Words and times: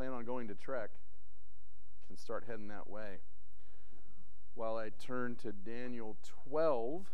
plan 0.00 0.14
on 0.14 0.24
going 0.24 0.48
to 0.48 0.54
Trek 0.54 0.88
can 2.06 2.16
start 2.16 2.44
heading 2.46 2.68
that 2.68 2.88
way. 2.88 3.18
While 4.54 4.78
I 4.78 4.88
turn 4.98 5.36
to 5.42 5.52
Daniel 5.52 6.16
12. 6.48 7.04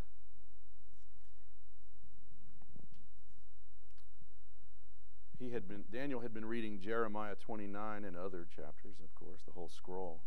He 5.41 5.51
had 5.51 5.67
been 5.67 5.83
Daniel 5.91 6.21
had 6.21 6.33
been 6.33 6.45
reading 6.45 6.79
Jeremiah 6.79 7.35
29 7.35 8.05
and 8.05 8.17
other 8.17 8.47
chapters, 8.55 9.01
of 9.03 9.13
course, 9.17 9.41
the 9.45 9.53
whole 9.53 9.69
scroll. 9.69 10.21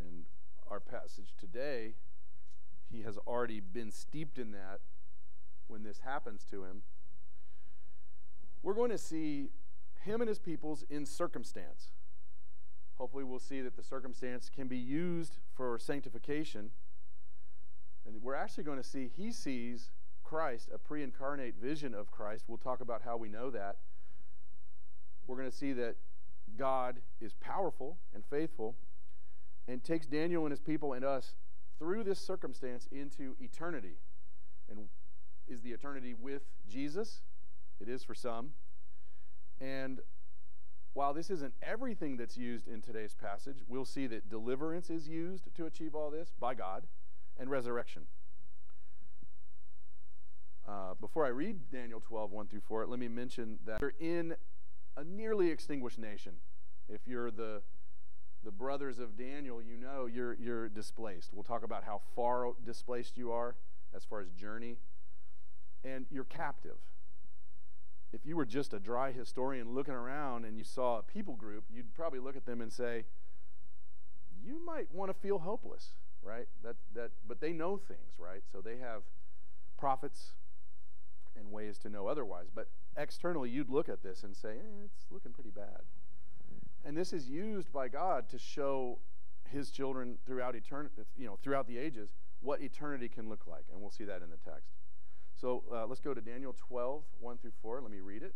And 0.00 0.24
our 0.70 0.80
passage 0.80 1.34
today, 1.38 1.96
he 2.90 3.02
has 3.02 3.18
already 3.26 3.60
been 3.60 3.90
steeped 3.90 4.38
in 4.38 4.52
that 4.52 4.80
when 5.66 5.82
this 5.82 5.98
happens 5.98 6.42
to 6.50 6.64
him. 6.64 6.84
We're 8.62 8.74
going 8.74 8.90
to 8.90 8.98
see 8.98 9.50
him 10.02 10.20
and 10.20 10.28
his 10.28 10.38
peoples 10.38 10.84
in 10.90 11.06
circumstance. 11.06 11.90
Hopefully, 12.98 13.24
we'll 13.24 13.38
see 13.38 13.60
that 13.60 13.76
the 13.76 13.82
circumstance 13.82 14.50
can 14.54 14.68
be 14.68 14.76
used 14.76 15.38
for 15.54 15.78
sanctification. 15.78 16.70
And 18.06 18.22
we're 18.22 18.34
actually 18.34 18.64
going 18.64 18.78
to 18.78 18.88
see 18.88 19.10
he 19.16 19.32
sees 19.32 19.90
Christ, 20.22 20.70
a 20.72 20.78
pre 20.78 21.02
incarnate 21.02 21.54
vision 21.60 21.94
of 21.94 22.10
Christ. 22.10 22.44
We'll 22.48 22.58
talk 22.58 22.80
about 22.80 23.02
how 23.02 23.16
we 23.16 23.28
know 23.28 23.50
that. 23.50 23.76
We're 25.26 25.36
going 25.36 25.50
to 25.50 25.56
see 25.56 25.72
that 25.74 25.96
God 26.56 26.96
is 27.20 27.32
powerful 27.34 27.98
and 28.14 28.24
faithful 28.24 28.76
and 29.68 29.82
takes 29.82 30.06
Daniel 30.06 30.44
and 30.44 30.50
his 30.50 30.60
people 30.60 30.92
and 30.92 31.04
us 31.04 31.34
through 31.78 32.04
this 32.04 32.18
circumstance 32.18 32.88
into 32.90 33.34
eternity. 33.40 33.96
And 34.70 34.88
is 35.48 35.60
the 35.62 35.70
eternity 35.70 36.14
with 36.14 36.42
Jesus? 36.68 37.20
It 37.82 37.88
is 37.88 38.04
for 38.04 38.14
some. 38.14 38.50
And 39.60 40.00
while 40.94 41.12
this 41.12 41.30
isn't 41.30 41.54
everything 41.62 42.16
that's 42.16 42.36
used 42.36 42.68
in 42.68 42.80
today's 42.80 43.14
passage, 43.14 43.58
we'll 43.66 43.84
see 43.84 44.06
that 44.06 44.30
deliverance 44.30 44.88
is 44.88 45.08
used 45.08 45.48
to 45.56 45.66
achieve 45.66 45.94
all 45.94 46.08
this 46.08 46.32
by 46.38 46.54
God 46.54 46.84
and 47.38 47.50
resurrection. 47.50 48.02
Uh, 50.68 50.94
before 51.00 51.26
I 51.26 51.30
read 51.30 51.72
Daniel 51.72 52.00
12, 52.00 52.30
1 52.30 52.46
through 52.46 52.60
4, 52.60 52.86
let 52.86 53.00
me 53.00 53.08
mention 53.08 53.58
that 53.66 53.80
you're 53.80 53.94
in 53.98 54.36
a 54.96 55.02
nearly 55.02 55.50
extinguished 55.50 55.98
nation. 55.98 56.34
If 56.88 57.08
you're 57.08 57.32
the, 57.32 57.62
the 58.44 58.52
brothers 58.52 59.00
of 59.00 59.16
Daniel, 59.16 59.60
you 59.60 59.76
know 59.76 60.06
you're, 60.06 60.34
you're 60.34 60.68
displaced. 60.68 61.30
We'll 61.32 61.42
talk 61.42 61.64
about 61.64 61.82
how 61.82 62.00
far 62.14 62.52
displaced 62.64 63.18
you 63.18 63.32
are 63.32 63.56
as 63.92 64.04
far 64.04 64.20
as 64.20 64.30
journey. 64.30 64.76
And 65.84 66.06
you're 66.10 66.22
captive 66.22 66.76
if 68.12 68.26
you 68.26 68.36
were 68.36 68.44
just 68.44 68.74
a 68.74 68.78
dry 68.78 69.12
historian 69.12 69.74
looking 69.74 69.94
around 69.94 70.44
and 70.44 70.58
you 70.58 70.64
saw 70.64 70.98
a 70.98 71.02
people 71.02 71.34
group, 71.34 71.64
you'd 71.72 71.94
probably 71.94 72.18
look 72.18 72.36
at 72.36 72.44
them 72.44 72.60
and 72.60 72.72
say, 72.72 73.04
you 74.44 74.60
might 74.64 74.92
want 74.92 75.10
to 75.10 75.14
feel 75.14 75.38
hopeless, 75.38 75.90
right? 76.22 76.46
That, 76.62 76.76
that, 76.94 77.10
but 77.26 77.40
they 77.40 77.52
know 77.52 77.76
things, 77.76 78.14
right? 78.18 78.42
So 78.50 78.60
they 78.60 78.76
have 78.78 79.02
prophets 79.78 80.32
and 81.36 81.50
ways 81.50 81.78
to 81.78 81.88
know 81.88 82.06
otherwise. 82.06 82.46
But 82.54 82.68
externally, 82.96 83.48
you'd 83.48 83.70
look 83.70 83.88
at 83.88 84.02
this 84.02 84.22
and 84.24 84.36
say, 84.36 84.50
eh, 84.50 84.84
it's 84.84 85.06
looking 85.10 85.32
pretty 85.32 85.50
bad. 85.50 85.80
And 86.84 86.96
this 86.96 87.12
is 87.12 87.28
used 87.28 87.72
by 87.72 87.88
God 87.88 88.28
to 88.30 88.38
show 88.38 88.98
his 89.50 89.70
children 89.70 90.18
throughout 90.26 90.54
eternity, 90.54 91.02
you 91.16 91.26
know, 91.26 91.38
throughout 91.42 91.66
the 91.66 91.78
ages, 91.78 92.10
what 92.40 92.60
eternity 92.60 93.08
can 93.08 93.28
look 93.28 93.46
like. 93.46 93.64
And 93.72 93.80
we'll 93.80 93.90
see 93.90 94.04
that 94.04 94.22
in 94.22 94.30
the 94.30 94.36
text. 94.36 94.72
So 95.42 95.64
uh, 95.74 95.86
let's 95.88 96.00
go 96.00 96.14
to 96.14 96.20
Daniel 96.20 96.54
12, 96.68 97.02
1 97.18 97.38
through 97.38 97.50
4. 97.60 97.80
Let 97.80 97.90
me 97.90 97.98
read 97.98 98.22
it. 98.22 98.32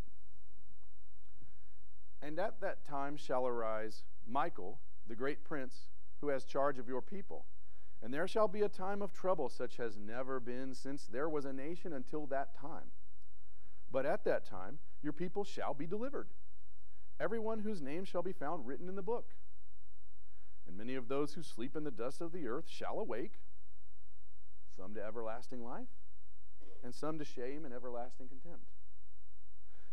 And 2.21 2.37
at 2.41 2.61
that 2.63 2.85
time 2.85 3.17
shall 3.17 3.47
arise 3.47 4.03
Michael, 4.29 4.81
the 5.07 5.15
great 5.15 5.45
prince, 5.45 5.83
who 6.21 6.31
has 6.31 6.43
charge 6.43 6.81
of 6.81 6.89
your 6.89 7.01
people. 7.01 7.47
And 8.03 8.13
there 8.13 8.27
shall 8.27 8.49
be 8.49 8.63
a 8.63 8.69
time 8.69 9.03
of 9.03 9.13
trouble 9.13 9.49
such 9.49 9.79
as 9.79 9.95
has 9.95 9.97
never 9.97 10.41
been 10.41 10.75
since 10.75 11.07
there 11.07 11.29
was 11.29 11.45
a 11.45 11.53
nation 11.53 11.93
until 11.93 12.27
that 12.27 12.59
time. 12.61 12.91
But 13.93 14.05
at 14.05 14.25
that 14.25 14.45
time 14.45 14.81
your 15.01 15.13
people 15.13 15.45
shall 15.45 15.75
be 15.75 15.87
delivered, 15.87 16.31
everyone 17.21 17.61
whose 17.61 17.81
name 17.81 18.05
shall 18.05 18.23
be 18.23 18.33
found 18.33 18.67
written 18.67 18.89
in 18.89 18.97
the 18.97 19.03
book. 19.03 19.37
And 20.67 20.77
many 20.77 20.97
of 20.97 21.07
those 21.07 21.35
who 21.35 21.45
sleep 21.45 21.77
in 21.77 21.85
the 21.85 21.93
dust 21.93 22.21
of 22.21 22.33
the 22.33 22.49
earth 22.49 22.69
shall 22.69 22.99
awake, 22.99 23.35
some 24.77 24.93
to 24.95 25.05
everlasting 25.05 25.63
life 25.63 25.87
and 26.85 26.95
some 26.95 27.19
to 27.19 27.25
shame 27.25 27.65
and 27.65 27.75
everlasting 27.75 28.29
contempt. 28.29 28.67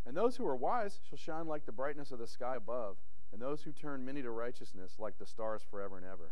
And 0.05 0.15
those 0.17 0.35
who 0.35 0.47
are 0.47 0.55
wise 0.55 0.99
shall 1.07 1.17
shine 1.17 1.47
like 1.47 1.65
the 1.65 1.71
brightness 1.71 2.11
of 2.11 2.19
the 2.19 2.27
sky 2.27 2.55
above, 2.55 2.97
and 3.31 3.41
those 3.41 3.61
who 3.63 3.71
turn 3.71 4.05
many 4.05 4.21
to 4.21 4.31
righteousness 4.31 4.95
like 4.99 5.17
the 5.17 5.25
stars 5.25 5.61
forever 5.69 5.97
and 5.97 6.05
ever. 6.05 6.31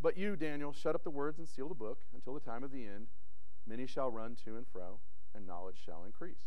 But 0.00 0.16
you, 0.16 0.36
Daniel, 0.36 0.72
shut 0.72 0.94
up 0.94 1.04
the 1.04 1.10
words 1.10 1.38
and 1.38 1.48
seal 1.48 1.68
the 1.68 1.74
book 1.74 2.00
until 2.14 2.34
the 2.34 2.40
time 2.40 2.64
of 2.64 2.72
the 2.72 2.84
end. 2.86 3.06
Many 3.66 3.86
shall 3.86 4.10
run 4.10 4.36
to 4.44 4.56
and 4.56 4.66
fro, 4.66 4.98
and 5.34 5.46
knowledge 5.46 5.78
shall 5.84 6.04
increase. 6.04 6.44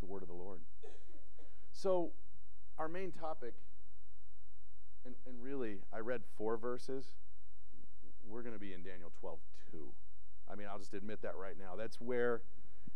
The 0.00 0.06
word 0.06 0.22
of 0.22 0.28
the 0.28 0.34
Lord. 0.34 0.60
So, 1.72 2.12
our 2.78 2.88
main 2.88 3.12
topic, 3.12 3.54
and, 5.04 5.14
and 5.26 5.42
really, 5.42 5.78
I 5.92 5.98
read 5.98 6.22
four 6.36 6.56
verses. 6.56 7.04
We're 8.26 8.42
going 8.42 8.54
to 8.54 8.60
be 8.60 8.72
in 8.72 8.82
Daniel 8.82 9.12
12 9.20 9.38
too. 9.70 9.92
I 10.50 10.54
mean, 10.54 10.66
I'll 10.70 10.78
just 10.78 10.94
admit 10.94 11.22
that 11.22 11.36
right 11.36 11.56
now. 11.58 11.76
That's 11.76 12.00
where, 12.00 12.42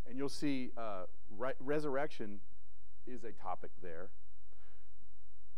and 0.09 0.19
you'll 0.19 0.29
see 0.29 0.71
uh, 0.77 1.05
re- 1.37 1.55
resurrection 1.61 2.41
is 3.07 3.25
a 3.25 3.33
topic 3.33 3.71
there. 3.83 4.11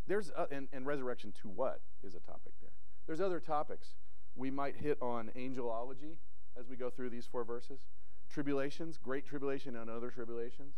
There's 0.06 0.30
uh, 0.36 0.46
and, 0.50 0.68
and 0.72 0.86
resurrection 0.86 1.32
to 1.42 1.48
what 1.48 1.80
is 2.02 2.14
a 2.14 2.20
topic 2.20 2.52
there. 2.60 2.70
There's 3.06 3.20
other 3.20 3.40
topics. 3.40 3.94
We 4.36 4.50
might 4.50 4.76
hit 4.76 4.98
on 5.00 5.30
angelology 5.36 6.16
as 6.58 6.68
we 6.68 6.76
go 6.76 6.90
through 6.90 7.10
these 7.10 7.26
four 7.26 7.44
verses, 7.44 7.80
tribulations, 8.28 8.98
great 8.98 9.26
tribulation 9.26 9.76
and 9.76 9.90
other 9.90 10.10
tribulations, 10.10 10.74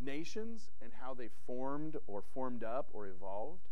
nations 0.00 0.70
and 0.80 0.92
how 1.00 1.14
they 1.14 1.28
formed 1.46 1.96
or 2.06 2.22
formed 2.34 2.64
up 2.64 2.88
or 2.92 3.06
evolved, 3.06 3.68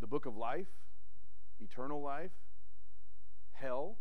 the 0.00 0.06
book 0.06 0.26
of 0.26 0.36
life, 0.36 0.68
eternal 1.60 2.02
life, 2.02 2.32
hell, 3.54 3.96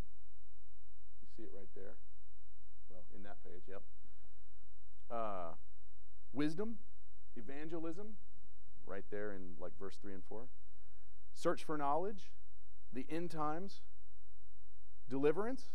You 1.21 1.27
see 1.35 1.43
it 1.43 1.51
right 1.55 1.69
there? 1.75 1.95
Well, 2.89 3.03
in 3.15 3.23
that 3.23 3.37
page, 3.43 3.63
yep. 3.67 3.81
Uh, 5.09 5.53
wisdom, 6.33 6.77
evangelism, 7.35 8.15
right 8.85 9.05
there 9.11 9.31
in 9.31 9.55
like 9.59 9.71
verse 9.79 9.95
3 10.01 10.13
and 10.13 10.23
4. 10.23 10.43
Search 11.33 11.63
for 11.63 11.77
knowledge, 11.77 12.31
the 12.91 13.05
end 13.09 13.31
times, 13.31 13.81
deliverance. 15.09 15.65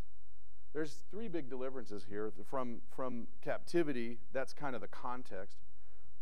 There's 0.73 1.05
three 1.11 1.29
big 1.29 1.49
deliverances 1.49 2.07
here. 2.09 2.33
From, 2.49 2.83
from 2.95 3.27
captivity, 3.43 4.19
that's 4.33 4.53
kind 4.53 4.75
of 4.75 4.81
the 4.81 4.89
context. 4.89 5.59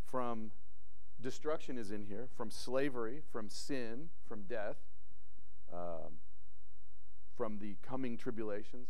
From 0.09 0.51
destruction 1.21 1.77
is 1.77 1.91
in 1.91 2.03
here, 2.03 2.29
from 2.35 2.49
slavery, 2.49 3.21
from 3.31 3.49
sin, 3.49 4.09
from 4.27 4.43
death, 4.43 4.77
um, 5.73 6.19
from 7.37 7.59
the 7.59 7.75
coming 7.87 8.17
tribulations 8.17 8.89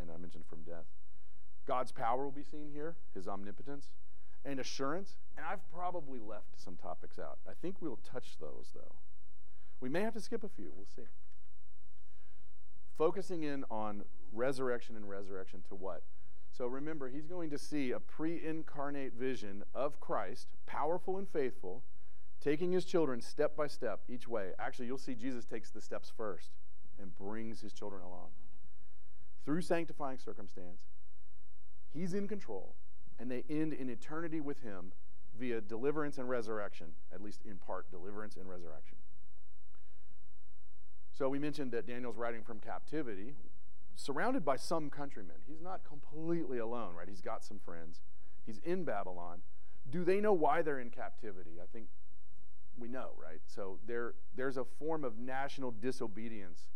and 0.00 0.10
I 0.10 0.16
mentioned 0.16 0.44
from 0.46 0.62
death. 0.62 0.86
God's 1.66 1.92
power 1.92 2.24
will 2.24 2.32
be 2.32 2.42
seen 2.42 2.70
here, 2.72 2.96
his 3.14 3.26
omnipotence, 3.26 3.88
and 4.44 4.60
assurance. 4.60 5.16
And 5.36 5.46
I've 5.46 5.60
probably 5.72 6.20
left 6.20 6.60
some 6.62 6.76
topics 6.76 7.18
out. 7.18 7.38
I 7.48 7.52
think 7.60 7.76
we'll 7.80 8.00
touch 8.04 8.36
those, 8.40 8.70
though. 8.74 8.94
We 9.80 9.88
may 9.88 10.02
have 10.02 10.14
to 10.14 10.20
skip 10.20 10.44
a 10.44 10.48
few. 10.48 10.72
We'll 10.74 10.86
see. 10.94 11.08
Focusing 12.96 13.42
in 13.42 13.64
on 13.70 14.04
resurrection 14.32 14.96
and 14.96 15.08
resurrection 15.08 15.62
to 15.68 15.74
what? 15.74 16.02
So 16.56 16.66
remember, 16.66 17.08
he's 17.08 17.26
going 17.26 17.50
to 17.50 17.58
see 17.58 17.90
a 17.90 17.98
pre 17.98 18.44
incarnate 18.44 19.14
vision 19.14 19.64
of 19.74 19.98
Christ, 20.00 20.48
powerful 20.66 21.18
and 21.18 21.28
faithful, 21.28 21.82
taking 22.40 22.70
his 22.70 22.84
children 22.84 23.20
step 23.20 23.56
by 23.56 23.66
step 23.66 24.00
each 24.08 24.28
way. 24.28 24.50
Actually, 24.58 24.86
you'll 24.86 24.98
see 24.98 25.14
Jesus 25.14 25.44
takes 25.44 25.70
the 25.70 25.80
steps 25.80 26.12
first 26.16 26.50
and 27.04 27.14
brings 27.16 27.60
his 27.60 27.72
children 27.72 28.02
along 28.02 28.30
through 29.44 29.60
sanctifying 29.60 30.18
circumstance. 30.18 30.84
He's 31.92 32.14
in 32.14 32.26
control, 32.26 32.74
and 33.20 33.30
they 33.30 33.44
end 33.48 33.74
in 33.74 33.90
eternity 33.90 34.40
with 34.40 34.62
him 34.62 34.92
via 35.38 35.60
deliverance 35.60 36.16
and 36.16 36.28
resurrection, 36.28 36.92
at 37.12 37.20
least 37.20 37.42
in 37.44 37.58
part, 37.58 37.90
deliverance 37.90 38.36
and 38.36 38.48
resurrection. 38.48 38.96
So 41.12 41.28
we 41.28 41.38
mentioned 41.38 41.72
that 41.72 41.86
Daniel's 41.86 42.16
writing 42.16 42.42
from 42.42 42.58
captivity, 42.58 43.34
surrounded 43.94 44.44
by 44.44 44.56
some 44.56 44.88
countrymen. 44.90 45.36
He's 45.46 45.60
not 45.60 45.84
completely 45.84 46.58
alone, 46.58 46.94
right? 46.94 47.08
He's 47.08 47.20
got 47.20 47.44
some 47.44 47.60
friends. 47.60 48.00
He's 48.46 48.58
in 48.64 48.84
Babylon. 48.84 49.42
Do 49.90 50.04
they 50.04 50.20
know 50.20 50.32
why 50.32 50.62
they're 50.62 50.80
in 50.80 50.90
captivity? 50.90 51.58
I 51.62 51.66
think 51.70 51.86
we 52.78 52.88
know, 52.88 53.10
right? 53.22 53.40
So 53.46 53.78
there, 53.86 54.14
there's 54.34 54.56
a 54.56 54.64
form 54.64 55.04
of 55.04 55.18
national 55.18 55.70
disobedience 55.70 56.66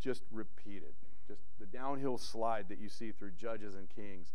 just 0.00 0.22
repeated 0.30 0.94
just 1.28 1.42
the 1.60 1.66
downhill 1.66 2.16
slide 2.16 2.68
that 2.70 2.78
you 2.80 2.88
see 2.88 3.12
through 3.12 3.32
Judges 3.32 3.74
and 3.74 3.88
Kings. 3.90 4.32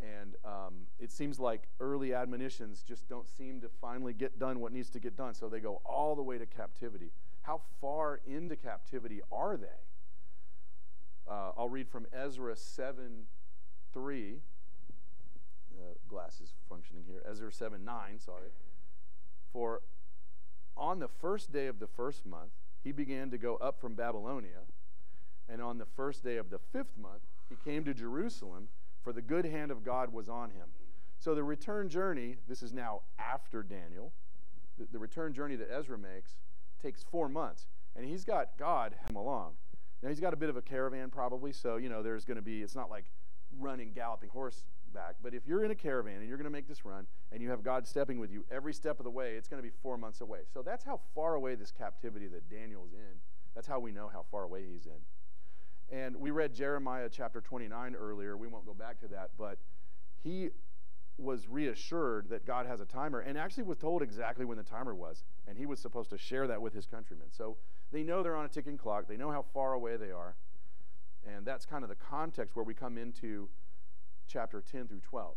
And 0.00 0.36
um, 0.44 0.74
it 1.00 1.10
seems 1.10 1.40
like 1.40 1.62
early 1.80 2.14
admonitions 2.14 2.84
just 2.86 3.08
don't 3.08 3.28
seem 3.28 3.60
to 3.62 3.68
finally 3.80 4.12
get 4.12 4.38
done 4.38 4.60
what 4.60 4.72
needs 4.72 4.88
to 4.90 5.00
get 5.00 5.16
done. 5.16 5.34
So 5.34 5.48
they 5.48 5.58
go 5.58 5.80
all 5.84 6.14
the 6.14 6.22
way 6.22 6.38
to 6.38 6.46
captivity. 6.46 7.10
How 7.42 7.62
far 7.80 8.20
into 8.26 8.56
captivity 8.56 9.20
are 9.32 9.56
they? 9.56 9.66
Uh, 11.28 11.52
I'll 11.56 11.68
read 11.68 11.88
from 11.88 12.06
Ezra 12.12 12.56
7 12.56 13.26
3. 13.92 14.36
Uh, 15.78 15.94
glasses 16.08 16.54
functioning 16.68 17.04
here. 17.06 17.22
Ezra 17.28 17.50
7 17.50 17.84
9, 17.84 18.20
sorry. 18.20 18.50
For 19.52 19.82
on 20.76 21.00
the 21.00 21.08
first 21.08 21.52
day 21.52 21.66
of 21.66 21.80
the 21.80 21.86
first 21.86 22.26
month, 22.26 22.52
he 22.86 22.92
began 22.92 23.30
to 23.32 23.36
go 23.36 23.56
up 23.56 23.80
from 23.80 23.94
Babylonia. 23.94 24.60
And 25.48 25.60
on 25.60 25.76
the 25.76 25.86
first 25.96 26.22
day 26.22 26.36
of 26.36 26.50
the 26.50 26.60
fifth 26.72 26.96
month, 26.96 27.22
he 27.48 27.56
came 27.68 27.82
to 27.82 27.92
Jerusalem, 27.92 28.68
for 29.02 29.12
the 29.12 29.20
good 29.20 29.44
hand 29.44 29.72
of 29.72 29.84
God 29.84 30.12
was 30.12 30.28
on 30.28 30.50
him. 30.50 30.68
So 31.18 31.34
the 31.34 31.42
return 31.42 31.88
journey, 31.88 32.36
this 32.46 32.62
is 32.62 32.72
now 32.72 33.00
after 33.18 33.64
Daniel, 33.64 34.12
the, 34.78 34.86
the 34.92 35.00
return 35.00 35.32
journey 35.32 35.56
that 35.56 35.68
Ezra 35.68 35.98
makes 35.98 36.36
takes 36.80 37.02
four 37.02 37.28
months. 37.28 37.66
And 37.96 38.06
he's 38.06 38.24
got 38.24 38.56
God 38.56 38.94
him 39.08 39.16
along. 39.16 39.54
Now 40.00 40.10
he's 40.10 40.20
got 40.20 40.32
a 40.32 40.36
bit 40.36 40.48
of 40.48 40.56
a 40.56 40.62
caravan 40.62 41.10
probably, 41.10 41.52
so 41.52 41.78
you 41.78 41.88
know 41.88 42.04
there's 42.04 42.24
going 42.24 42.36
to 42.36 42.42
be. 42.42 42.62
It's 42.62 42.76
not 42.76 42.88
like 42.88 43.06
running 43.58 43.90
galloping 43.96 44.30
horseback, 44.96 45.16
but 45.22 45.34
if 45.34 45.46
you're 45.46 45.64
in 45.64 45.70
a 45.70 45.74
caravan 45.74 46.16
and 46.16 46.28
you're 46.28 46.36
going 46.36 46.44
to 46.44 46.50
make 46.50 46.68
this 46.68 46.84
run 46.84 47.06
and 47.32 47.42
you 47.42 47.50
have 47.50 47.62
God 47.62 47.86
stepping 47.86 48.18
with 48.18 48.30
you 48.30 48.44
every 48.50 48.72
step 48.72 48.98
of 48.98 49.04
the 49.04 49.10
way, 49.10 49.34
it's 49.34 49.48
going 49.48 49.62
to 49.62 49.68
be 49.68 49.74
four 49.82 49.96
months 49.96 50.20
away. 50.20 50.40
So 50.52 50.62
that's 50.62 50.84
how 50.84 51.00
far 51.14 51.34
away 51.34 51.54
this 51.54 51.70
captivity 51.70 52.26
that 52.28 52.48
Daniel's 52.50 52.92
in. 52.92 53.18
That's 53.54 53.66
how 53.66 53.78
we 53.78 53.92
know 53.92 54.10
how 54.12 54.24
far 54.30 54.44
away 54.44 54.64
he's 54.70 54.86
in. 54.86 55.96
And 55.96 56.16
we 56.16 56.30
read 56.30 56.54
Jeremiah 56.54 57.08
chapter 57.10 57.40
29 57.40 57.94
earlier. 57.94 58.36
We 58.36 58.48
won't 58.48 58.66
go 58.66 58.74
back 58.74 59.00
to 59.00 59.08
that, 59.08 59.30
but 59.38 59.58
he 60.22 60.50
was 61.18 61.48
reassured 61.48 62.28
that 62.28 62.44
God 62.44 62.66
has 62.66 62.80
a 62.80 62.84
timer 62.84 63.20
and 63.20 63.38
actually 63.38 63.62
was 63.62 63.78
told 63.78 64.02
exactly 64.02 64.44
when 64.44 64.58
the 64.58 64.64
timer 64.64 64.94
was. 64.94 65.24
And 65.46 65.56
he 65.56 65.64
was 65.64 65.78
supposed 65.80 66.10
to 66.10 66.18
share 66.18 66.46
that 66.48 66.60
with 66.60 66.74
his 66.74 66.86
countrymen. 66.86 67.28
So 67.30 67.56
they 67.92 68.02
know 68.02 68.22
they're 68.22 68.36
on 68.36 68.44
a 68.44 68.48
ticking 68.48 68.76
clock, 68.76 69.06
they 69.08 69.16
know 69.16 69.30
how 69.30 69.44
far 69.54 69.72
away 69.72 69.96
they 69.96 70.10
are. 70.10 70.34
And 71.26 71.44
that's 71.44 71.64
kind 71.64 71.82
of 71.82 71.88
the 71.88 71.96
context 71.96 72.54
where 72.54 72.64
we 72.64 72.74
come 72.74 72.98
into 72.98 73.48
chapter 74.26 74.62
10 74.62 74.88
through 74.88 75.00
12. 75.00 75.36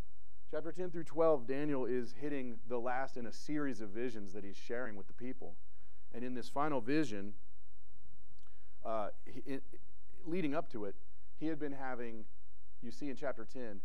Chapter 0.52 0.72
10 0.72 0.90
through 0.90 1.04
12, 1.04 1.46
Daniel 1.48 1.86
is 1.86 2.16
hitting 2.20 2.58
the 2.68 2.78
last 2.80 3.18
in 3.18 3.28
a 3.28 3.32
series 3.32 3.82
of 3.82 3.90
visions 3.90 4.34
that 4.34 4.44
he's 4.44 4.58
sharing 4.58 4.96
with 4.96 5.08
the 5.08 5.14
people. 5.14 5.56
And 6.14 6.24
in 6.24 6.34
this 6.34 6.50
final 6.50 6.82
vision, 6.82 7.34
uh, 8.84 9.10
he, 9.26 9.42
it, 9.46 9.64
leading 10.26 10.56
up 10.56 10.72
to 10.72 10.86
it, 10.86 10.96
he 11.40 11.46
had 11.46 11.60
been 11.60 11.72
having, 11.72 12.26
you 12.82 12.92
see 12.92 13.10
in 13.10 13.16
chapter 13.16 13.46
10, 13.46 13.80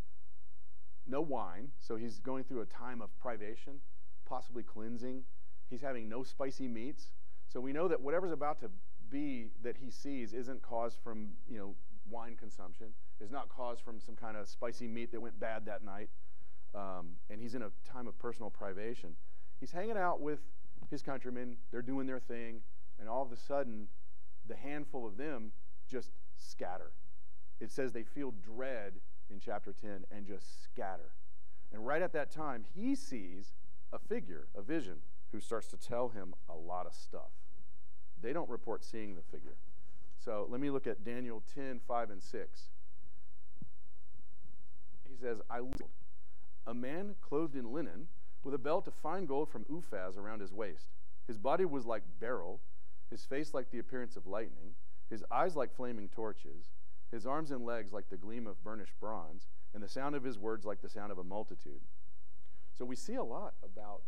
no 1.07 1.21
wine. 1.21 1.69
So 1.81 1.97
he's 1.97 2.19
going 2.19 2.45
through 2.45 2.63
a 2.63 2.67
time 2.67 3.03
of 3.03 3.11
privation, 3.21 3.75
possibly 4.25 4.63
cleansing. 4.63 5.23
He's 5.69 5.83
having 5.83 6.09
no 6.09 6.23
spicy 6.23 6.67
meats. 6.67 7.11
So 7.47 7.61
we 7.61 7.73
know 7.73 7.89
that 7.89 8.01
whatever's 8.01 8.33
about 8.33 8.61
to 8.61 8.71
be 9.11 9.49
that 9.63 9.77
he 9.77 9.91
sees 9.91 10.33
isn't 10.33 10.63
caused 10.63 10.99
from, 11.05 11.29
you 11.49 11.59
know, 11.59 11.75
wine 12.11 12.37
consumption, 12.37 12.89
is 13.21 13.31
not 13.31 13.49
caused 13.49 13.81
from 13.83 14.01
some 14.01 14.17
kind 14.17 14.37
of 14.37 14.49
spicy 14.49 14.87
meat 14.87 15.13
that 15.13 15.21
went 15.21 15.39
bad 15.39 15.67
that 15.67 15.85
night. 15.85 16.11
Um, 16.75 17.17
and 17.31 17.41
he's 17.41 17.55
in 17.55 17.63
a 17.63 17.71
time 17.91 18.07
of 18.07 18.19
personal 18.19 18.51
privation. 18.51 19.15
He's 19.61 19.71
hanging 19.71 19.97
out 19.97 20.21
with 20.21 20.41
his 20.91 21.03
countrymen, 21.03 21.57
they're 21.71 21.83
doing 21.83 22.07
their 22.07 22.19
thing, 22.19 22.61
and 22.99 23.09
all 23.09 23.23
of 23.23 23.33
a 23.33 23.37
sudden, 23.37 23.89
the 24.47 24.57
handful 24.57 25.07
of 25.07 25.17
them 25.17 25.53
just 25.89 26.11
scatter. 26.37 26.93
It 27.61 27.71
says 27.71 27.93
they 27.93 28.03
feel 28.03 28.33
dread 28.45 28.95
in 29.31 29.41
chapter 29.41 29.73
10 29.73 30.05
and 30.11 30.27
just 30.27 30.65
scatter. 30.65 31.15
And 31.73 31.87
right 31.87 32.03
at 32.03 32.13
that 32.13 32.31
time, 32.31 32.65
he 32.75 32.95
sees 32.95 33.53
a 33.93 33.99
figure, 33.99 34.49
a 34.55 34.63
vision, 34.63 34.99
who 35.33 35.41
starts 35.41 35.69
to 35.69 35.77
tell 35.77 36.11
him 36.11 36.35
a 36.49 36.55
lot 36.55 36.87
of 36.87 36.95
stuff. 36.95 37.33
They 38.21 38.33
don't 38.33 38.49
report 38.49 38.85
seeing 38.85 39.17
the 39.17 39.23
figure. 39.23 39.57
So 40.25 40.47
let 40.49 40.61
me 40.61 40.71
look 40.71 40.87
at 40.87 41.05
Daniel 41.05 41.43
10, 41.55 41.81
5, 41.87 42.11
and 42.11 42.23
6. 42.23 42.63
He 45.15 45.27
says, 45.27 45.41
I 45.49 45.61
will. 45.61 45.91
A 46.67 46.75
man 46.75 47.15
clothed 47.21 47.57
in 47.57 47.73
linen 47.73 48.09
with 48.43 48.55
a 48.55 48.59
belt 48.59 48.87
of 48.89 48.95
fine 48.95 49.27
gold 49.27 49.49
from 49.49 49.65
Uphaz 49.65 50.19
around 50.19 50.41
his 50.41 50.53
waist. 50.53 50.87
His 51.27 51.39
body 51.39 51.65
was 51.65 51.87
like 51.87 52.03
beryl, 52.21 52.61
his 53.11 53.25
face 53.25 53.55
like 53.55 53.71
the 53.71 53.79
appearance 53.79 54.17
of 54.17 54.27
lightning, 54.27 54.75
his 55.09 55.25
eyes 55.31 55.57
like 55.57 55.75
flaming 55.75 56.09
torches 56.09 56.71
his 57.15 57.27
arms 57.27 57.53
and 57.53 57.65
legs 57.65 57.93
like 57.93 58.11
the 58.11 58.17
gleam 58.17 58.47
of 58.47 58.63
burnished 58.65 58.99
bronze, 59.01 59.47
and 59.73 59.83
the 59.83 59.89
sound 59.89 60.17
of 60.17 60.25
his 60.25 60.37
words 60.37 60.67
like 60.67 60.83
the 60.83 60.89
sound 60.89 61.13
of 61.13 61.19
a 61.19 61.25
multitude. 61.25 61.81
So 62.77 62.85
we 62.85 62.97
see 62.97 63.15
a 63.15 63.23
lot 63.23 63.55
about 63.63 64.03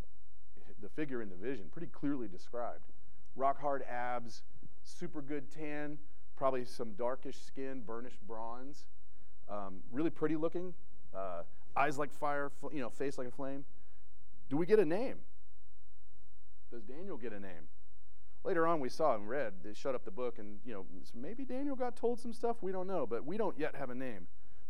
the 0.83 0.89
figure 0.89 1.23
in 1.23 1.31
the 1.31 1.37
vision, 1.37 1.67
pretty 1.71 1.87
clearly 1.87 2.27
described. 2.27 2.93
Rock 3.37 3.61
hard 3.61 3.85
abs, 3.89 4.43
super 4.83 5.23
good 5.23 5.51
tan, 5.51 5.99
probably 6.37 6.65
some 6.65 6.93
darkish 6.99 7.41
skin, 7.41 7.83
burnished 7.87 8.21
bronze, 8.27 8.87
um, 9.49 9.77
really 9.93 10.11
pretty 10.11 10.37
looking, 10.37 10.75
uh, 11.15 11.43
eyes 11.77 11.99
like 11.99 12.13
fire, 12.13 12.51
you 12.73 12.81
know, 12.81 12.91
face 12.91 13.19
like 13.19 13.29
a 13.29 13.33
flame. 13.33 13.65
Do 14.49 14.57
we 14.57 14.67
get 14.67 14.79
a 14.79 14.85
name? 14.85 15.17
Does 16.71 16.83
Daniel 16.83 17.17
get 17.17 17.33
a 17.33 17.41
name? 17.41 17.69
Later 18.45 18.67
on, 18.67 18.79
we 18.79 18.89
saw 18.89 19.15
and 19.15 19.29
read, 19.29 19.55
they 19.65 19.75
shut 19.75 19.95
up 19.95 20.05
the 20.05 20.11
book, 20.11 20.39
and, 20.39 20.61
you 20.65 20.73
know, 20.73 20.87
maybe 21.15 21.45
Daniel 21.45 21.75
got 21.75 21.97
told 21.97 22.21
some 22.21 22.33
stuff, 22.33 22.63
we 22.63 22.71
don't 22.71 22.87
know, 22.87 23.05
but 23.05 23.27
we 23.27 23.37
don't 23.37 23.59
yet 23.59 23.75
have 23.75 23.91
a 23.91 23.95
name. 23.95 24.29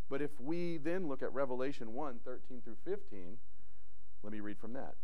But 0.09 0.21
if 0.21 0.31
we 0.39 0.77
then 0.77 1.07
look 1.07 1.21
at 1.21 1.31
Revelation 1.33 1.93
1 1.93 2.19
13 2.23 2.61
through 2.61 2.77
15, 2.85 3.37
let 4.23 4.33
me 4.33 4.39
read 4.39 4.57
from 4.57 4.73
that. 4.73 4.95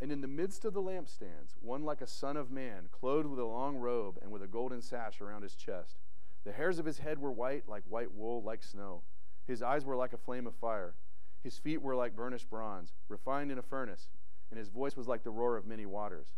And 0.00 0.12
in 0.12 0.20
the 0.20 0.28
midst 0.28 0.64
of 0.64 0.74
the 0.74 0.82
lampstands, 0.82 1.56
one 1.60 1.84
like 1.84 2.00
a 2.00 2.06
son 2.06 2.36
of 2.36 2.50
man, 2.50 2.88
clothed 2.92 3.26
with 3.26 3.38
a 3.38 3.44
long 3.44 3.76
robe 3.76 4.18
and 4.22 4.30
with 4.30 4.42
a 4.42 4.46
golden 4.46 4.80
sash 4.80 5.20
around 5.20 5.42
his 5.42 5.54
chest. 5.54 5.96
The 6.44 6.52
hairs 6.52 6.78
of 6.78 6.86
his 6.86 6.98
head 6.98 7.18
were 7.18 7.32
white, 7.32 7.68
like 7.68 7.82
white 7.88 8.12
wool, 8.12 8.42
like 8.42 8.62
snow. 8.62 9.02
His 9.48 9.62
eyes 9.62 9.84
were 9.84 9.96
like 9.96 10.12
a 10.12 10.18
flame 10.18 10.46
of 10.46 10.54
fire. 10.54 10.94
His 11.42 11.58
feet 11.58 11.82
were 11.82 11.96
like 11.96 12.14
burnished 12.14 12.48
bronze, 12.48 12.92
refined 13.08 13.50
in 13.50 13.58
a 13.58 13.62
furnace, 13.62 14.10
and 14.50 14.58
his 14.58 14.68
voice 14.68 14.96
was 14.96 15.08
like 15.08 15.24
the 15.24 15.30
roar 15.30 15.56
of 15.56 15.66
many 15.66 15.86
waters. 15.86 16.28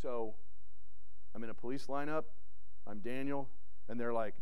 So, 0.00 0.34
I'm 1.34 1.44
in 1.44 1.50
a 1.50 1.54
police 1.54 1.86
lineup. 1.86 2.24
I'm 2.86 3.00
Daniel. 3.00 3.48
And 3.88 4.00
they're 4.00 4.12
like, 4.12 4.34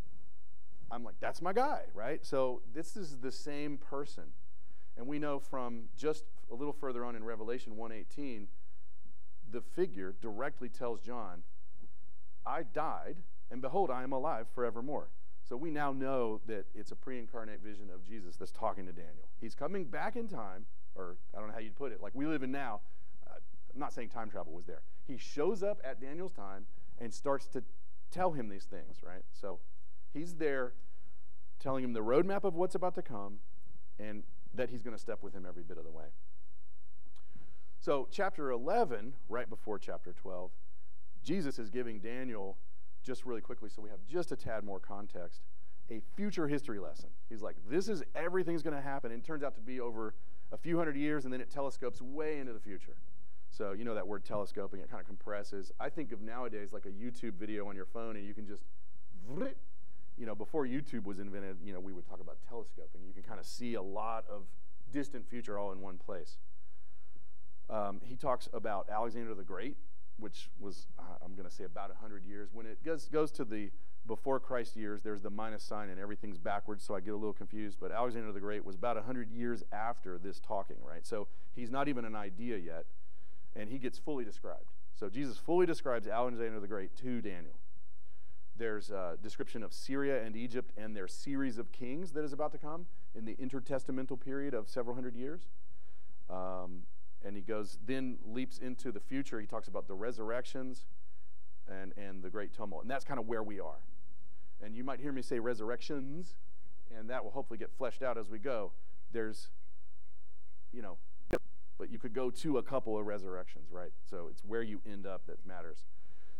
I'm 0.90 1.04
like, 1.04 1.16
that's 1.20 1.42
my 1.42 1.52
guy, 1.52 1.82
right? 1.94 2.24
So 2.24 2.62
this 2.72 2.96
is 2.96 3.18
the 3.18 3.32
same 3.32 3.78
person. 3.78 4.24
And 4.96 5.06
we 5.06 5.18
know 5.18 5.38
from 5.38 5.84
just 5.96 6.24
a 6.50 6.54
little 6.54 6.72
further 6.72 7.04
on 7.04 7.16
in 7.16 7.24
Revelation 7.24 7.76
118, 7.76 8.48
the 9.50 9.60
figure 9.60 10.14
directly 10.20 10.68
tells 10.68 11.00
John, 11.00 11.42
I 12.46 12.62
died, 12.62 13.16
and 13.50 13.60
behold, 13.60 13.90
I 13.90 14.02
am 14.02 14.12
alive 14.12 14.46
forevermore. 14.54 15.08
So 15.48 15.56
we 15.56 15.70
now 15.70 15.92
know 15.92 16.40
that 16.46 16.66
it's 16.74 16.90
a 16.90 16.96
pre 16.96 17.18
incarnate 17.18 17.60
vision 17.62 17.88
of 17.94 18.04
Jesus 18.04 18.36
that's 18.36 18.50
talking 18.50 18.86
to 18.86 18.92
Daniel. 18.92 19.28
He's 19.40 19.54
coming 19.54 19.84
back 19.84 20.16
in 20.16 20.26
time, 20.26 20.66
or 20.94 21.16
I 21.34 21.38
don't 21.38 21.48
know 21.48 21.54
how 21.54 21.60
you'd 21.60 21.76
put 21.76 21.92
it, 21.92 22.02
like 22.02 22.14
we 22.14 22.26
live 22.26 22.42
in 22.42 22.50
now. 22.50 22.80
Uh, 23.26 23.34
I'm 23.72 23.80
not 23.80 23.92
saying 23.92 24.08
time 24.08 24.28
travel 24.28 24.52
was 24.52 24.64
there. 24.64 24.82
He 25.06 25.16
shows 25.16 25.62
up 25.62 25.80
at 25.84 26.00
Daniel's 26.00 26.32
time 26.32 26.66
and 26.98 27.12
starts 27.14 27.46
to 27.48 27.62
tell 28.10 28.32
him 28.32 28.48
these 28.48 28.64
things, 28.64 28.98
right? 29.04 29.22
So 29.32 29.60
he's 30.12 30.34
there 30.34 30.72
telling 31.60 31.84
him 31.84 31.92
the 31.92 32.00
roadmap 32.00 32.44
of 32.44 32.54
what's 32.54 32.74
about 32.74 32.94
to 32.96 33.02
come 33.02 33.38
and 33.98 34.24
that 34.54 34.70
he's 34.70 34.82
going 34.82 34.94
to 34.96 35.00
step 35.00 35.22
with 35.22 35.32
him 35.32 35.46
every 35.48 35.62
bit 35.62 35.78
of 35.78 35.84
the 35.84 35.90
way. 35.90 36.06
So, 37.78 38.08
chapter 38.10 38.50
11, 38.50 39.12
right 39.28 39.48
before 39.48 39.78
chapter 39.78 40.12
12, 40.12 40.50
Jesus 41.22 41.58
is 41.58 41.70
giving 41.70 42.00
Daniel, 42.00 42.56
just 43.06 43.24
really 43.24 43.40
quickly, 43.40 43.70
so 43.70 43.80
we 43.80 43.88
have 43.88 44.00
just 44.06 44.32
a 44.32 44.36
tad 44.36 44.64
more 44.64 44.80
context, 44.80 45.40
a 45.90 46.00
future 46.16 46.48
history 46.48 46.80
lesson. 46.80 47.08
He's 47.28 47.42
like, 47.42 47.56
this 47.70 47.88
is 47.88 48.02
everything's 48.14 48.62
going 48.62 48.74
to 48.74 48.82
happen. 48.82 49.12
And 49.12 49.22
it 49.22 49.26
turns 49.26 49.44
out 49.44 49.54
to 49.54 49.60
be 49.60 49.80
over 49.80 50.14
a 50.50 50.56
few 50.56 50.76
hundred 50.76 50.96
years, 50.96 51.24
and 51.24 51.32
then 51.32 51.40
it 51.40 51.50
telescopes 51.50 52.02
way 52.02 52.38
into 52.38 52.52
the 52.52 52.60
future. 52.60 52.96
So 53.50 53.72
you 53.72 53.84
know 53.84 53.94
that 53.94 54.06
word 54.06 54.24
telescoping, 54.24 54.80
it 54.80 54.90
kind 54.90 55.00
of 55.00 55.06
compresses. 55.06 55.72
I 55.80 55.88
think 55.88 56.12
of 56.12 56.20
nowadays 56.20 56.72
like 56.72 56.84
a 56.84 56.90
YouTube 56.90 57.34
video 57.34 57.68
on 57.68 57.76
your 57.76 57.86
phone 57.86 58.16
and 58.16 58.26
you 58.26 58.34
can 58.34 58.46
just, 58.46 58.64
you 60.18 60.26
know, 60.26 60.34
before 60.34 60.66
YouTube 60.66 61.04
was 61.04 61.20
invented, 61.20 61.58
you 61.64 61.72
know, 61.72 61.80
we 61.80 61.92
would 61.92 62.06
talk 62.06 62.20
about 62.20 62.38
telescoping. 62.48 63.02
You 63.06 63.14
can 63.14 63.22
kind 63.22 63.40
of 63.40 63.46
see 63.46 63.74
a 63.74 63.82
lot 63.82 64.24
of 64.28 64.42
distant 64.92 65.28
future 65.28 65.58
all 65.58 65.72
in 65.72 65.80
one 65.80 65.96
place. 65.96 66.38
Um, 67.70 68.00
he 68.04 68.16
talks 68.16 68.48
about 68.52 68.88
Alexander 68.90 69.34
the 69.34 69.42
Great, 69.42 69.76
which 70.18 70.50
was, 70.58 70.86
I'm 71.24 71.34
going 71.34 71.48
to 71.48 71.54
say, 71.54 71.64
about 71.64 71.90
100 71.90 72.24
years. 72.24 72.50
When 72.52 72.66
it 72.66 72.82
goes, 72.84 73.06
goes 73.06 73.30
to 73.32 73.44
the 73.44 73.70
before 74.06 74.38
Christ 74.38 74.76
years, 74.76 75.02
there's 75.02 75.22
the 75.22 75.30
minus 75.30 75.64
sign 75.64 75.90
and 75.90 75.98
everything's 75.98 76.38
backwards, 76.38 76.84
so 76.84 76.94
I 76.94 77.00
get 77.00 77.12
a 77.12 77.16
little 77.16 77.32
confused. 77.32 77.78
But 77.80 77.90
Alexander 77.90 78.32
the 78.32 78.40
Great 78.40 78.64
was 78.64 78.76
about 78.76 78.96
100 78.96 79.30
years 79.30 79.64
after 79.72 80.16
this 80.16 80.38
talking, 80.38 80.76
right? 80.88 81.04
So 81.04 81.26
he's 81.54 81.70
not 81.70 81.88
even 81.88 82.04
an 82.04 82.14
idea 82.14 82.56
yet 82.56 82.86
and 83.56 83.70
he 83.70 83.78
gets 83.78 83.98
fully 83.98 84.24
described. 84.24 84.70
So 84.94 85.08
Jesus 85.08 85.38
fully 85.38 85.66
describes 85.66 86.06
Alexander 86.06 86.60
the 86.60 86.68
Great 86.68 86.94
to 86.96 87.20
Daniel. 87.20 87.54
there's 88.58 88.90
a 88.90 89.18
description 89.22 89.62
of 89.62 89.72
Syria 89.74 90.24
and 90.24 90.34
Egypt 90.34 90.72
and 90.78 90.96
their 90.96 91.06
series 91.06 91.58
of 91.58 91.72
kings 91.72 92.12
that 92.12 92.24
is 92.24 92.32
about 92.32 92.52
to 92.52 92.58
come 92.58 92.86
in 93.14 93.26
the 93.26 93.34
intertestamental 93.34 94.18
period 94.18 94.54
of 94.54 94.66
several 94.68 94.94
hundred 94.94 95.14
years. 95.14 95.42
Um, 96.30 96.84
and 97.26 97.36
he 97.36 97.42
goes, 97.42 97.78
then 97.84 98.18
leaps 98.24 98.58
into 98.58 98.92
the 98.92 99.00
future. 99.00 99.40
He 99.40 99.46
talks 99.46 99.66
about 99.66 99.88
the 99.88 99.94
resurrections 99.94 100.84
and, 101.68 101.92
and 101.96 102.22
the 102.22 102.30
great 102.30 102.54
tumult. 102.54 102.82
And 102.82 102.90
that's 102.90 103.04
kind 103.04 103.18
of 103.18 103.26
where 103.26 103.42
we 103.42 103.58
are. 103.58 103.80
And 104.62 104.76
you 104.76 104.84
might 104.84 105.00
hear 105.00 105.12
me 105.12 105.22
say 105.22 105.40
resurrections, 105.40 106.36
and 106.96 107.10
that 107.10 107.24
will 107.24 107.32
hopefully 107.32 107.58
get 107.58 107.70
fleshed 107.76 108.02
out 108.02 108.16
as 108.16 108.30
we 108.30 108.38
go. 108.38 108.72
There's, 109.12 109.48
you 110.72 110.82
know, 110.82 110.98
but 111.78 111.90
you 111.90 111.98
could 111.98 112.14
go 112.14 112.30
to 112.30 112.58
a 112.58 112.62
couple 112.62 112.96
of 112.98 113.06
resurrections, 113.06 113.70
right? 113.72 113.92
So 114.08 114.28
it's 114.30 114.42
where 114.46 114.62
you 114.62 114.80
end 114.90 115.06
up 115.06 115.26
that 115.26 115.44
matters. 115.44 115.84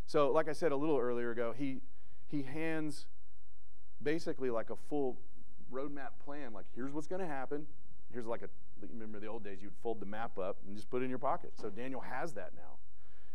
So, 0.07 0.31
like 0.31 0.49
I 0.49 0.53
said 0.53 0.73
a 0.73 0.77
little 0.77 0.99
earlier 0.99 1.33
ago, 1.33 1.53
he 1.57 1.81
he 2.29 2.43
hands 2.43 3.07
basically 4.03 4.51
like 4.51 4.71
a 4.71 4.77
full 4.89 5.19
roadmap 5.71 6.11
plan. 6.25 6.53
Like, 6.53 6.67
here's 6.75 6.93
what's 6.93 7.07
going 7.07 7.21
to 7.21 7.27
happen. 7.27 7.67
Here's 8.13 8.27
like 8.27 8.43
a 8.43 8.49
remember 8.81 9.21
the 9.21 9.27
old 9.27 9.45
days 9.45 9.59
you'd 9.63 9.77
fold 9.83 10.01
the 10.01 10.07
map 10.07 10.39
up 10.39 10.59
and 10.67 10.77
just 10.77 10.91
put 10.91 11.03
it 11.03 11.05
in 11.05 11.11
your 11.11 11.19
pocket. 11.19 11.53
So 11.61 11.71
Daniel 11.71 12.01
has 12.01 12.35
that 12.35 12.53
now. 12.57 12.79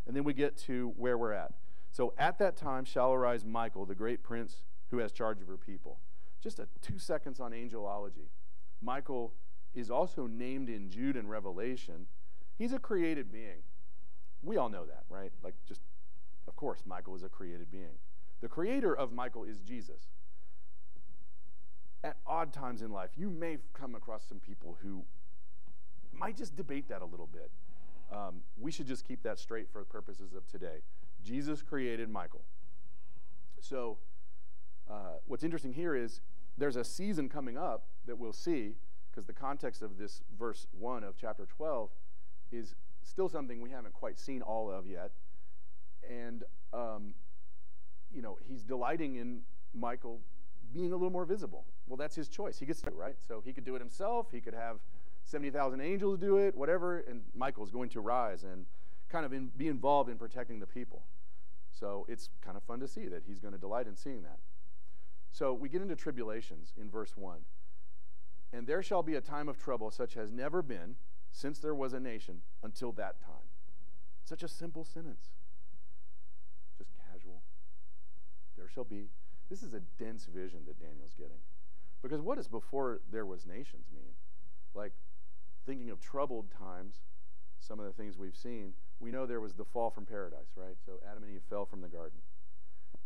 And 0.06 0.16
then 0.16 0.24
we 0.24 0.34
get 0.34 0.56
to 0.58 0.92
where 0.96 1.16
we're 1.16 1.32
at. 1.32 1.52
So 1.90 2.14
at 2.18 2.38
that 2.38 2.56
time 2.56 2.84
shall 2.84 3.12
arise 3.12 3.44
Michael, 3.44 3.84
the 3.84 3.94
great 3.94 4.22
prince 4.22 4.62
who 4.90 4.98
has 4.98 5.12
charge 5.12 5.40
of 5.40 5.48
her 5.48 5.56
people. 5.56 5.98
Just 6.42 6.58
a 6.58 6.66
two 6.80 6.98
seconds 6.98 7.38
on 7.38 7.52
angelology. 7.52 8.30
Michael 8.80 9.34
is 9.74 9.90
also 9.90 10.26
named 10.26 10.68
in 10.68 10.90
Jude 10.90 11.16
and 11.16 11.30
Revelation. 11.30 12.06
He's 12.58 12.72
a 12.72 12.78
created 12.78 13.30
being. 13.30 13.62
We 14.42 14.56
all 14.56 14.68
know 14.68 14.84
that, 14.86 15.04
right? 15.08 15.30
Like, 15.42 15.54
just, 15.66 15.80
of 16.48 16.56
course, 16.56 16.82
Michael 16.84 17.14
is 17.14 17.22
a 17.22 17.28
created 17.28 17.70
being. 17.70 17.98
The 18.40 18.48
creator 18.48 18.94
of 18.94 19.12
Michael 19.12 19.44
is 19.44 19.60
Jesus. 19.60 20.08
At 22.02 22.16
odd 22.26 22.52
times 22.52 22.82
in 22.82 22.90
life, 22.90 23.10
you 23.16 23.30
may 23.30 23.58
come 23.72 23.94
across 23.94 24.24
some 24.28 24.40
people 24.40 24.76
who 24.82 25.04
might 26.12 26.36
just 26.36 26.56
debate 26.56 26.88
that 26.88 27.02
a 27.02 27.04
little 27.04 27.28
bit. 27.32 27.50
Um, 28.12 28.42
we 28.60 28.70
should 28.70 28.86
just 28.86 29.06
keep 29.06 29.22
that 29.22 29.38
straight 29.38 29.68
for 29.72 29.78
the 29.78 29.84
purposes 29.84 30.34
of 30.34 30.46
today. 30.46 30.82
Jesus 31.24 31.62
created 31.62 32.10
Michael. 32.10 32.42
So, 33.60 33.98
uh, 34.90 35.18
what's 35.26 35.44
interesting 35.44 35.72
here 35.72 35.94
is 35.94 36.20
there's 36.58 36.76
a 36.76 36.84
season 36.84 37.28
coming 37.28 37.56
up 37.56 37.86
that 38.06 38.18
we'll 38.18 38.32
see, 38.32 38.74
because 39.10 39.26
the 39.26 39.32
context 39.32 39.82
of 39.82 39.98
this 39.98 40.20
verse 40.38 40.66
1 40.78 41.04
of 41.04 41.14
chapter 41.16 41.46
12 41.46 41.90
is 42.50 42.74
still 43.02 43.28
something 43.28 43.60
we 43.60 43.70
haven't 43.70 43.94
quite 43.94 44.18
seen 44.18 44.42
all 44.42 44.70
of 44.70 44.86
yet. 44.86 45.12
And, 46.08 46.44
um, 46.72 47.14
you 48.12 48.20
know, 48.20 48.38
he's 48.46 48.62
delighting 48.62 49.16
in 49.16 49.42
Michael 49.74 50.20
being 50.72 50.92
a 50.92 50.96
little 50.96 51.10
more 51.10 51.24
visible. 51.24 51.64
Well, 51.86 51.96
that's 51.96 52.14
his 52.14 52.28
choice. 52.28 52.58
He 52.58 52.66
gets 52.66 52.80
to 52.80 52.90
do 52.90 52.96
it, 52.96 52.98
right? 52.98 53.16
So 53.26 53.42
he 53.44 53.52
could 53.52 53.64
do 53.64 53.76
it 53.76 53.78
himself. 53.78 54.28
He 54.32 54.40
could 54.40 54.54
have 54.54 54.78
70,000 55.24 55.80
angels 55.80 56.18
do 56.18 56.36
it, 56.38 56.54
whatever, 56.54 56.98
and 56.98 57.22
Michael's 57.34 57.70
going 57.70 57.88
to 57.90 58.00
rise 58.00 58.42
and 58.44 58.66
kind 59.08 59.24
of 59.24 59.32
in, 59.32 59.50
be 59.56 59.68
involved 59.68 60.10
in 60.10 60.16
protecting 60.16 60.58
the 60.58 60.66
people. 60.66 61.02
So 61.70 62.06
it's 62.08 62.28
kind 62.40 62.56
of 62.56 62.62
fun 62.62 62.80
to 62.80 62.88
see 62.88 63.06
that 63.08 63.22
he's 63.26 63.38
going 63.38 63.52
to 63.52 63.60
delight 63.60 63.86
in 63.86 63.96
seeing 63.96 64.22
that. 64.22 64.38
So 65.32 65.54
we 65.54 65.68
get 65.68 65.80
into 65.80 65.96
tribulations 65.96 66.74
in 66.78 66.90
verse 66.90 67.16
1. 67.16 67.38
And 68.52 68.66
there 68.66 68.82
shall 68.82 69.02
be 69.02 69.14
a 69.14 69.20
time 69.20 69.48
of 69.48 69.58
trouble 69.58 69.90
such 69.90 70.16
as 70.16 70.30
never 70.30 70.62
been 70.62 70.96
since 71.32 71.58
there 71.58 71.74
was 71.74 71.94
a 71.94 72.00
nation 72.00 72.42
until 72.62 72.92
that 72.92 73.20
time. 73.20 73.48
Such 74.24 74.42
a 74.42 74.48
simple 74.48 74.84
sentence. 74.84 75.30
Just 76.76 76.90
casual. 77.10 77.42
There 78.56 78.68
shall 78.68 78.84
be. 78.84 79.08
This 79.48 79.62
is 79.62 79.74
a 79.74 79.80
dense 79.98 80.26
vision 80.26 80.60
that 80.66 80.78
Daniel's 80.78 81.14
getting. 81.16 81.38
Because 82.02 82.20
what 82.20 82.36
does 82.36 82.48
before 82.48 83.00
there 83.10 83.24
was 83.24 83.46
nations 83.46 83.86
mean? 83.94 84.12
Like, 84.74 84.92
thinking 85.66 85.90
of 85.90 86.00
troubled 86.00 86.50
times, 86.50 87.00
some 87.58 87.78
of 87.78 87.86
the 87.86 87.92
things 87.92 88.18
we've 88.18 88.36
seen, 88.36 88.72
we 89.00 89.10
know 89.10 89.26
there 89.26 89.40
was 89.40 89.54
the 89.54 89.64
fall 89.64 89.90
from 89.90 90.06
paradise, 90.06 90.52
right? 90.56 90.76
So 90.84 91.00
Adam 91.08 91.22
and 91.22 91.32
Eve 91.32 91.42
fell 91.48 91.64
from 91.64 91.80
the 91.80 91.88
garden. 91.88 92.18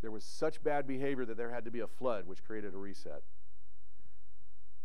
There 0.02 0.10
was 0.10 0.24
such 0.24 0.62
bad 0.62 0.86
behavior 0.86 1.24
that 1.24 1.36
there 1.36 1.50
had 1.50 1.64
to 1.64 1.70
be 1.70 1.80
a 1.80 1.86
flood, 1.86 2.26
which 2.26 2.44
created 2.44 2.74
a 2.74 2.78
reset. 2.78 3.22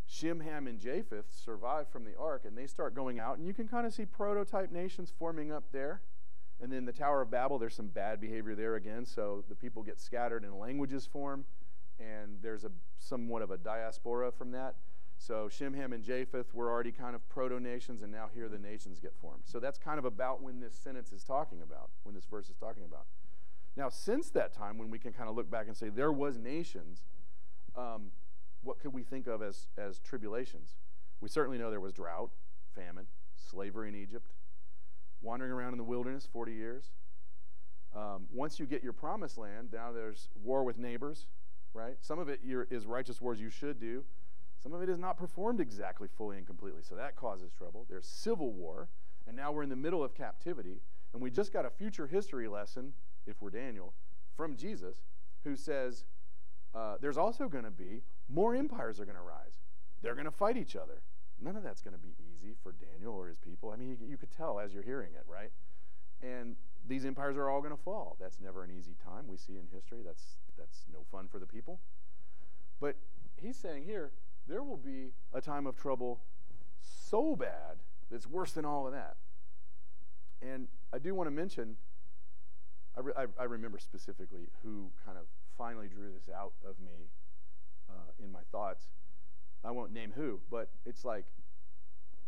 Shem, 0.07 0.41
Ham, 0.41 0.67
and 0.67 0.79
Japheth 0.79 1.31
survive 1.33 1.87
from 1.87 2.03
the 2.03 2.17
ark, 2.17 2.43
and 2.45 2.57
they 2.57 2.67
start 2.67 2.93
going 2.93 3.19
out, 3.19 3.37
and 3.37 3.47
you 3.47 3.53
can 3.53 3.67
kind 3.67 3.87
of 3.87 3.93
see 3.93 4.05
prototype 4.05 4.71
nations 4.71 5.11
forming 5.17 5.51
up 5.51 5.63
there. 5.71 6.01
And 6.61 6.71
then 6.71 6.85
the 6.85 6.91
Tower 6.91 7.21
of 7.21 7.31
Babel, 7.31 7.57
there's 7.57 7.75
some 7.75 7.87
bad 7.87 8.19
behavior 8.21 8.53
there 8.53 8.75
again, 8.75 9.05
so 9.05 9.43
the 9.49 9.55
people 9.55 9.83
get 9.83 9.99
scattered 9.99 10.43
and 10.43 10.53
languages 10.59 11.05
form, 11.05 11.45
and 11.99 12.37
there's 12.41 12.63
a 12.63 12.71
somewhat 12.99 13.41
of 13.41 13.51
a 13.51 13.57
diaspora 13.57 14.31
from 14.31 14.51
that. 14.51 14.75
So 15.21 15.47
Shem, 15.49 15.75
Ham, 15.75 15.93
and 15.93 16.03
Japheth 16.03 16.51
were 16.51 16.71
already 16.71 16.91
kind 16.91 17.15
of 17.15 17.27
proto 17.29 17.59
nations, 17.59 18.01
and 18.01 18.11
now 18.11 18.29
here 18.33 18.49
the 18.49 18.57
nations 18.57 18.99
get 18.99 19.13
formed. 19.15 19.43
So 19.45 19.59
that's 19.59 19.77
kind 19.77 19.99
of 19.99 20.05
about 20.05 20.41
when 20.41 20.59
this 20.59 20.73
sentence 20.73 21.11
is 21.11 21.23
talking 21.23 21.61
about, 21.61 21.91
when 22.01 22.15
this 22.15 22.25
verse 22.25 22.49
is 22.49 22.55
talking 22.55 22.83
about. 22.83 23.05
Now, 23.77 23.87
since 23.89 24.31
that 24.31 24.51
time, 24.51 24.79
when 24.79 24.89
we 24.89 24.97
can 24.97 25.13
kind 25.13 25.29
of 25.29 25.35
look 25.35 25.49
back 25.49 25.67
and 25.67 25.77
say 25.77 25.89
there 25.89 26.11
was 26.11 26.39
nations, 26.39 27.03
um, 27.77 28.09
what 28.63 28.79
could 28.79 28.93
we 28.93 29.03
think 29.03 29.27
of 29.27 29.43
as, 29.43 29.67
as 29.77 29.99
tribulations? 29.99 30.75
We 31.21 31.29
certainly 31.29 31.59
know 31.59 31.69
there 31.69 31.79
was 31.79 31.93
drought, 31.93 32.31
famine, 32.73 33.05
slavery 33.35 33.89
in 33.89 33.95
Egypt, 33.95 34.31
wandering 35.21 35.51
around 35.51 35.73
in 35.73 35.77
the 35.77 35.83
wilderness 35.83 36.27
40 36.33 36.53
years. 36.53 36.85
Um, 37.95 38.25
once 38.33 38.59
you 38.59 38.65
get 38.65 38.83
your 38.83 38.93
promised 38.93 39.37
land, 39.37 39.69
now 39.71 39.91
there's 39.91 40.29
war 40.43 40.63
with 40.63 40.79
neighbors, 40.79 41.27
right? 41.75 41.97
Some 42.01 42.17
of 42.17 42.27
it 42.27 42.39
is 42.43 42.87
righteous 42.87 43.21
wars 43.21 43.39
you 43.39 43.51
should 43.51 43.79
do. 43.79 44.03
Some 44.61 44.73
of 44.73 44.81
it 44.81 44.89
is 44.89 44.99
not 44.99 45.17
performed 45.17 45.59
exactly 45.59 46.07
fully 46.07 46.37
and 46.37 46.45
completely, 46.45 46.81
so 46.83 46.95
that 46.95 47.15
causes 47.15 47.51
trouble. 47.51 47.85
There's 47.89 48.05
civil 48.05 48.51
war, 48.51 48.89
and 49.27 49.35
now 49.35 49.51
we're 49.51 49.63
in 49.63 49.69
the 49.69 49.75
middle 49.75 50.03
of 50.03 50.13
captivity, 50.13 50.81
and 51.13 51.21
we 51.21 51.31
just 51.31 51.51
got 51.51 51.65
a 51.65 51.69
future 51.69 52.07
history 52.07 52.47
lesson, 52.47 52.93
if 53.25 53.41
we're 53.41 53.49
Daniel, 53.49 53.93
from 54.35 54.55
Jesus, 54.55 54.97
who 55.43 55.55
says 55.55 56.05
uh, 56.73 56.95
there's 57.01 57.17
also 57.17 57.47
going 57.47 57.63
to 57.63 57.71
be 57.71 58.01
more 58.29 58.55
empires 58.55 58.99
are 58.99 59.05
going 59.05 59.17
to 59.17 59.23
rise. 59.23 59.59
They're 60.01 60.15
going 60.15 60.25
to 60.25 60.31
fight 60.31 60.57
each 60.57 60.75
other. 60.75 61.01
None 61.41 61.55
of 61.55 61.63
that's 61.63 61.81
going 61.81 61.95
to 61.95 61.99
be 61.99 62.13
easy 62.33 62.53
for 62.61 62.73
Daniel 62.73 63.13
or 63.13 63.27
his 63.27 63.37
people. 63.37 63.71
I 63.71 63.75
mean, 63.75 63.89
you, 63.89 63.97
you 64.07 64.17
could 64.17 64.31
tell 64.31 64.59
as 64.59 64.73
you're 64.73 64.83
hearing 64.83 65.13
it, 65.15 65.23
right? 65.27 65.51
And 66.21 66.55
these 66.87 67.05
empires 67.05 67.35
are 67.35 67.49
all 67.49 67.61
going 67.61 67.75
to 67.75 67.83
fall. 67.83 68.15
That's 68.19 68.39
never 68.39 68.63
an 68.63 68.71
easy 68.71 68.95
time. 69.03 69.27
We 69.27 69.37
see 69.37 69.53
in 69.53 69.67
history 69.73 70.01
that's 70.05 70.23
that's 70.57 70.85
no 70.91 70.99
fun 71.11 71.27
for 71.27 71.39
the 71.39 71.45
people. 71.45 71.79
But 72.79 72.95
he's 73.37 73.57
saying 73.57 73.83
here, 73.83 74.11
there 74.51 74.63
will 74.63 74.77
be 74.77 75.11
a 75.33 75.39
time 75.39 75.65
of 75.65 75.77
trouble 75.77 76.19
so 76.81 77.37
bad 77.37 77.77
that's 78.11 78.27
worse 78.27 78.51
than 78.51 78.65
all 78.65 78.85
of 78.85 78.91
that. 78.91 79.15
And 80.41 80.67
I 80.91 80.99
do 80.99 81.15
want 81.15 81.27
to 81.27 81.31
mention, 81.31 81.77
I, 82.97 82.99
re- 82.99 83.13
I, 83.39 83.43
remember 83.45 83.79
specifically 83.79 84.49
who 84.61 84.91
kind 85.05 85.17
of 85.17 85.23
finally 85.57 85.87
drew 85.87 86.11
this 86.11 86.33
out 86.35 86.51
of 86.67 86.75
me 86.83 87.07
uh, 87.89 88.11
in 88.21 88.29
my 88.29 88.41
thoughts. 88.51 88.87
I 89.63 89.71
won't 89.71 89.93
name 89.93 90.11
who, 90.13 90.41
but 90.51 90.69
it's 90.85 91.05
like 91.05 91.25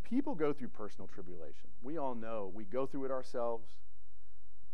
people 0.04 0.34
go 0.34 0.54
through 0.54 0.70
personal 0.70 1.10
tribulation. 1.14 1.72
We 1.82 1.98
all 1.98 2.16
know 2.16 2.52
we 2.54 2.64
go 2.64 2.86
through 2.86 3.04
it 3.06 3.12
ourselves, 3.12 3.72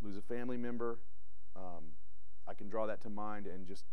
lose 0.04 0.18
a 0.18 0.22
family 0.22 0.58
member. 0.58 1.00
Um, 1.56 1.86
I 2.48 2.54
can 2.54 2.70
draw 2.70 2.86
that 2.86 3.02
to 3.02 3.10
mind, 3.10 3.48
and 3.48 3.66
just 3.66 3.86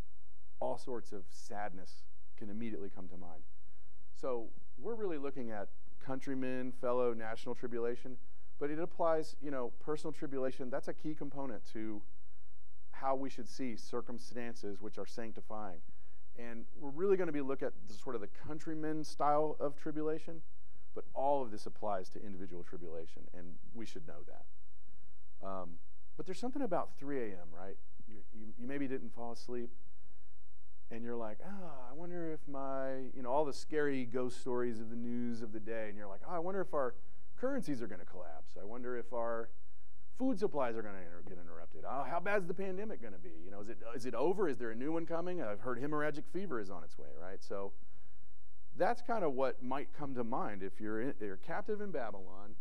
all 0.61 0.77
sorts 0.77 1.13
of 1.13 1.23
sadness 1.31 2.03
can 2.37 2.51
immediately 2.51 2.89
come 2.95 3.09
to 3.09 3.17
mind. 3.17 3.43
So 4.21 4.47
we're 4.79 4.95
really 4.95 5.19
looking 5.19 5.51
at 5.51 5.69
countrymen, 6.05 6.73
fellow 6.81 7.13
national 7.13 7.55
tribulation, 7.55 8.17
but 8.59 8.71
it 8.71 8.79
applies, 8.79 9.37
you 9.43 9.51
know, 9.51 9.73
personal 9.81 10.13
tribulation. 10.13 10.71
That's 10.71 10.89
a 10.89 10.95
key 10.95 11.15
component 11.15 11.63
to 11.73 12.01
how 12.93 13.15
we 13.15 13.29
should 13.29 13.49
see 13.49 13.77
circumstances 13.77 14.81
which 14.81 14.99
are 14.99 15.07
sanctifying. 15.07 15.81
And 16.39 16.65
we're 16.79 16.91
really 16.91 17.17
going 17.17 17.27
to 17.27 17.33
be 17.33 17.41
look 17.41 17.63
at 17.63 17.73
the, 17.89 17.95
sort 17.95 18.15
of 18.15 18.21
the 18.21 18.29
countrymen 18.47 19.05
style 19.05 19.57
of 19.61 19.77
tribulation, 19.77 20.43
but 20.95 21.05
all 21.15 21.43
of 21.43 21.51
this 21.51 21.67
applies 21.67 22.09
to 22.11 22.25
individual 22.25 22.63
tribulation, 22.63 23.23
and 23.37 23.55
we 23.75 23.85
should 23.85 24.07
know 24.07 24.23
that. 24.27 25.47
Um, 25.47 25.71
but 26.17 26.25
there's 26.27 26.39
something 26.39 26.63
about 26.63 26.91
3 26.99 27.19
a.m., 27.19 27.49
right? 27.53 27.77
You, 28.09 28.17
you, 28.33 28.47
you 28.59 28.67
maybe 28.67 28.87
didn't 28.87 29.15
fall 29.15 29.33
asleep 29.33 29.71
and 30.91 31.03
you're 31.03 31.17
like, 31.17 31.39
ah, 31.45 31.91
I 31.91 31.95
wonder 31.95 32.33
if 32.33 32.41
my, 32.49 32.95
you 33.15 33.23
know, 33.23 33.31
all 33.31 33.45
the 33.45 33.53
scary 33.53 34.05
ghost 34.05 34.41
stories 34.41 34.81
of 34.81 34.91
the 34.91 34.97
news 34.97 35.43
of 35.43 35.53
the 35.53 35.61
day, 35.61 35.87
and 35.89 35.97
you're 35.97 36.07
like, 36.07 36.21
oh, 36.29 36.35
I 36.35 36.39
wonder 36.39 36.61
if 36.61 36.73
our 36.75 36.95
currencies 37.37 37.83
are 37.83 37.87
going 37.87 38.01
to 38.01 38.07
collapse. 38.07 38.53
I 38.61 38.65
wonder 38.65 38.97
if 38.97 39.13
our 39.13 39.49
food 40.19 40.39
supplies 40.39 40.77
are 40.77 40.83
going 40.83 40.95
to 40.95 41.29
get 41.29 41.39
interrupted. 41.39 41.85
Oh, 41.89 42.05
how 42.09 42.21
bad 42.21 42.43
is 42.43 42.47
the 42.47 42.55
pandemic 42.55 43.01
going 43.01 43.13
to 43.13 43.19
be? 43.19 43.33
You 43.45 43.51
know, 43.51 43.61
is 43.61 43.69
it 43.69 43.79
is 43.95 44.07
it 44.07 44.15
over? 44.15 44.49
Is 44.49 44.57
there 44.57 44.71
a 44.71 44.75
new 44.75 44.93
one 44.93 45.07
coming? 45.07 45.43
I've 45.43 45.61
heard 45.61 45.81
hemorrhagic 45.81 46.25
fever 46.33 46.61
is 46.61 46.71
on 46.71 46.85
its 46.85 46.97
way, 46.97 47.09
right? 47.21 47.43
So 47.43 47.73
that's 48.77 49.03
kind 49.03 49.25
of 49.25 49.33
what 49.33 49.63
might 49.63 49.89
come 49.97 50.15
to 50.15 50.25
mind 50.25 50.63
if 50.63 50.81
you're 50.81 51.01
in, 51.01 51.15
you're 51.21 51.37
captive 51.37 51.81
in 51.81 51.91
Babylon 51.91 52.55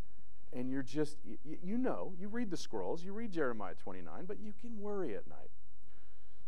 and 0.53 0.69
you're 0.69 0.83
just 0.83 1.17
you 1.43 1.77
know, 1.77 2.13
you 2.19 2.27
read 2.27 2.49
the 2.49 2.57
scrolls, 2.57 3.03
you 3.03 3.13
read 3.13 3.31
Jeremiah 3.31 3.75
29, 3.75 4.25
but 4.25 4.39
you 4.39 4.53
can 4.59 4.79
worry 4.79 5.15
at 5.15 5.27
night. 5.27 5.51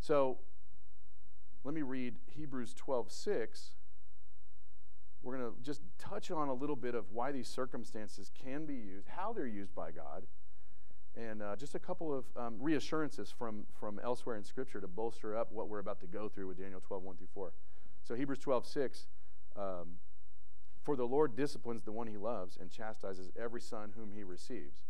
So 0.00 0.38
let 1.68 1.74
me 1.74 1.82
read 1.82 2.14
Hebrews 2.34 2.72
12 2.72 3.12
6. 3.12 3.72
We're 5.22 5.36
going 5.36 5.52
to 5.52 5.62
just 5.62 5.82
touch 5.98 6.30
on 6.30 6.48
a 6.48 6.54
little 6.54 6.76
bit 6.76 6.94
of 6.94 7.12
why 7.12 7.30
these 7.30 7.46
circumstances 7.46 8.30
can 8.42 8.64
be 8.64 8.72
used, 8.72 9.08
how 9.08 9.34
they're 9.34 9.46
used 9.46 9.74
by 9.74 9.90
God, 9.90 10.24
and 11.14 11.42
uh, 11.42 11.56
just 11.56 11.74
a 11.74 11.78
couple 11.78 12.10
of 12.16 12.24
um, 12.38 12.54
reassurances 12.58 13.30
from, 13.30 13.66
from 13.78 14.00
elsewhere 14.02 14.36
in 14.36 14.44
Scripture 14.44 14.80
to 14.80 14.88
bolster 14.88 15.36
up 15.36 15.52
what 15.52 15.68
we're 15.68 15.80
about 15.80 16.00
to 16.00 16.06
go 16.06 16.26
through 16.30 16.46
with 16.46 16.58
Daniel 16.58 16.80
12 16.80 17.02
1 17.02 17.16
through 17.16 17.28
4. 17.34 17.52
So, 18.02 18.14
Hebrews 18.14 18.38
12 18.38 18.66
6. 18.66 19.06
Um, 19.54 19.96
for 20.82 20.96
the 20.96 21.04
Lord 21.04 21.36
disciplines 21.36 21.82
the 21.82 21.92
one 21.92 22.06
he 22.06 22.16
loves 22.16 22.56
and 22.58 22.70
chastises 22.70 23.30
every 23.38 23.60
son 23.60 23.92
whom 23.94 24.10
he 24.10 24.24
receives. 24.24 24.84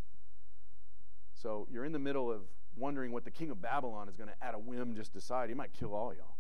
So 1.35 1.66
you're 1.73 1.85
in 1.85 1.90
the 1.90 1.99
middle 1.99 2.30
of 2.30 2.42
wondering 2.76 3.11
what 3.11 3.25
the 3.25 3.32
king 3.32 3.50
of 3.50 3.61
Babylon 3.61 4.08
is 4.08 4.16
going 4.16 4.28
to, 4.28 4.47
at 4.47 4.54
a 4.54 4.58
whim, 4.61 4.94
just 4.94 5.12
decide. 5.12 5.49
He 5.49 5.56
might 5.56 5.73
kill 5.73 5.92
all 5.92 6.14
y'all. 6.14 6.38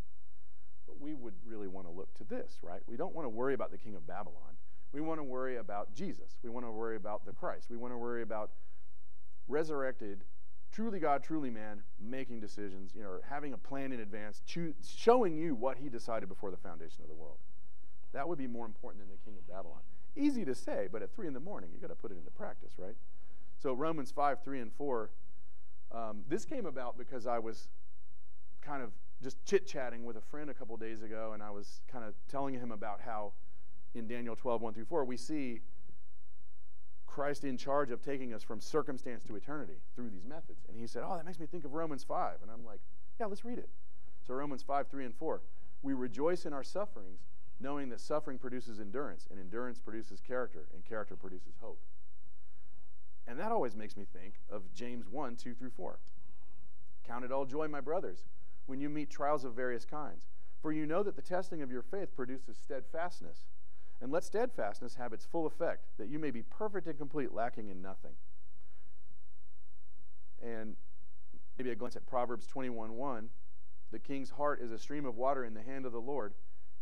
But 0.88 1.00
we 1.00 1.14
would 1.14 1.34
really 1.46 1.68
want 1.68 1.86
to 1.86 1.92
look 1.92 2.12
to 2.14 2.24
this, 2.24 2.58
right? 2.62 2.80
We 2.86 2.96
don't 2.96 3.14
want 3.14 3.26
to 3.26 3.30
worry 3.30 3.54
about 3.54 3.70
the 3.70 3.78
king 3.78 3.94
of 3.94 4.06
Babylon. 4.06 4.56
We 4.92 5.02
want 5.02 5.20
to 5.20 5.24
worry 5.24 5.58
about 5.58 5.94
Jesus. 5.94 6.38
We 6.42 6.48
want 6.48 6.64
to 6.64 6.72
worry 6.72 6.96
about 6.96 7.26
the 7.26 7.32
Christ. 7.32 7.68
We 7.70 7.76
want 7.76 7.92
to 7.92 7.98
worry 7.98 8.22
about 8.22 8.50
resurrected, 9.46 10.24
truly 10.72 10.98
God, 10.98 11.22
truly 11.22 11.50
man, 11.50 11.82
making 12.00 12.40
decisions, 12.40 12.92
you 12.94 13.02
know, 13.02 13.18
having 13.28 13.52
a 13.52 13.58
plan 13.58 13.92
in 13.92 14.00
advance, 14.00 14.42
showing 14.82 15.36
you 15.36 15.54
what 15.54 15.76
he 15.76 15.90
decided 15.90 16.28
before 16.28 16.50
the 16.50 16.56
foundation 16.56 17.02
of 17.02 17.08
the 17.08 17.14
world. 17.14 17.36
That 18.12 18.26
would 18.28 18.38
be 18.38 18.46
more 18.46 18.64
important 18.64 19.02
than 19.02 19.10
the 19.10 19.22
king 19.24 19.36
of 19.38 19.46
Babylon. 19.46 19.80
Easy 20.16 20.44
to 20.46 20.54
say, 20.54 20.88
but 20.90 21.02
at 21.02 21.14
3 21.14 21.26
in 21.26 21.34
the 21.34 21.40
morning, 21.40 21.70
you've 21.72 21.82
got 21.82 21.88
to 21.88 21.94
put 21.94 22.10
it 22.10 22.16
into 22.16 22.30
practice, 22.30 22.72
right? 22.78 22.96
So, 23.58 23.74
Romans 23.74 24.10
5, 24.10 24.42
3 24.42 24.60
and 24.60 24.72
4. 24.72 25.10
Um, 25.92 26.22
this 26.28 26.44
came 26.44 26.66
about 26.66 26.96
because 26.96 27.26
I 27.26 27.38
was 27.38 27.68
kind 28.62 28.82
of 28.82 28.92
just 29.22 29.44
chit 29.44 29.66
chatting 29.66 30.04
with 30.04 30.16
a 30.16 30.20
friend 30.20 30.50
a 30.50 30.54
couple 30.54 30.76
days 30.76 31.02
ago, 31.02 31.32
and 31.34 31.42
I 31.42 31.50
was 31.50 31.80
kind 31.90 32.04
of 32.04 32.14
telling 32.28 32.54
him 32.54 32.72
about 32.72 33.00
how 33.00 33.32
in 33.94 34.06
Daniel 34.06 34.36
12, 34.36 34.62
1 34.62 34.74
through 34.74 34.84
4, 34.84 35.04
we 35.04 35.16
see 35.16 35.60
Christ 37.06 37.44
in 37.44 37.56
charge 37.56 37.90
of 37.90 38.02
taking 38.02 38.32
us 38.32 38.42
from 38.42 38.60
circumstance 38.60 39.24
to 39.24 39.34
eternity 39.34 39.80
through 39.96 40.10
these 40.10 40.24
methods. 40.24 40.64
And 40.68 40.76
he 40.76 40.86
said, 40.86 41.02
Oh, 41.04 41.16
that 41.16 41.26
makes 41.26 41.40
me 41.40 41.46
think 41.46 41.64
of 41.64 41.72
Romans 41.72 42.04
5. 42.04 42.36
And 42.42 42.50
I'm 42.50 42.64
like, 42.64 42.80
Yeah, 43.18 43.26
let's 43.26 43.44
read 43.44 43.58
it. 43.58 43.68
So, 44.26 44.34
Romans 44.34 44.62
5, 44.62 44.88
3 44.88 45.06
and 45.06 45.14
4. 45.14 45.40
We 45.82 45.94
rejoice 45.94 46.44
in 46.44 46.52
our 46.52 46.62
sufferings 46.62 47.20
knowing 47.60 47.88
that 47.88 48.00
suffering 48.00 48.38
produces 48.38 48.78
endurance, 48.78 49.26
and 49.30 49.40
endurance 49.40 49.78
produces 49.78 50.20
character, 50.20 50.68
and 50.72 50.84
character 50.84 51.16
produces 51.16 51.54
hope. 51.60 51.80
And 53.26 53.38
that 53.38 53.52
always 53.52 53.74
makes 53.74 53.96
me 53.96 54.06
think 54.10 54.34
of 54.50 54.62
James 54.74 55.08
1 55.08 55.36
2 55.36 55.54
through 55.54 55.70
4. 55.70 55.98
Count 57.06 57.24
it 57.24 57.32
all 57.32 57.44
joy, 57.44 57.68
my 57.68 57.80
brothers, 57.80 58.24
when 58.68 58.80
you 58.80 58.88
meet 58.88 59.10
trials 59.10 59.44
of 59.44 59.54
various 59.54 59.84
kinds, 59.84 60.28
for 60.62 60.72
you 60.72 60.86
know 60.86 61.02
that 61.02 61.16
the 61.16 61.22
testing 61.22 61.62
of 61.62 61.70
your 61.70 61.82
faith 61.82 62.14
produces 62.14 62.56
steadfastness. 62.56 63.46
And 64.00 64.12
let 64.12 64.22
steadfastness 64.22 64.94
have 64.94 65.12
its 65.12 65.24
full 65.24 65.46
effect, 65.46 65.86
that 65.98 66.08
you 66.08 66.20
may 66.20 66.30
be 66.30 66.42
perfect 66.42 66.86
and 66.86 66.96
complete, 66.96 67.32
lacking 67.32 67.68
in 67.68 67.82
nothing. 67.82 68.12
And 70.40 70.76
maybe 71.58 71.70
a 71.70 71.74
glance 71.74 71.96
at 71.96 72.06
Proverbs 72.06 72.46
21 72.46 72.92
1. 72.92 73.28
The 73.90 73.98
king's 73.98 74.30
heart 74.30 74.60
is 74.62 74.70
a 74.70 74.78
stream 74.78 75.04
of 75.04 75.16
water 75.16 75.44
in 75.44 75.54
the 75.54 75.62
hand 75.62 75.84
of 75.84 75.90
the 75.90 76.00
Lord 76.00 76.34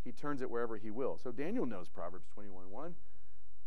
he 0.06 0.12
turns 0.12 0.40
it 0.40 0.48
wherever 0.48 0.76
he 0.76 0.90
will. 0.90 1.18
So 1.18 1.32
Daniel 1.32 1.66
knows 1.66 1.88
Proverbs 1.88 2.28
21:1, 2.28 2.94